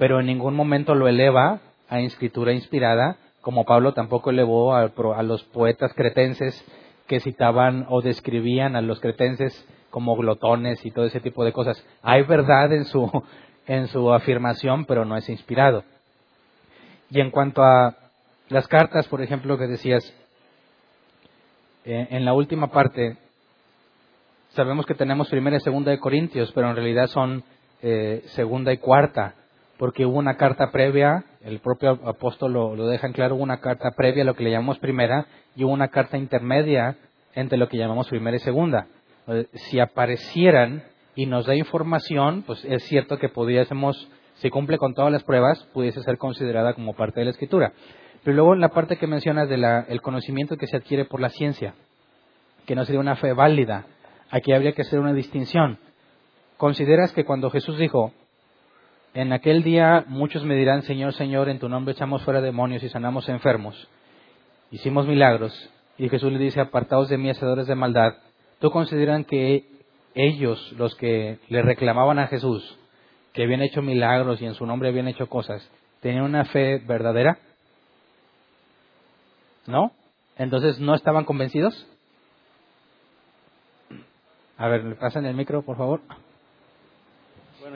[0.01, 5.21] pero en ningún momento lo eleva a escritura inspirada, como Pablo tampoco elevó a, a
[5.21, 6.65] los poetas cretenses
[7.05, 9.53] que citaban o describían a los cretenses
[9.91, 11.85] como glotones y todo ese tipo de cosas.
[12.01, 13.23] Hay verdad en su,
[13.67, 15.83] en su afirmación, pero no es inspirado.
[17.11, 17.95] Y en cuanto a
[18.49, 20.03] las cartas, por ejemplo, que decías,
[21.85, 23.17] eh, en la última parte,
[24.55, 27.43] sabemos que tenemos primera y segunda de Corintios, pero en realidad son
[27.83, 29.35] eh, segunda y cuarta,
[29.81, 33.89] porque hubo una carta previa, el propio apóstol lo, deja en claro, hubo una carta
[33.97, 35.25] previa lo que le llamamos primera
[35.55, 36.97] y hubo una carta intermedia
[37.33, 38.85] entre lo que llamamos primera y segunda.
[39.25, 40.83] Eh, si aparecieran
[41.15, 45.67] y nos da información, pues es cierto que pudiésemos, si cumple con todas las pruebas,
[45.73, 47.73] pudiese ser considerada como parte de la escritura.
[48.23, 51.73] Pero luego en la parte que mencionas del conocimiento que se adquiere por la ciencia,
[52.67, 53.87] que no sería una fe válida,
[54.29, 55.79] aquí habría que hacer una distinción.
[56.57, 58.13] ¿Consideras que cuando Jesús dijo,
[59.13, 62.89] en aquel día muchos me dirán, Señor, Señor, en tu nombre echamos fuera demonios y
[62.89, 63.88] sanamos enfermos,
[64.71, 65.53] hicimos milagros,
[65.97, 68.15] y Jesús le dice, apartados de mí, hacedores de maldad,
[68.61, 69.65] ¿Tú consideran que
[70.13, 72.77] ellos, los que le reclamaban a Jesús,
[73.33, 75.67] que habían hecho milagros y en su nombre habían hecho cosas,
[75.99, 77.39] tenían una fe verdadera?
[79.65, 79.93] ¿No?
[80.38, 81.88] Entonces, ¿no estaban convencidos?
[84.57, 86.01] A ver, ¿le pasan el micro, por favor?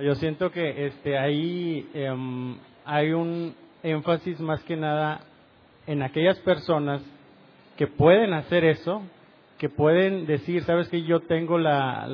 [0.01, 5.21] Yo siento que este, ahí em, hay un énfasis más que nada
[5.87, 7.01] en aquellas personas
[7.77, 9.03] que pueden hacer eso,
[9.57, 12.07] que pueden decir, sabes que yo tengo la,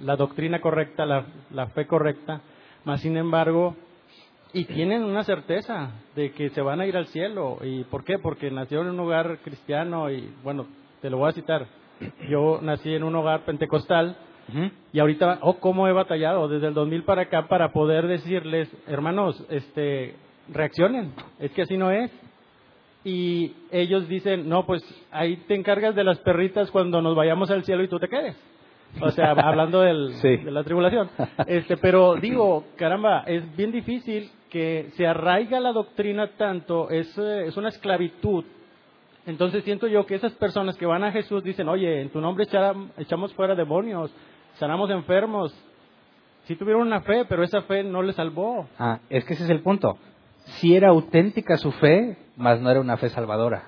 [0.00, 2.40] la, doctrina correcta, la, la, fe correcta,
[2.84, 3.74] más sin embargo,
[4.52, 7.58] y tienen una certeza de que se van a ir al cielo.
[7.62, 8.18] ¿Y por qué?
[8.18, 10.66] Porque nacieron en un hogar cristiano y, bueno,
[11.02, 11.66] te lo voy a citar.
[12.28, 14.16] Yo nací en un hogar pentecostal
[14.92, 19.44] y ahorita, oh, cómo he batallado desde el 2000 para acá para poder decirles, hermanos,
[19.50, 20.14] este,
[20.48, 22.10] reaccionen, es que así no es
[23.06, 24.82] y ellos dicen, no, pues
[25.12, 28.36] ahí te encargas de las perritas cuando nos vayamos al cielo y tú te quedes.
[29.00, 31.08] O sea, hablando del, de la tribulación.
[31.46, 37.46] Este, pero digo, caramba, es bien difícil que se arraiga la doctrina tanto, es, eh,
[37.46, 38.44] es una esclavitud.
[39.24, 42.44] Entonces siento yo que esas personas que van a Jesús dicen, oye, en tu nombre
[42.98, 44.12] echamos fuera demonios,
[44.58, 45.54] sanamos enfermos.
[46.44, 48.68] Sí tuvieron una fe, pero esa fe no les salvó.
[48.78, 49.98] Ah, es que ese es el punto
[50.46, 53.64] si era auténtica su fe, mas no era una fe salvadora.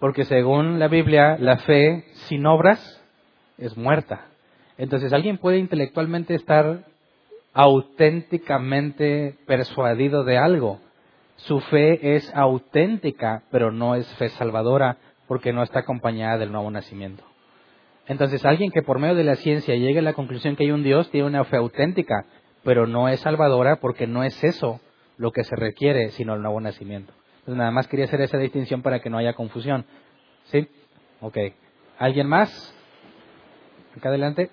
[0.00, 3.02] Porque según la Biblia, la fe sin obras
[3.58, 4.26] es muerta.
[4.76, 6.84] Entonces alguien puede intelectualmente estar
[7.52, 10.80] auténticamente persuadido de algo.
[11.36, 14.98] Su fe es auténtica, pero no es fe salvadora
[15.28, 17.24] porque no está acompañada del nuevo nacimiento.
[18.06, 20.82] Entonces alguien que por medio de la ciencia llegue a la conclusión que hay un
[20.82, 22.26] Dios tiene una fe auténtica,
[22.62, 24.80] pero no es salvadora porque no es eso
[25.16, 27.12] lo que se requiere, sino el nuevo nacimiento.
[27.40, 29.84] Entonces, nada más quería hacer esa distinción para que no haya confusión.
[30.44, 30.68] ¿Sí?
[31.20, 31.36] Ok.
[31.98, 32.74] ¿Alguien más?
[33.96, 34.50] Acá adelante.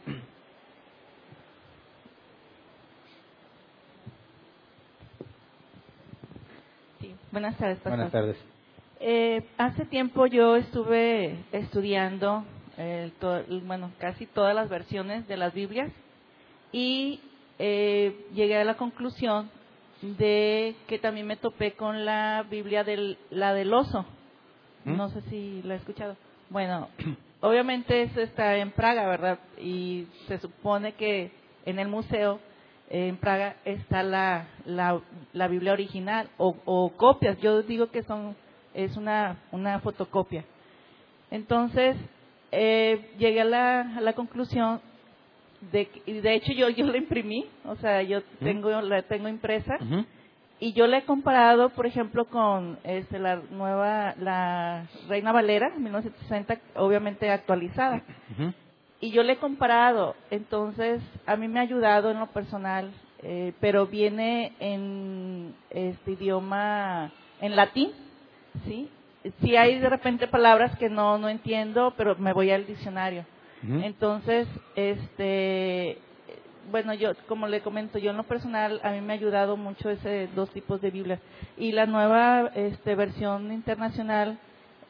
[7.00, 7.16] Sí.
[7.32, 7.92] Buenas tardes, pastor.
[7.92, 8.38] Buenas tardes.
[9.00, 12.44] Eh, hace tiempo yo estuve estudiando,
[12.84, 13.12] eh,
[13.66, 15.92] bueno, casi todas las versiones de las Biblias
[16.72, 17.20] y
[17.60, 19.52] eh, llegué a la conclusión
[20.02, 24.04] de que también me topé con la Biblia del, la del oso.
[24.84, 24.98] ¿Mm?
[24.98, 26.18] No sé si la he escuchado.
[26.50, 26.90] Bueno,
[27.42, 29.38] obviamente eso está en Praga, ¿verdad?
[29.60, 31.32] Y se supone que
[31.66, 32.40] en el museo
[32.90, 37.38] en Praga está la, la, Biblia original o, copias.
[37.40, 38.36] Yo digo que son
[38.74, 40.44] es una, una fotocopia.
[41.30, 41.96] Entonces,
[42.52, 44.82] eh, llegué a la, a la conclusión
[45.72, 49.78] de, y de hecho yo, yo la imprimí, o sea, yo tengo, la tengo impresa,
[50.60, 56.60] y yo la he comparado, por ejemplo, con este, la nueva, la Reina Valera, 1960,
[56.76, 58.04] obviamente actualizada.
[59.00, 62.92] Y yo la he comparado, entonces a mí me ha ayudado en lo personal,
[63.24, 67.92] eh, pero viene en este idioma, en latín,
[68.66, 68.88] ¿sí?
[69.42, 73.26] Sí hay de repente palabras que no, no entiendo, pero me voy al diccionario.
[73.64, 76.00] Entonces, este,
[76.72, 79.90] bueno, yo, como le comento, yo en lo personal, a mí me ha ayudado mucho
[79.92, 81.20] ese dos tipos de Biblia.
[81.58, 84.40] Y la nueva este, versión internacional,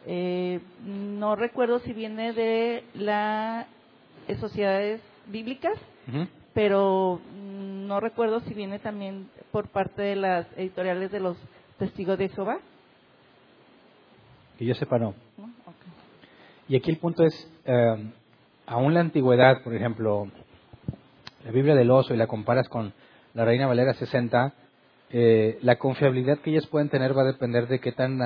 [0.06, 3.68] eh, no recuerdo si viene de las
[4.40, 5.78] sociedades bíblicas,
[6.54, 11.38] pero no recuerdo si viene también por parte de las editoriales de los
[11.78, 12.60] testigos de Jehová.
[14.62, 15.16] Que yo sepa, no.
[16.70, 18.12] Y aquí el punto es, eh,
[18.68, 20.28] aún la antigüedad, por ejemplo,
[21.44, 22.94] la Biblia del oso y la comparas con
[23.34, 24.54] la Reina Valera 60,
[25.10, 28.20] eh, la confiabilidad que ellos pueden tener va a depender de qué, tan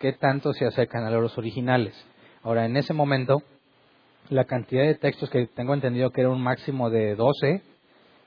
[0.00, 1.94] qué tanto se acercan a los originales.
[2.42, 3.44] Ahora, en ese momento,
[4.30, 7.62] la cantidad de textos que tengo entendido que era un máximo de 12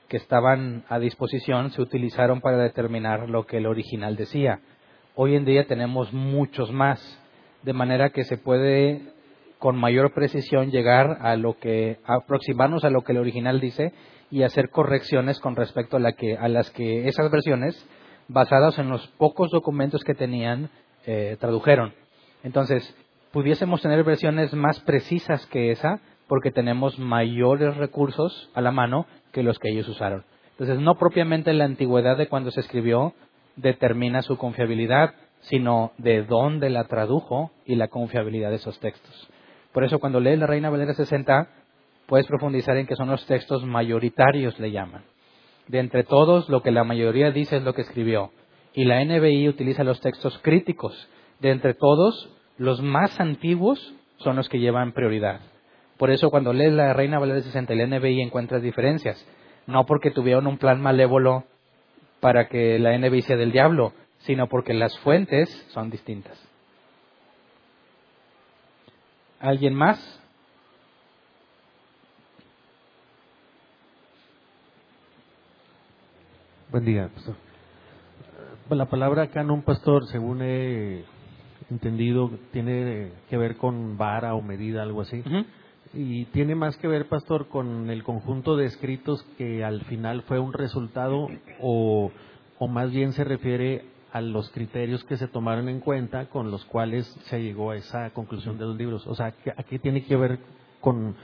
[0.08, 4.60] que estaban a disposición se utilizaron para determinar lo que el original decía.
[5.14, 7.18] Hoy en día tenemos muchos más,
[7.62, 9.02] de manera que se puede
[9.58, 13.92] con mayor precisión llegar a lo que, aproximarnos a lo que el original dice
[14.30, 17.86] y hacer correcciones con respecto a, la que, a las que esas versiones,
[18.28, 20.70] basadas en los pocos documentos que tenían,
[21.06, 21.94] eh, tradujeron.
[22.42, 22.96] Entonces,
[23.30, 29.42] pudiésemos tener versiones más precisas que esa porque tenemos mayores recursos a la mano que
[29.42, 30.24] los que ellos usaron.
[30.52, 33.14] Entonces, no propiamente la antigüedad de cuando se escribió
[33.56, 39.28] determina su confiabilidad, sino de dónde la tradujo y la confiabilidad de esos textos.
[39.72, 41.48] Por eso cuando lees la Reina Valera 60,
[42.06, 45.04] puedes profundizar en que son los textos mayoritarios, le llaman.
[45.68, 48.30] De entre todos, lo que la mayoría dice es lo que escribió.
[48.74, 51.08] Y la NBI utiliza los textos críticos.
[51.40, 55.40] De entre todos, los más antiguos son los que llevan prioridad.
[55.98, 59.24] Por eso cuando lees la Reina Valera 60 y la NBI encuentras diferencias.
[59.66, 61.44] No porque tuvieron un plan malévolo
[62.20, 63.92] para que la NBI sea del diablo,
[64.24, 66.38] sino porque las fuentes son distintas.
[69.40, 69.98] ¿Alguien más?
[76.70, 77.34] Buen día, pastor.
[78.70, 81.04] La palabra canon, pastor, según he
[81.70, 85.22] entendido, tiene que ver con vara o medida, algo así.
[85.92, 90.38] Y tiene más que ver, pastor, con el conjunto de escritos que al final fue
[90.38, 91.28] un resultado
[91.60, 92.10] o,
[92.58, 96.64] o más bien se refiere a los criterios que se tomaron en cuenta con los
[96.66, 99.06] cuales se llegó a esa conclusión de los libros.
[99.06, 100.38] O sea, ¿a qué tiene que ver
[100.80, 101.16] con,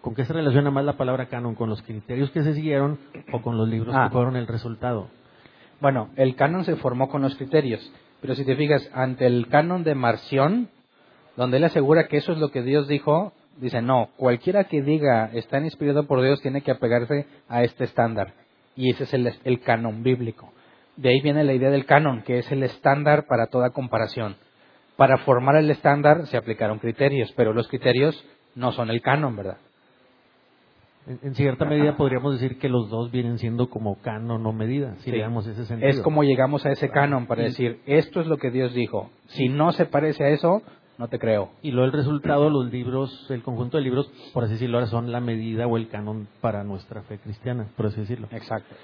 [0.00, 1.56] con qué se relaciona más la palabra canon?
[1.56, 2.98] ¿Con los criterios que se siguieron
[3.32, 4.10] o con los libros que ah.
[4.10, 5.08] fueron el resultado?
[5.80, 9.82] Bueno, el canon se formó con los criterios, pero si te fijas, ante el canon
[9.82, 10.68] de Marción,
[11.36, 15.30] donde él asegura que eso es lo que Dios dijo, dice, no, cualquiera que diga
[15.32, 18.34] está inspirado por Dios tiene que apegarse a este estándar.
[18.76, 20.52] Y ese es el, el canon bíblico.
[20.96, 24.36] De ahí viene la idea del canon, que es el estándar para toda comparación.
[24.96, 28.24] Para formar el estándar se aplicaron criterios, pero los criterios
[28.54, 29.58] no son el canon, ¿verdad?
[31.06, 35.12] En, cierta medida podríamos decir que los dos vienen siendo como canon o medida, si
[35.12, 35.88] digamos ese sentido.
[35.88, 39.10] Es como llegamos a ese canon para decir, esto es lo que Dios dijo.
[39.26, 40.62] Si no se parece a eso,
[40.98, 41.50] no te creo.
[41.62, 45.12] Y luego el resultado, los libros, el conjunto de libros, por así decirlo, ahora son
[45.12, 48.26] la medida o el canon para nuestra fe cristiana, por así decirlo.
[48.32, 48.74] Exacto.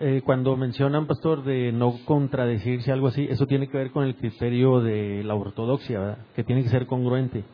[0.00, 4.16] Eh, cuando mencionan, pastor, de no contradecirse, algo así, eso tiene que ver con el
[4.16, 6.18] criterio de la ortodoxia, ¿verdad?
[6.34, 7.44] que tiene que ser congruente.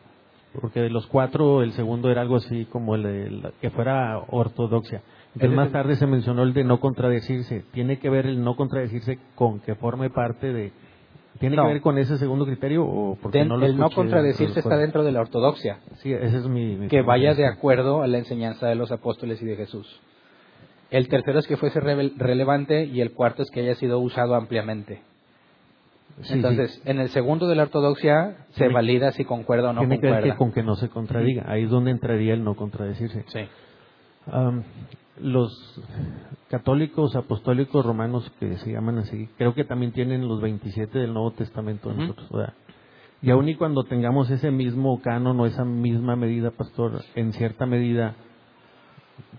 [0.59, 5.01] Porque de los cuatro, el segundo era algo así como el de que fuera ortodoxia.
[5.33, 7.65] Entonces más tarde se mencionó el de no contradecirse.
[7.73, 10.71] Tiene que ver el no contradecirse con que forme parte de...
[11.39, 15.03] ¿Tiene que ver con ese segundo criterio o porque no El no contradecirse está dentro
[15.03, 15.79] de la ortodoxia.
[15.97, 19.45] Sí, ese es mi que vaya de acuerdo a la enseñanza de los apóstoles y
[19.45, 20.01] de Jesús.
[20.95, 25.01] El tercero es que fuese relevante y el cuarto es que haya sido usado ampliamente.
[26.29, 30.19] Entonces, en el segundo de la ortodoxia se valida si concuerda o no tiene concuerda.
[30.19, 31.51] que ver que con que no se contradiga.
[31.51, 33.25] Ahí es donde entraría el no contradecirse.
[33.27, 33.41] Sí.
[35.19, 35.81] Los
[36.49, 41.31] católicos apostólicos romanos que se llaman así, creo que también tienen los 27 del Nuevo
[41.31, 41.99] Testamento Ujú.
[41.99, 42.29] nosotros.
[42.31, 42.53] ¿verdad?
[43.21, 47.65] Y aun y cuando tengamos ese mismo canon o esa misma medida, pastor, en cierta
[47.65, 48.15] medida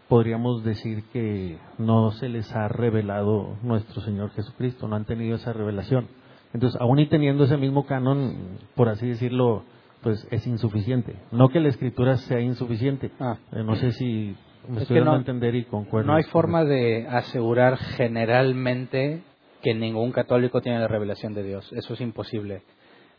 [0.08, 5.52] podríamos decir que no se les ha revelado nuestro Señor Jesucristo, no han tenido esa
[5.52, 6.08] revelación.
[6.54, 9.64] Entonces, aún y teniendo ese mismo canon, por así decirlo,
[10.02, 11.16] pues es insuficiente.
[11.32, 13.10] No que la escritura sea insuficiente.
[13.18, 13.36] Ah.
[13.52, 14.36] Eh, no sé si
[14.68, 16.06] me Es estoy dando no- a entender y concuerdo.
[16.06, 19.22] No hay forma de asegurar generalmente
[19.62, 21.70] que ningún católico tiene la revelación de Dios.
[21.72, 22.62] Eso es imposible.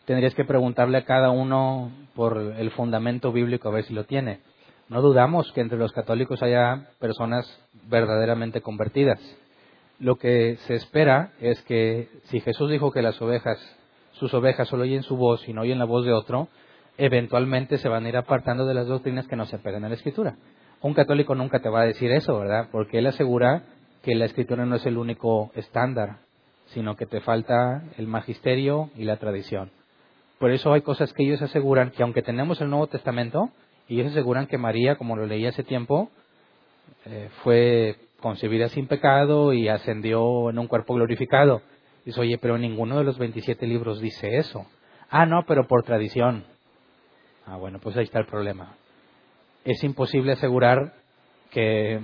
[0.06, 4.40] Tendrías que preguntarle a cada uno por el fundamento bíblico a ver si lo tiene.
[4.90, 7.46] No dudamos que entre los católicos haya personas
[7.90, 9.20] verdaderamente convertidas.
[10.00, 13.60] Lo que se espera es que si Jesús dijo que las ovejas,
[14.14, 16.48] sus ovejas solo oyen su voz y no oyen la voz de otro,
[16.98, 19.96] eventualmente se van a ir apartando de las doctrinas que no se pegan a la
[19.96, 20.36] Escritura.
[20.82, 22.70] Un católico nunca te va a decir eso, ¿verdad?
[22.72, 23.64] Porque él asegura
[24.04, 26.20] que la Escritura no es el único estándar,
[26.68, 29.72] sino que te falta el magisterio y la tradición.
[30.40, 33.50] Por eso hay cosas que ellos aseguran que aunque tenemos el Nuevo Testamento,
[33.96, 36.10] ellos aseguran que María, como lo leí hace tiempo,
[37.06, 41.62] eh, fue concebida sin pecado y ascendió en un cuerpo glorificado.
[42.06, 44.66] Dice, oye, pero ninguno de los 27 libros dice eso.
[45.10, 46.44] Ah, no, pero por tradición.
[47.46, 48.76] Ah, bueno, pues ahí está el problema.
[49.64, 50.94] Es imposible asegurar
[51.52, 52.00] que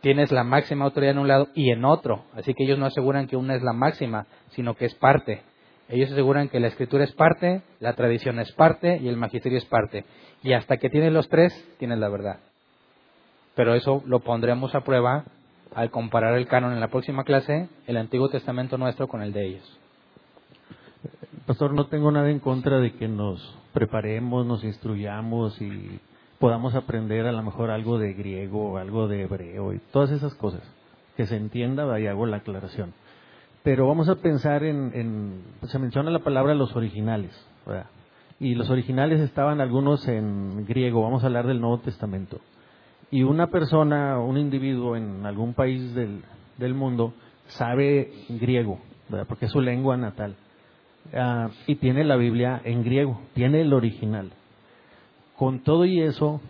[0.00, 2.24] tienes la máxima autoridad en un lado y en otro.
[2.34, 5.42] Así que ellos no aseguran que una es la máxima, sino que es parte.
[5.88, 9.64] Ellos aseguran que la escritura es parte, la tradición es parte y el magisterio es
[9.66, 10.04] parte.
[10.44, 12.38] Y hasta que tienes los tres, tienes la verdad.
[13.56, 15.24] Pero eso lo pondremos a prueba
[15.74, 19.46] al comparar el canon en la próxima clase, el Antiguo Testamento nuestro con el de
[19.46, 19.78] ellos.
[21.46, 25.98] Pastor, no tengo nada en contra de que nos preparemos, nos instruyamos y
[26.38, 30.62] podamos aprender a lo mejor algo de griego, algo de hebreo y todas esas cosas.
[31.16, 32.92] Que se entienda, y hago la aclaración.
[33.62, 37.32] Pero vamos a pensar en, en- se menciona la palabra los originales,
[37.66, 37.86] ¿verdad?
[38.44, 42.42] Y los originales estaban algunos en griego, vamos a hablar del Nuevo Testamento.
[43.10, 46.20] Y una persona, un individuo en algún país del,
[46.58, 47.14] del mundo
[47.46, 48.80] sabe griego.
[49.28, 50.36] Porque es su lengua natal.
[51.14, 54.30] Ah, y tiene la Biblia en griego, tiene el original.
[55.38, 56.42] Con todo y eso,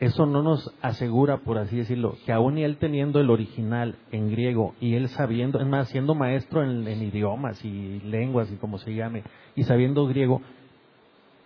[0.00, 4.32] eso no nos asegura, por así decirlo, que aún y él teniendo el original en
[4.32, 8.78] griego y él sabiendo, es más, siendo maestro en, en idiomas y lenguas y como
[8.78, 9.22] se llame,
[9.54, 10.42] y sabiendo griego,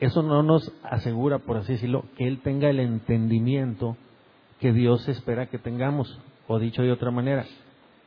[0.02, 3.96] eso no nos asegura, por así decirlo, que él tenga el entendimiento
[4.58, 6.20] que Dios espera que tengamos.
[6.48, 7.44] O dicho de otra manera,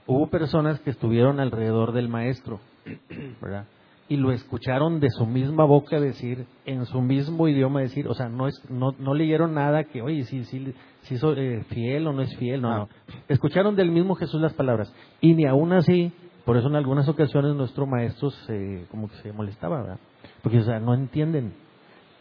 [0.05, 2.59] hubo personas que estuvieron alrededor del maestro,
[3.41, 3.67] ¿verdad?
[4.09, 8.27] Y lo escucharon de su misma boca decir, en su mismo idioma decir, o sea,
[8.27, 10.73] no, es, no, no leyeron nada que, oye, si, si,
[11.03, 12.89] si soy eh, fiel o no es fiel, no, no.
[13.29, 14.93] Escucharon del mismo Jesús las palabras.
[15.21, 16.11] Y ni aún así,
[16.43, 19.99] por eso en algunas ocasiones nuestro maestro se, como que se molestaba, ¿verdad?
[20.43, 21.53] Porque, o sea, no entienden.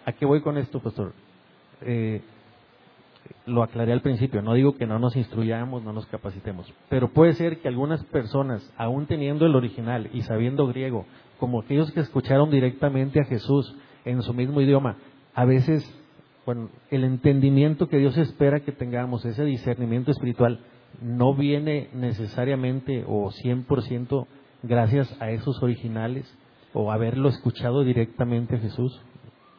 [0.04, 1.12] ¿A qué voy con esto, pastor?
[1.82, 2.20] Eh,
[3.46, 7.32] lo aclaré al principio, no digo que no nos instruyamos, no nos capacitemos, pero puede
[7.34, 11.06] ser que algunas personas, aún teniendo el original y sabiendo griego,
[11.38, 13.74] como aquellos que escucharon directamente a Jesús
[14.04, 14.96] en su mismo idioma,
[15.34, 15.84] a veces,
[16.46, 20.60] bueno, el entendimiento que Dios espera que tengamos, ese discernimiento espiritual,
[21.02, 24.26] no viene necesariamente o 100%
[24.62, 26.32] gracias a esos originales
[26.72, 29.00] o haberlo escuchado directamente a Jesús.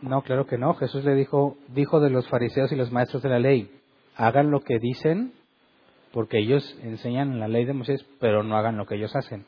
[0.06, 0.76] No, claro que no.
[0.76, 3.72] Jesús le dijo, dijo de los fariseos y los maestros de la ley,
[4.16, 5.34] hagan lo que dicen,
[6.14, 9.46] porque ellos enseñan la ley de Moisés, pero no hagan lo que ellos hacen.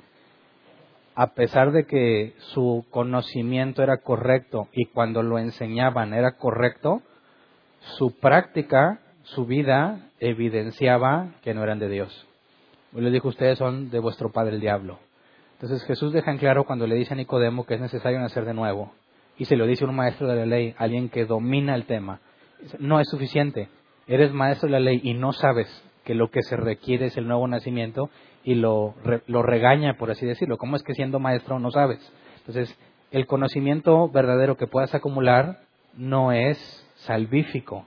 [1.14, 7.02] A pesar de que su conocimiento era correcto y cuando lo enseñaban era correcto,
[7.98, 12.28] su práctica, su vida, evidenciaba que no eran de Dios.
[12.96, 14.98] Él les dijo, ustedes son de vuestro padre el diablo.
[15.54, 18.56] Entonces Jesús deja en claro cuando le dice a Nicodemo que es necesario nacer de
[18.56, 18.92] nuevo
[19.38, 22.20] y se lo dice un maestro de la ley, alguien que domina el tema.
[22.80, 23.70] No es suficiente.
[24.08, 25.68] Eres maestro de la ley y no sabes
[26.04, 28.10] que lo que se requiere es el nuevo nacimiento
[28.44, 28.96] y lo,
[29.28, 30.58] lo regaña, por así decirlo.
[30.58, 32.00] ¿Cómo es que siendo maestro no sabes?
[32.40, 32.76] Entonces,
[33.12, 35.60] el conocimiento verdadero que puedas acumular
[35.96, 36.58] no es
[36.96, 37.86] salvífico.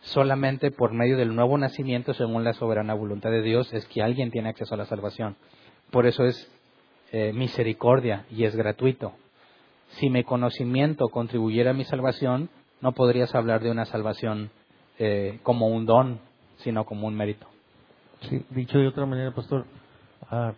[0.00, 4.30] Solamente por medio del nuevo nacimiento, según la soberana voluntad de Dios, es que alguien
[4.30, 5.36] tiene acceso a la salvación.
[5.90, 6.50] Por eso es
[7.10, 9.14] eh, misericordia y es gratuito
[9.92, 12.50] si mi conocimiento contribuyera a mi salvación,
[12.80, 14.50] no podrías hablar de una salvación
[14.98, 16.20] eh, como un don,
[16.58, 17.46] sino como un mérito.
[18.28, 19.64] Sí, dicho de otra manera, pastor,
[20.30, 20.52] ah,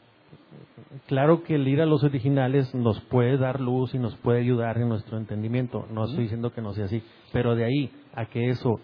[1.07, 4.79] claro que el ir a los originales nos puede dar luz y nos puede ayudar
[4.79, 5.87] en nuestro entendimiento.
[5.91, 7.03] No estoy diciendo que no sea así,
[7.33, 8.81] pero de ahí a que eso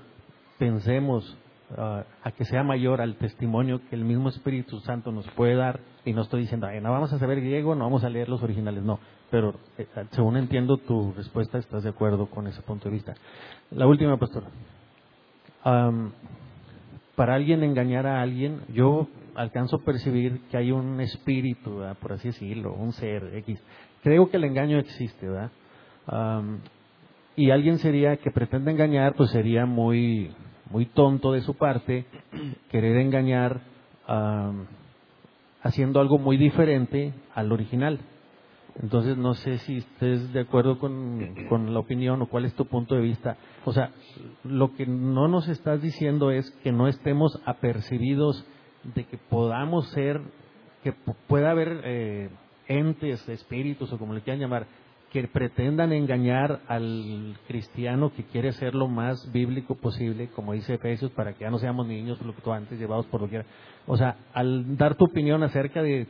[0.59, 1.37] pensemos,
[1.75, 6.13] a que sea mayor al testimonio que el mismo Espíritu Santo nos puede dar, y
[6.13, 9.01] no estoy diciendo, no vamos a saber griego, no vamos a leer los originales, no.
[9.31, 13.15] Pero eh, según entiendo tu respuesta, estás de acuerdo con ese punto de vista.
[13.71, 14.47] La última, pastora.
[17.17, 22.29] para alguien engañar a alguien, yo alcanzo a percibir que hay un espíritu, por así
[22.29, 23.61] decirlo, un ser X.
[24.03, 25.27] Creo que el engaño existe,
[27.37, 30.33] y alguien sería que pretende engañar, pues sería muy,
[30.71, 32.07] muy tonto de su parte
[32.71, 33.61] querer engañar
[35.63, 38.01] haciendo algo muy diferente al original.
[38.83, 42.67] Entonces, no sé si estés de acuerdo con, con, la opinión o cuál es tu
[42.67, 43.39] punto de vista.
[43.65, 43.91] O sea,
[44.45, 48.45] lo que no nos estás diciendo es que no estemos apercibidos
[48.95, 50.21] de que podamos ser,
[50.83, 52.29] que pueda haber eh,
[52.69, 54.67] entes, espíritus o como le quieran llamar,
[55.13, 61.11] que pretendan engañar al cristiano que quiere ser lo más bíblico posible, como dice Efesios,
[61.13, 63.45] para que ya no seamos niños fluctuantes llevados por lo que
[63.87, 66.07] O sea, al dar tu opinión acerca de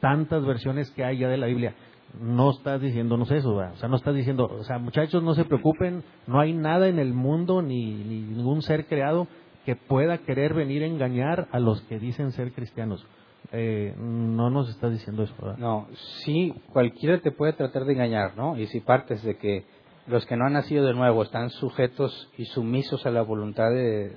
[0.00, 1.74] tantas versiones que hay ya de la Biblia,
[2.18, 6.02] no estás diciéndonos eso, o sea, no estás diciendo, o sea, muchachos, no se preocupen,
[6.26, 9.28] no hay nada en el mundo ni ningún ser creado
[9.64, 13.06] que pueda querer venir a engañar a los que dicen ser cristianos.
[13.52, 15.34] Eh, no nos está diciendo eso.
[15.40, 15.58] ¿verdad?
[15.58, 15.88] No,
[16.24, 18.56] sí, cualquiera te puede tratar de engañar, ¿no?
[18.56, 19.64] Y si partes de que
[20.06, 24.12] los que no han nacido de nuevo están sujetos y sumisos a la voluntad de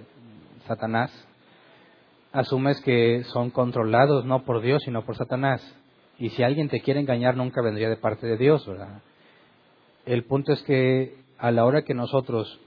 [0.67, 1.11] Satanás,
[2.31, 5.61] asumes que son controlados no por Dios, sino por Satanás.
[6.19, 9.01] Y si alguien te quiere engañar, nunca vendría de parte de Dios, ¿verdad?
[10.05, 12.59] El punto es que a la hora que nosotros,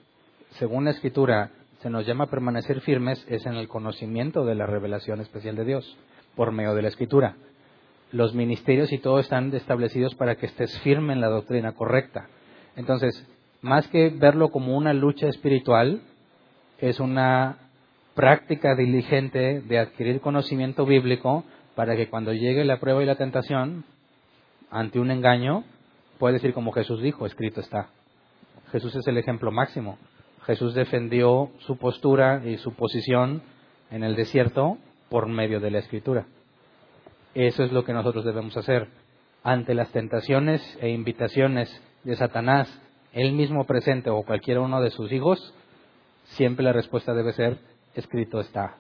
[0.59, 4.67] según la Escritura, se nos llama a permanecer firmes es en el conocimiento de la
[4.67, 5.97] revelación especial de Dios
[6.37, 7.35] por medio de la escritura.
[8.13, 12.29] Los ministerios y todo están establecidos para que estés firme en la doctrina correcta.
[12.77, 13.27] Entonces,
[13.63, 16.03] más que verlo como una lucha espiritual,
[16.79, 17.59] es una
[18.15, 21.45] práctica diligente de adquirir conocimiento bíblico
[21.75, 23.85] para que cuando llegue la prueba y la tentación
[24.71, 25.65] ante un engaño,
[26.19, 27.89] pueda decir como Jesús dijo, escrito está.
[28.73, 29.99] Jesús es el ejemplo máximo.
[30.45, 33.43] Jesús defendió su postura y su posición
[33.91, 34.79] en el desierto
[35.09, 36.27] por medio de la escritura.
[37.35, 38.89] Eso es lo que nosotros debemos hacer.
[39.43, 41.71] Ante las tentaciones e invitaciones
[42.05, 42.69] de Satanás,
[43.13, 45.55] él mismo presente o cualquiera uno de sus hijos,
[46.25, 47.59] siempre la respuesta debe ser,
[47.95, 48.77] escrito está.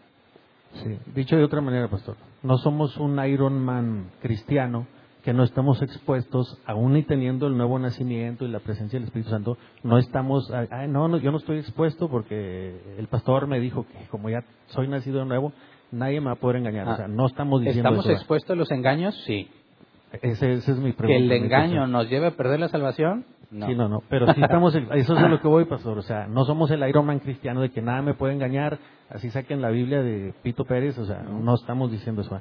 [0.82, 0.98] Sí.
[1.15, 4.86] Dicho de otra manera, pastor, no somos un Iron Man cristiano
[5.27, 9.31] que no estamos expuestos, aún y teniendo el nuevo nacimiento y la presencia del Espíritu
[9.31, 10.48] Santo, no estamos,
[10.89, 14.86] no, no, yo no estoy expuesto porque el pastor me dijo que como ya soy
[14.86, 15.53] nacido de nuevo,
[15.92, 16.88] nadie me va a poder engañar.
[16.88, 19.14] o ah, sea, no estamos diciendo ¿Estamos expuestos a los engaños?
[19.26, 19.48] Sí.
[20.22, 21.06] Ese, es mi pregunta.
[21.06, 23.24] ¿Que el engaño nos lleve a perder la salvación?
[23.50, 23.66] No.
[23.66, 24.02] Sí, no, no.
[24.08, 25.98] Pero sí estamos, eso es a lo que voy, pastor.
[25.98, 28.78] O sea, no somos el Iron Man cristiano de que nada me puede engañar.
[29.08, 30.98] Así saquen la Biblia de Pito Pérez.
[30.98, 32.40] O sea, no estamos diciendo eso.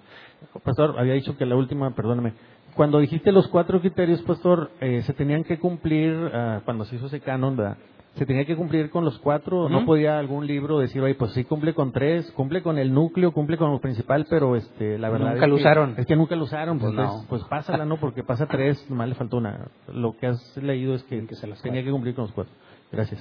[0.64, 2.34] Pastor, había dicho que la última, perdóname,
[2.76, 7.06] cuando dijiste los cuatro criterios, pastor, eh, se tenían que cumplir ah, cuando se hizo
[7.08, 7.78] ese canon, ¿verdad?
[8.16, 11.44] Se tenía que cumplir con los cuatro, no podía algún libro decir, oye, pues sí
[11.44, 15.34] cumple con tres, cumple con el núcleo, cumple con lo principal, pero este, la verdad
[15.34, 15.96] nunca lo usaron.
[15.98, 17.26] Es que nunca lo usaron, pues, no.
[17.28, 17.98] pues pásala, ¿no?
[17.98, 19.68] Porque pasa tres, nomás le faltó una.
[19.94, 22.54] Lo que has leído es que, que se tenía que cumplir con los cuatro.
[22.90, 23.20] Gracias.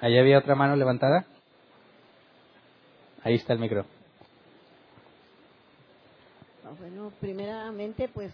[0.00, 1.26] ¿Ahí había otra mano levantada?
[3.22, 3.84] Ahí está el micro.
[6.78, 8.32] Bueno, primeramente, pues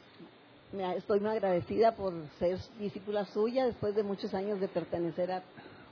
[0.96, 5.42] estoy muy agradecida por ser discípula suya después de muchos años de pertenecer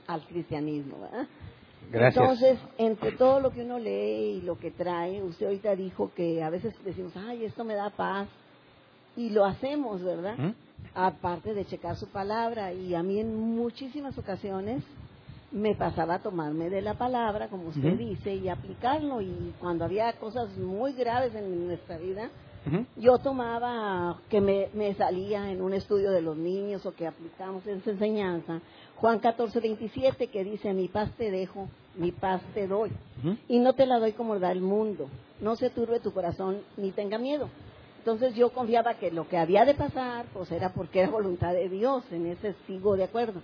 [0.07, 0.97] al cristianismo.
[1.91, 2.23] Gracias.
[2.23, 6.43] Entonces, entre todo lo que uno lee y lo que trae, usted ahorita dijo que
[6.43, 8.27] a veces decimos, ay, esto me da paz,
[9.15, 10.53] y lo hacemos, ¿verdad?
[10.95, 14.83] Aparte de checar su palabra, y a mí en muchísimas ocasiones
[15.51, 19.21] me pasaba a tomarme de la palabra, como usted dice, y aplicarlo.
[19.21, 22.29] Y cuando había cosas muy graves en nuestra vida,
[22.95, 27.65] yo tomaba que me, me, salía en un estudio de los niños o que aplicamos
[27.65, 28.61] esa enseñanza.
[28.97, 32.91] Juan 14, 27, que dice, mi paz te dejo, mi paz te doy.
[33.47, 35.09] Y no te la doy como da el mundo.
[35.39, 37.49] No se turbe tu corazón ni tenga miedo.
[37.97, 41.67] Entonces yo confiaba que lo que había de pasar, pues era porque era voluntad de
[41.67, 43.41] Dios, en ese sigo de acuerdo.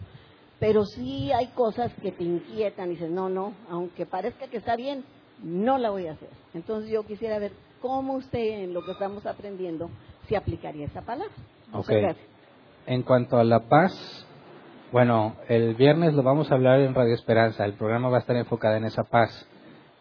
[0.60, 4.76] Pero sí hay cosas que te inquietan y dices, no, no, aunque parezca que está
[4.76, 5.04] bien,
[5.44, 6.30] no la voy a hacer.
[6.54, 7.52] Entonces yo quisiera ver
[7.82, 9.90] cómo usted, en lo que estamos aprendiendo,
[10.28, 11.34] se aplicaría esa palabra.
[12.86, 14.26] En cuanto a la paz,
[14.92, 17.66] bueno, el viernes lo vamos a hablar en Radio Esperanza.
[17.66, 19.48] El programa va a estar enfocado en esa paz.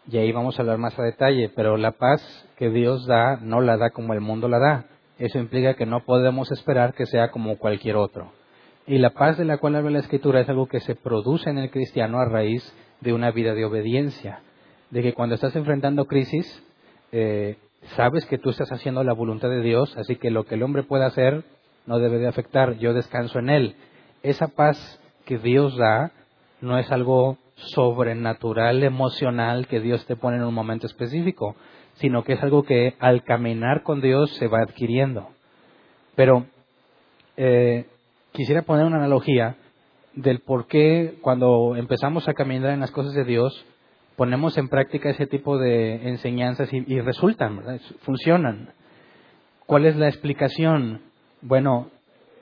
[0.09, 2.21] y ahí vamos a hablar más a detalle, pero la paz
[2.55, 4.85] que Dios da no la da como el mundo la da.
[5.17, 8.31] Eso implica que no podemos esperar que sea como cualquier otro.
[8.85, 11.57] Y la paz de la cual habla la Escritura es algo que se produce en
[11.57, 14.39] el cristiano a raíz de una vida de obediencia,
[14.91, 16.63] de que cuando estás enfrentando crisis,
[17.11, 17.57] eh,
[17.95, 20.83] sabes que tú estás haciendo la voluntad de Dios, así que lo que el hombre
[20.83, 21.43] pueda hacer
[21.85, 23.75] no debe de afectar, yo descanso en él.
[24.23, 26.11] Esa paz que Dios da
[26.61, 31.55] no es algo sobrenatural, emocional que Dios te pone en un momento específico,
[31.95, 35.29] sino que es algo que al caminar con Dios se va adquiriendo.
[36.15, 36.45] Pero
[37.35, 37.85] eh,
[38.33, 39.55] quisiera poner una analogía
[40.13, 43.65] del por qué cuando empezamos a caminar en las cosas de Dios,
[44.17, 48.73] ponemos en práctica ese tipo de enseñanzas y, resultan, funcionan.
[49.67, 51.01] ¿Cuál es la explicación?
[51.41, 51.91] Bueno,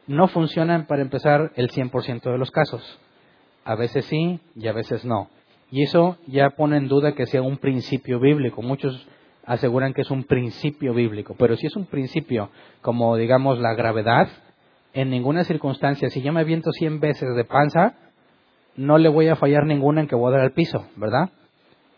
[0.07, 2.99] no funcionan para empezar el 100% de los casos.
[3.65, 5.29] A veces sí y a veces no.
[5.69, 8.61] Y eso ya pone en duda que sea un principio bíblico.
[8.61, 9.05] Muchos
[9.45, 12.49] aseguran que es un principio bíblico, pero si es un principio
[12.81, 14.29] como digamos la gravedad,
[14.93, 17.95] en ninguna circunstancia, si yo me aviento 100 veces de panza,
[18.77, 21.31] no le voy a fallar ninguna en que voy a dar al piso, ¿verdad?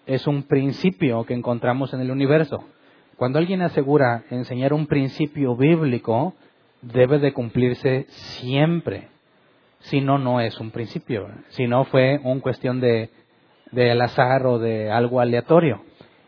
[0.08, 2.64] Es un principio que encontramos en el universo.
[3.18, 6.34] Cuando alguien asegura enseñar un principio bíblico,
[6.82, 9.10] debe de cumplirse siempre.
[9.80, 11.28] Si no, no es un principio.
[11.50, 13.10] Si no, fue una cuestión de,
[14.02, 15.82] azar o de algo aleatorio.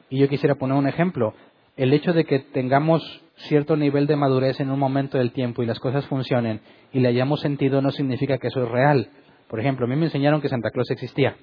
[0.09, 1.33] Y yo quisiera poner un ejemplo.
[1.77, 5.65] El hecho de que tengamos cierto nivel de madurez en un momento del tiempo y
[5.65, 6.59] las cosas funcionen
[6.91, 9.09] y le hayamos sentido no significa que eso es real.
[9.47, 11.37] Por ejemplo, a mí me enseñaron que Santa Claus existía.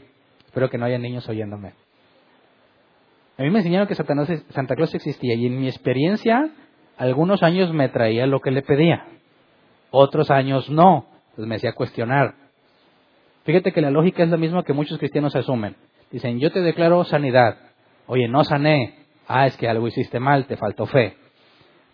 [0.45, 1.73] Espero que no haya niños oyéndome.
[3.39, 6.51] A mí me enseñaron que Santa Claus existía y en mi experiencia
[6.97, 9.05] algunos años me traía lo que le pedía,
[9.91, 12.35] otros años no, pues me hacía cuestionar.
[13.45, 15.77] Fíjate que la lógica es la misma que muchos cristianos asumen.
[16.11, 17.59] Dicen, yo te declaro sanidad.
[18.07, 19.07] Oye, no sané.
[19.29, 21.17] Ah, es que algo hiciste mal, te faltó fe.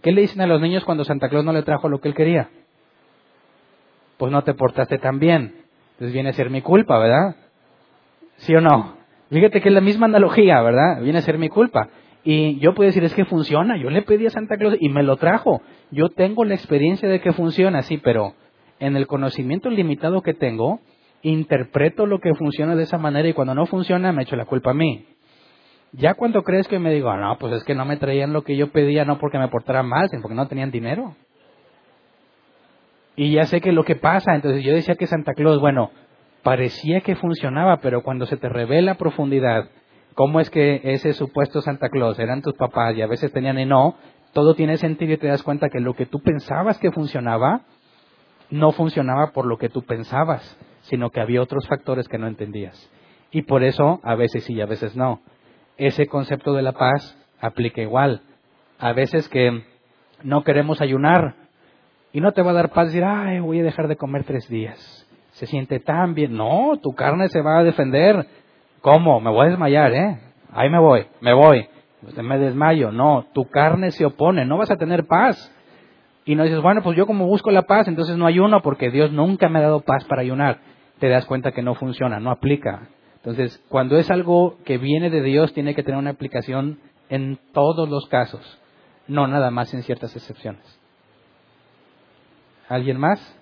[0.03, 2.15] ¿Qué le dicen a los niños cuando Santa Claus no le trajo lo que él
[2.15, 2.49] quería?
[4.17, 5.65] Pues no te portaste tan bien.
[5.93, 7.37] Entonces viene a ser mi culpa, ¿verdad?
[8.37, 9.02] ¿Sí o no?
[9.33, 11.01] Fíjate que es la misma analogía, ¿verdad?
[11.01, 11.89] Viene a ser mi culpa.
[12.23, 13.79] Y yo puedo decir, es que funciona.
[13.79, 15.63] Yo le pedí a Santa Claus y me lo trajo.
[15.91, 18.35] Yo tengo la experiencia de que funciona, sí, pero
[18.79, 20.81] en el conocimiento limitado que tengo,
[21.23, 24.73] interpreto lo que funciona de esa manera y cuando no funciona me echo la culpa
[24.73, 25.07] a mí.
[25.93, 28.57] Ya cuando crees que me digo, no, pues es que no me traían lo que
[28.57, 31.15] yo pedía, no porque me portara mal, sino porque no tenían dinero.
[33.17, 35.91] Y ya sé que lo que pasa, entonces yo decía que Santa Claus, bueno,
[36.43, 39.69] parecía que funcionaba, pero cuando se te revela a profundidad
[40.15, 43.65] cómo es que ese supuesto Santa Claus eran tus papás y a veces tenían y
[43.65, 43.97] no,
[44.33, 47.63] todo tiene sentido y te das cuenta que lo que tú pensabas que funcionaba,
[48.51, 52.91] no funcionaba por lo que tú pensabas, sino que había otros factores que no entendías.
[53.31, 55.21] Y por eso a veces sí y a veces no
[55.77, 58.23] ese concepto de la paz aplica igual.
[58.79, 59.65] A veces que
[60.23, 61.35] no queremos ayunar
[62.13, 64.49] y no te va a dar paz decir, ay, voy a dejar de comer tres
[64.49, 65.09] días.
[65.33, 66.37] Se siente tan bien.
[66.37, 68.27] No, tu carne se va a defender.
[68.81, 69.21] ¿Cómo?
[69.21, 70.19] Me voy a desmayar, ¿eh?
[70.53, 71.69] Ahí me voy, me voy.
[72.23, 72.91] Me desmayo.
[72.91, 75.55] No, tu carne se opone, no vas a tener paz.
[76.25, 79.13] Y no dices, bueno, pues yo como busco la paz, entonces no ayuno porque Dios
[79.13, 80.61] nunca me ha dado paz para ayunar.
[80.99, 82.89] Te das cuenta que no funciona, no aplica.
[83.17, 87.89] Entonces, cuando es algo que viene de Dios, tiene que tener una aplicación en todos
[87.89, 88.61] los casos,
[89.07, 90.81] no nada más en ciertas excepciones.
[92.69, 93.39] ¿Alguien más?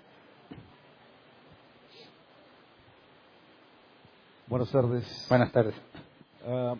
[4.50, 5.26] Buenas tardes.
[5.28, 5.76] Buenas tardes.
[6.44, 6.74] Uh,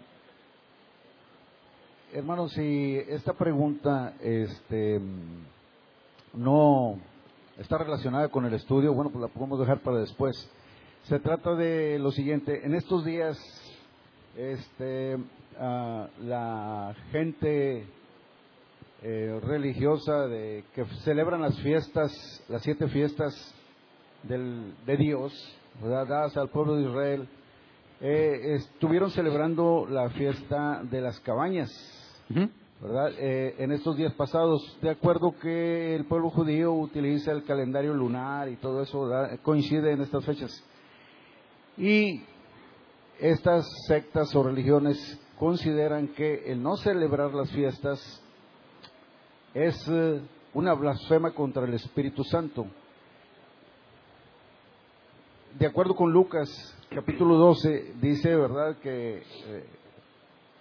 [2.13, 5.01] hermano, si esta pregunta este,
[6.35, 6.99] no
[7.59, 10.51] está relacionada con el estudio, bueno, pues la podemos dejar para después.
[11.05, 13.39] Se trata de lo siguiente, en estos días
[14.37, 15.17] este,
[15.57, 17.87] ah, la gente
[19.03, 22.11] eh, religiosa de, que celebran las fiestas,
[22.49, 23.33] las siete fiestas
[24.25, 25.33] del, de Dios,
[25.81, 27.29] dadas al pueblo de Israel,
[28.01, 31.71] eh, estuvieron celebrando la fiesta de las cabañas,
[32.81, 33.13] ¿verdad?
[33.19, 38.49] Eh, en estos días pasados, de acuerdo que el pueblo judío utiliza el calendario lunar
[38.49, 39.11] y todo eso,
[39.43, 40.65] coincide en estas fechas.
[41.77, 42.23] Y
[43.19, 48.23] estas sectas o religiones consideran que el no celebrar las fiestas
[49.55, 50.21] es eh,
[50.55, 52.67] una blasfema contra el Espíritu Santo.
[55.59, 56.49] De acuerdo con Lucas
[56.89, 59.65] capítulo 12, dice, ¿verdad?, que eh,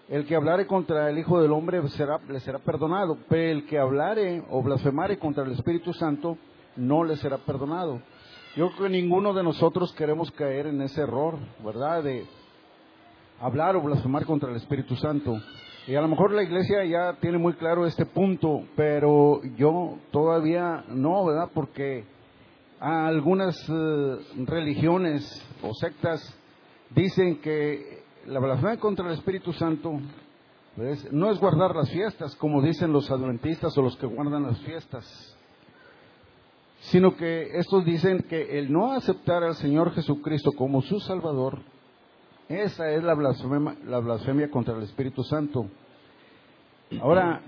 [0.09, 3.77] el que hablare contra el Hijo del Hombre será, le será perdonado, pero el que
[3.79, 6.37] hablare o blasfemare contra el Espíritu Santo
[6.75, 8.01] no le será perdonado.
[8.55, 12.03] Yo creo que ninguno de nosotros queremos caer en ese error, ¿verdad?
[12.03, 12.25] De,
[13.39, 15.39] hablar o blasfemar contra el Espíritu Santo.
[15.87, 20.83] Y a lo mejor la iglesia ya tiene muy claro este punto, pero yo todavía
[20.89, 21.49] no, ¿verdad?
[21.53, 22.05] Porque
[22.79, 26.21] algunas eh, religiones o sectas
[26.91, 29.99] dicen que la blasfemia contra el Espíritu Santo
[30.75, 34.59] pues, no es guardar las fiestas, como dicen los adventistas o los que guardan las
[34.59, 35.37] fiestas,
[36.79, 41.59] sino que estos dicen que el no aceptar al Señor Jesucristo como su Salvador,
[42.47, 45.67] esa es la blasfemia, la blasfemia contra el Espíritu Santo.
[47.01, 47.41] Ahora,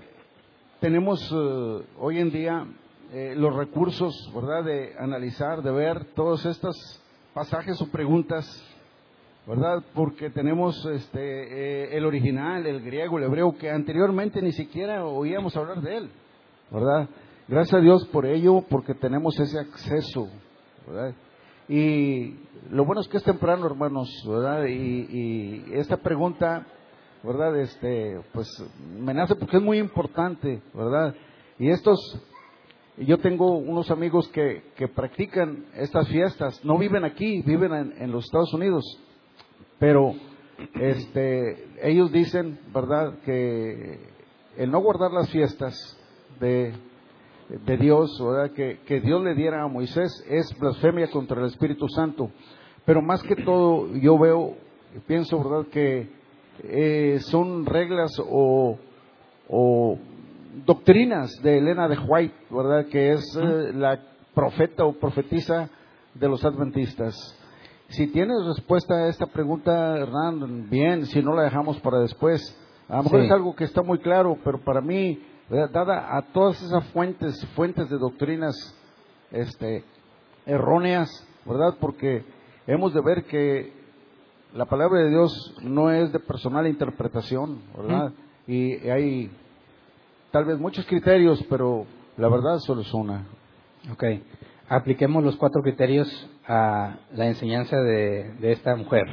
[0.80, 2.66] tenemos eh, hoy en día
[3.14, 6.74] eh, los recursos, ¿verdad?, de analizar, de ver todos estos
[7.34, 8.46] pasajes o preguntas,
[9.46, 9.82] ¿verdad?
[9.94, 15.54] Porque tenemos este, eh, el original, el griego, el hebreo, que anteriormente ni siquiera oíamos
[15.58, 16.10] hablar de él,
[16.70, 17.06] ¿verdad?
[17.48, 20.28] Gracias a Dios por ello, porque tenemos ese acceso,
[20.86, 21.14] ¿verdad?
[21.68, 22.38] Y
[22.70, 24.64] lo bueno es que es temprano, hermanos, ¿verdad?
[24.64, 26.66] Y, y esta pregunta,
[27.22, 27.60] ¿verdad?
[27.60, 28.48] Este, pues
[28.98, 31.14] me nace porque es muy importante, ¿verdad?
[31.58, 31.98] Y estos
[33.06, 38.24] yo tengo unos amigos que, que practican estas fiestas, no viven aquí, viven en, los
[38.24, 38.84] Estados Unidos,
[39.78, 40.14] pero
[40.74, 43.98] este, ellos dicen, ¿verdad?, que
[44.56, 45.74] el no guardar las fiestas
[46.40, 46.72] de,
[47.48, 51.88] de Dios, ¿verdad?, que, que, Dios le diera a Moisés es blasfemia contra el Espíritu
[51.88, 52.30] Santo.
[52.84, 54.54] Pero más que todo, yo veo,
[55.06, 56.08] pienso, ¿verdad?, que
[56.64, 58.78] eh, son reglas o,
[59.48, 59.98] o
[60.66, 62.86] doctrinas de Elena de White, ¿verdad?
[62.86, 63.98] Que es eh, la
[64.34, 65.68] profeta o profetisa
[66.14, 67.14] de los adventistas.
[67.88, 72.40] Si tienes respuesta a esta pregunta, Hernán, bien, si no la dejamos para después.
[72.88, 76.62] A lo mejor es algo que está muy claro, pero para mí, dada a todas
[76.62, 78.54] esas fuentes, fuentes de doctrinas
[79.30, 79.84] este,
[80.46, 81.08] erróneas,
[81.44, 81.76] ¿verdad?
[81.80, 82.24] Porque
[82.66, 83.72] hemos de ver que
[84.54, 88.12] la palabra de Dios no es de personal interpretación, ¿verdad?
[88.46, 89.30] Y hay
[90.32, 91.86] tal vez muchos criterios, pero
[92.16, 93.26] la verdad solo es una.
[93.92, 94.04] Ok.
[94.68, 96.08] Apliquemos los cuatro criterios
[96.48, 99.04] a la enseñanza de, esta mujer.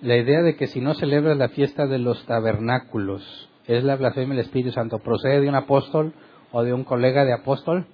[0.00, 4.36] La idea de que si no celebras la fiesta de los tabernáculos, es la blasfemia
[4.36, 6.12] del Espíritu Santo, ¿procede de un apóstol
[6.52, 7.86] o de un colega de apóstol?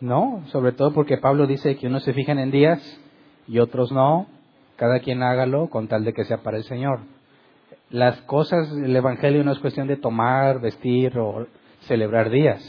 [0.00, 2.80] No, sobre todo porque Pablo dice que unos se fijan en días
[3.46, 4.26] y otros no,
[4.76, 7.00] cada quien hágalo con tal de que sea para el Señor
[7.94, 11.46] las cosas, el Evangelio no es cuestión de tomar, vestir o
[11.82, 12.60] celebrar días.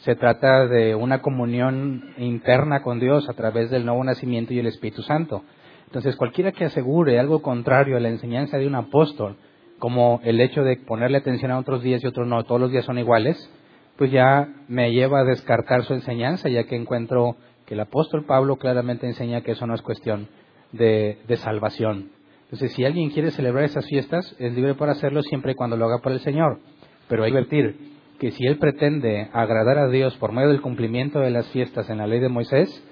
[0.00, 4.66] Se trata de una comunión interna con Dios a través del nuevo nacimiento y el
[4.66, 5.44] Espíritu Santo.
[5.86, 9.38] Entonces, cualquiera que asegure algo contrario a la enseñanza de un apóstol,
[9.78, 12.84] como el hecho de ponerle atención a otros días y otros no, todos los días
[12.84, 13.50] son iguales,
[13.96, 18.56] pues ya me lleva a descartar su enseñanza, ya que encuentro que el apóstol Pablo
[18.56, 20.28] claramente enseña que eso no es cuestión
[20.72, 22.19] de, de salvación.
[22.50, 25.84] Entonces, si alguien quiere celebrar esas fiestas, es libre para hacerlo siempre y cuando lo
[25.84, 26.58] haga por el Señor.
[27.06, 27.76] Pero hay que advertir
[28.18, 31.98] que si él pretende agradar a Dios por medio del cumplimiento de las fiestas en
[31.98, 32.84] la ley de Moisés,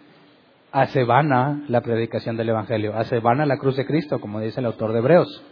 [0.71, 4.67] hace vana la predicación del Evangelio, hace vana la cruz de Cristo, como dice el
[4.67, 5.45] autor de Hebreos.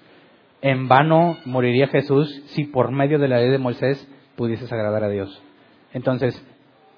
[0.63, 5.09] En vano moriría Jesús si por medio de la ley de Moisés pudieses agradar a
[5.09, 5.43] Dios.
[5.93, 6.41] Entonces,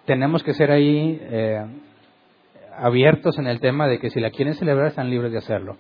[0.05, 1.65] tenemos que ser ahí eh,
[2.77, 5.79] abiertos en el tema de que si la quieren celebrar están libres de hacerlo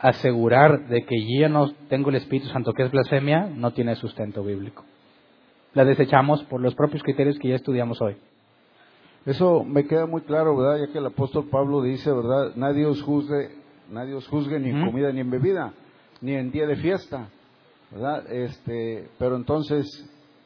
[0.00, 4.42] asegurar de que yo no tengo el Espíritu Santo, que es blasfemia, no tiene sustento
[4.42, 4.84] bíblico.
[5.74, 8.16] La desechamos por los propios criterios que ya estudiamos hoy.
[9.26, 10.86] Eso me queda muy claro, ¿verdad?
[10.86, 12.56] Ya que el apóstol Pablo dice, ¿verdad?
[12.56, 13.50] Nadie os juzgue,
[13.90, 15.74] nadie os juzgue ni en comida ni en bebida,
[16.22, 17.28] ni en día de fiesta,
[17.90, 18.32] ¿verdad?
[18.32, 19.86] Este, pero entonces,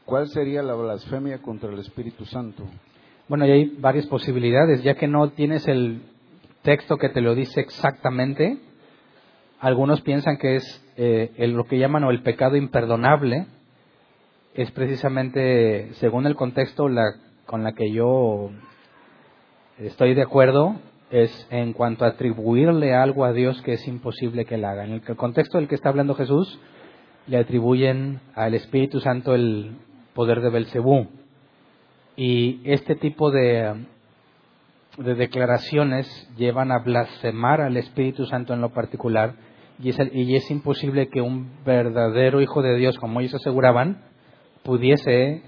[0.04, 2.64] ¿cuál sería la blasfemia contra el Espíritu Santo?
[3.28, 6.02] Bueno, y hay varias posibilidades, ya que no tienes el
[6.62, 8.58] texto que te lo dice exactamente,
[9.64, 13.46] algunos piensan que es eh, lo que llaman o el pecado imperdonable,
[14.52, 17.14] es precisamente, según el contexto la,
[17.46, 18.50] con la que yo
[19.78, 20.76] estoy de acuerdo,
[21.10, 24.84] es en cuanto a atribuirle algo a Dios que es imposible que él haga.
[24.84, 26.60] En el contexto del que está hablando Jesús,
[27.26, 29.78] le atribuyen al Espíritu Santo el
[30.12, 31.08] poder de Belcebú.
[32.16, 33.86] Y este tipo de
[34.98, 41.64] declaraciones llevan a blasfemar al Espíritu Santo en lo particular y es, imposible que un
[41.64, 44.02] verdadero hijo de Dios, como ellos aseguraban,
[44.62, 45.42] pudiese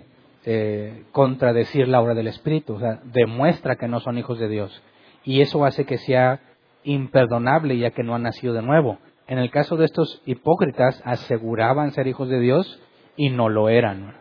[0.44, 2.78] eh, contradecir la obra del Espíritu.
[3.04, 4.82] Demuestra que no son hijos de Dios.
[5.24, 6.40] Y eso hace que sea
[6.82, 8.98] imperdonable ya que no han nacido de nuevo.
[9.28, 12.80] En el caso de estos hipócritas, aseguraban ser hijos de Dios
[13.16, 14.14] y no lo eran.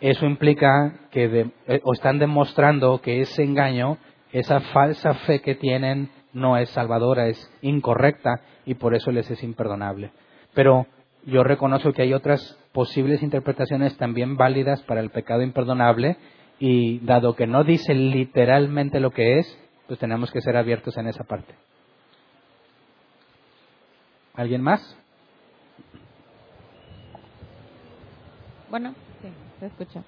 [0.00, 3.98] Eso implica que eh, o están demostrando que ese engaño,
[4.32, 9.42] esa falsa fe que tienen no es salvadora, es incorrecta y por eso les es
[9.42, 10.10] imperdonable.
[10.52, 10.86] Pero
[11.24, 16.16] yo reconozco que hay otras posibles interpretaciones también válidas para el pecado imperdonable
[16.58, 21.06] y dado que no dice literalmente lo que es, pues tenemos que ser abiertos en
[21.06, 21.54] esa parte.
[24.34, 24.96] ¿Alguien más?
[28.70, 29.28] Bueno, sí,
[29.60, 30.02] se escucha.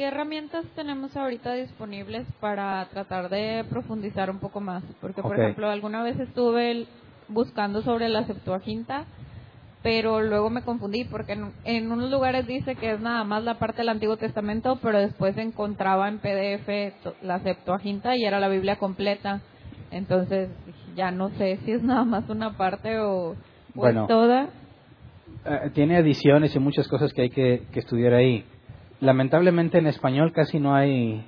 [0.00, 4.82] ¿Qué herramientas tenemos ahorita disponibles para tratar de profundizar un poco más?
[4.98, 6.86] Porque, por ejemplo, alguna vez estuve
[7.28, 9.04] buscando sobre la Septuaginta,
[9.82, 13.82] pero luego me confundí porque en, unos lugares dice que es nada más la parte
[13.82, 19.42] del Antiguo Testamento, pero después encontraba en PDF la Septuaginta y era la Biblia completa.
[19.90, 20.48] Entonces,
[20.96, 23.36] ya no sé si es nada más una parte o,
[24.08, 24.48] toda.
[25.44, 28.46] Eh, tiene adiciones y muchas cosas que hay que, estudiar ahí.
[29.00, 31.24] Lamentablemente en español casi no hay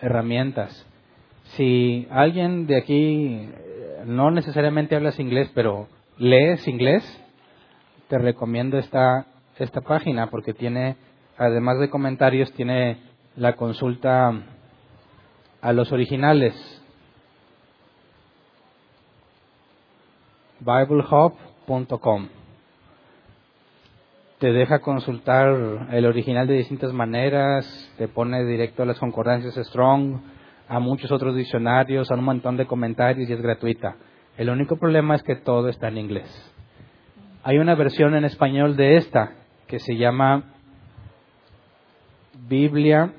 [0.00, 0.86] herramientas.
[1.56, 5.86] Si alguien de aquí eh, no necesariamente hablas inglés, pero
[6.16, 7.04] lees inglés,
[8.08, 9.26] te recomiendo esta,
[9.58, 10.96] esta página porque tiene,
[11.36, 12.98] además de comentarios, tiene
[13.36, 14.32] la consulta
[15.60, 16.54] a los originales.
[20.60, 22.39] BibleHub.com
[24.40, 30.18] te deja consultar el original de distintas maneras, te pone directo a las concordancias Strong,
[30.66, 33.96] a muchos otros diccionarios, a un montón de comentarios y es gratuita.
[34.38, 36.54] El único problema es que todo está en inglés.
[37.42, 39.32] Hay una versión en español de esta
[39.66, 40.44] que se llama
[42.48, 43.12] Biblia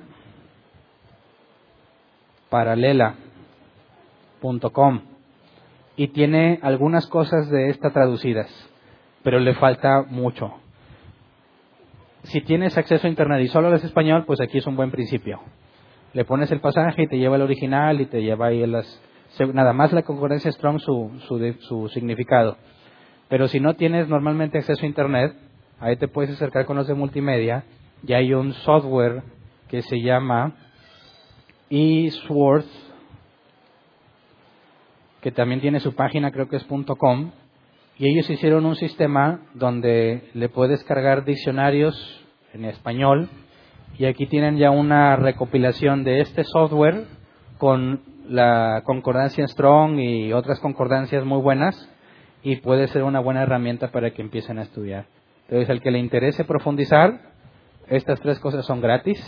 [2.50, 3.02] paralela.com
[5.96, 8.50] y tiene algunas cosas de esta traducidas,
[9.22, 10.56] pero le falta mucho
[12.24, 15.42] si tienes acceso a Internet y solo lees español, pues aquí es un buen principio.
[16.14, 19.02] Le pones el pasaje y te lleva el original y te lleva ahí las,
[19.54, 22.58] nada más la concordancia Strong su, su, su significado.
[23.30, 25.34] Pero si no tienes normalmente acceso a Internet,
[25.80, 27.64] ahí te puedes acercar con los de multimedia
[28.06, 29.24] y hay un software
[29.70, 30.54] que se llama
[31.70, 32.68] eSworth,
[35.22, 37.32] que también tiene su página, creo que es .com,
[38.02, 41.96] y ellos hicieron un sistema donde le puedes cargar diccionarios
[42.52, 43.30] en español
[43.96, 47.06] y aquí tienen ya una recopilación de este software
[47.60, 51.76] con la concordancia Strong y otras concordancias muy buenas
[52.42, 55.06] y puede ser una buena herramienta para que empiecen a estudiar.
[55.44, 57.22] Entonces, el que le interese profundizar,
[57.88, 59.20] estas tres cosas son gratis.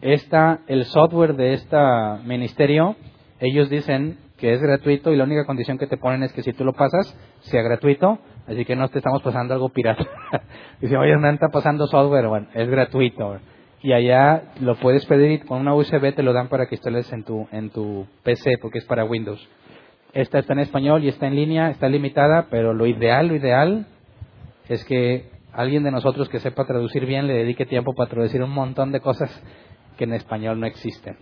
[0.00, 1.76] Esta, el software de este
[2.24, 2.96] ministerio,
[3.38, 6.52] ellos dicen que es gratuito y la única condición que te ponen es que si
[6.52, 10.04] tú lo pasas, sea gratuito, así que no te estamos pasando algo pirata.
[10.80, 13.38] Dice, oye, me está pasando software, bueno, es gratuito.
[13.84, 17.12] Y allá lo puedes pedir y con una USB te lo dan para que instales
[17.12, 19.48] en tu, en tu PC, porque es para Windows.
[20.12, 23.86] Esta está en español y está en línea, está limitada, pero lo ideal, lo ideal
[24.68, 28.50] es que alguien de nosotros que sepa traducir bien le dedique tiempo para traducir un
[28.50, 29.30] montón de cosas
[29.96, 31.16] que en español no existen.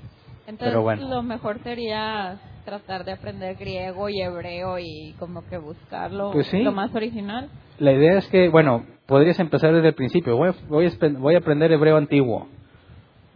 [0.51, 1.09] Entonces, Pero bueno.
[1.09, 6.72] lo mejor sería tratar de aprender griego y hebreo y como que buscarlo pues lo
[6.72, 7.48] más original.
[7.78, 10.36] La idea es que, bueno, podrías empezar desde el principio.
[10.36, 12.48] Voy a, voy a aprender hebreo antiguo.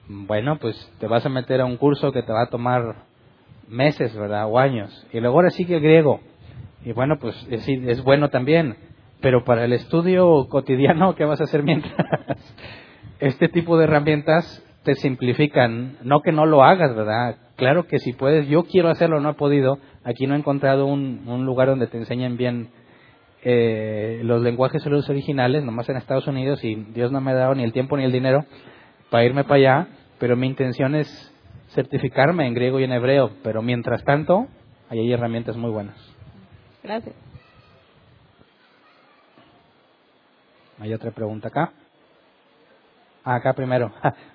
[0.09, 2.97] Bueno, pues te vas a meter a un curso que te va a tomar
[3.69, 4.47] meses, ¿verdad?
[4.49, 5.07] O años.
[5.13, 6.21] Y luego ahora sigue griego.
[6.85, 8.77] Y bueno, pues es, es bueno también.
[9.21, 11.95] Pero para el estudio cotidiano, ¿qué vas a hacer mientras?
[13.21, 17.37] este tipo de herramientas te simplifican, no que no lo hagas, ¿verdad?
[17.57, 21.45] Claro que si puedes, yo quiero hacerlo, no he podido, aquí no he encontrado un,
[21.45, 22.69] lugar donde te enseñen bien
[23.43, 27.65] eh, los lenguajes originales, nomás en Estados Unidos, y Dios no me ha dado ni
[27.65, 28.45] el tiempo ni el dinero
[29.11, 29.89] para irme para allá,
[30.19, 31.09] pero mi intención es
[31.71, 34.47] certificarme en griego y en hebreo, pero mientras tanto,
[34.91, 35.97] ahí hay herramientas muy buenas.
[36.83, 37.15] Gracias.
[40.79, 41.73] ¿Hay otra pregunta acá?
[43.25, 43.91] Ah, acá primero.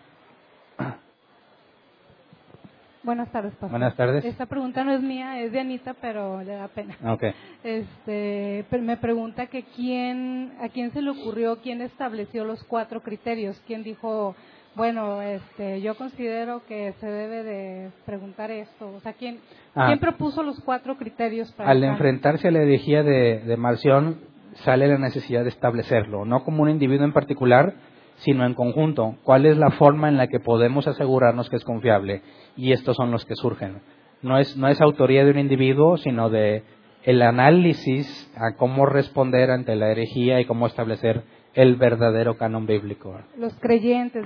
[3.04, 3.72] Buenas tardes, pastor.
[3.72, 4.26] Buenas tardes.
[4.26, 6.96] Esta pregunta no es mía, es de Anita, pero le da pena.
[7.14, 7.32] Okay.
[7.64, 13.62] Este, me pregunta que quién, a quién se le ocurrió, quién estableció los cuatro criterios,
[13.66, 14.36] quién dijo,
[14.76, 19.40] bueno, este, yo considero que se debe de preguntar esto, o sea, quién,
[19.76, 19.88] ah.
[19.88, 21.70] quién propuso los cuatro criterios para.
[21.70, 24.20] Al enfrentarse a la herejía de, de Marción,
[24.66, 27.76] sale la necesidad de establecerlo, no como un individuo en particular,
[28.20, 29.16] sino en conjunto.
[29.24, 32.22] ¿Cuál es la forma en la que podemos asegurarnos que es confiable?
[32.56, 33.82] Y estos son los que surgen.
[34.22, 36.64] No es, no es autoría de un individuo, sino de
[37.04, 41.24] el análisis a cómo responder ante la herejía y cómo establecer
[41.54, 43.18] el verdadero canon bíblico.
[43.38, 44.26] Los creyentes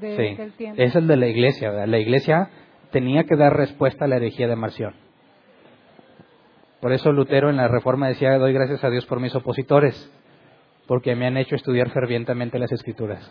[0.00, 0.80] de, de tiempo.
[0.80, 1.86] Es el de la iglesia.
[1.86, 2.48] La iglesia
[2.92, 4.94] tenía que dar respuesta a la herejía de Marción.
[6.80, 10.10] Por eso Lutero en la Reforma decía, doy gracias a Dios por mis opositores,
[10.86, 13.30] porque me han hecho estudiar fervientemente las escrituras.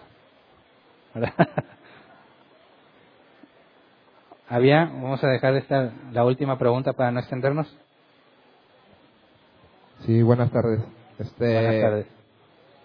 [4.47, 7.67] Había, vamos a dejar esta la última pregunta para no extendernos.
[10.05, 10.81] Sí, buenas tardes.
[11.19, 12.07] Este, Buenas tardes.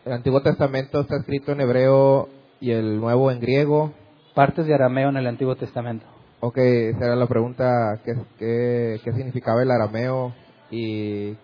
[0.04, 2.28] El Antiguo Testamento está escrito en hebreo
[2.60, 3.92] y el Nuevo en griego.
[4.34, 6.06] Partes de arameo en el Antiguo Testamento.
[6.40, 10.34] Ok, esa era la pregunta, ¿qué, qué, qué significaba el arameo?
[10.70, 11.34] Y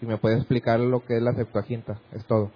[0.00, 2.50] si me puedes explicar lo que es la Septuaginta, es todo.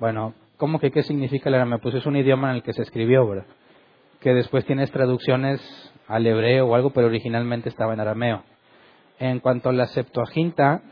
[0.00, 1.80] Bueno, ¿cómo que qué significa el arameo?
[1.80, 3.44] Pues es un idioma en el que se escribió.
[4.20, 5.60] Que después tienes traducciones
[6.06, 8.44] al hebreo o algo, pero originalmente estaba en arameo.
[9.18, 10.82] En cuanto a la Septuaginta,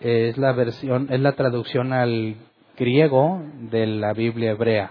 [0.00, 2.36] es la versión, es la traducción al
[2.76, 3.40] griego
[3.70, 4.90] de la Biblia hebrea.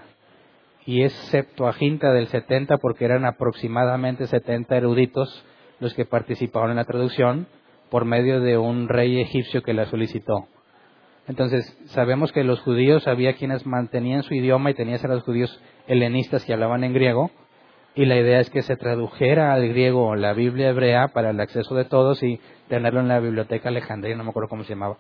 [0.86, 5.46] Y es Septuaginta del 70 porque eran aproximadamente 70 eruditos
[5.80, 7.48] los que participaron en la traducción
[7.90, 10.48] por medio de un rey egipcio que la solicitó.
[11.28, 15.62] Entonces, sabemos que los judíos había quienes mantenían su idioma y tenías a los judíos
[15.88, 17.32] helenistas que hablaban en griego,
[17.96, 21.74] y la idea es que se tradujera al griego la Biblia hebrea para el acceso
[21.74, 22.40] de todos y
[22.70, 24.98] tenerlo en la biblioteca alejandrina, no me acuerdo cómo se llamaba.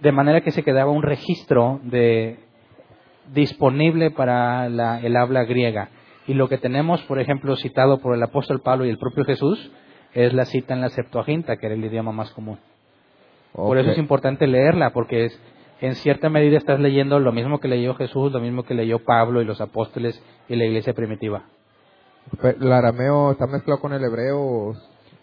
[0.00, 2.40] De manera que se quedaba un registro de
[3.32, 5.90] disponible para la, el habla griega.
[6.26, 9.70] Y lo que tenemos, por ejemplo, citado por el apóstol Pablo y el propio Jesús,
[10.12, 12.58] es la cita en la Septuaginta, que era el idioma más común.
[13.66, 15.42] Por eso es importante leerla, porque es,
[15.80, 19.42] en cierta medida estás leyendo lo mismo que leyó Jesús, lo mismo que leyó Pablo
[19.42, 21.44] y los apóstoles y la iglesia primitiva.
[22.42, 24.74] ¿El arameo está mezclado con el hebreo?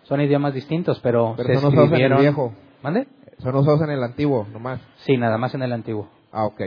[0.03, 2.19] Son idiomas distintos, pero, Pero se son usados en el escribieron...
[2.19, 2.53] viejo.
[2.83, 3.07] ¿Mande?
[3.39, 4.81] Son usados en el antiguo, nomás.
[4.97, 6.09] Sí, nada más en el antiguo.
[6.31, 6.61] Ah, ok.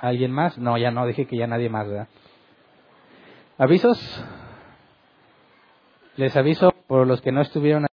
[0.00, 0.58] ¿Alguien más?
[0.58, 2.08] No, ya no, dije que ya nadie más, ¿verdad?
[3.58, 4.24] ¿Avisos?
[6.16, 7.84] Les aviso por los que no estuvieron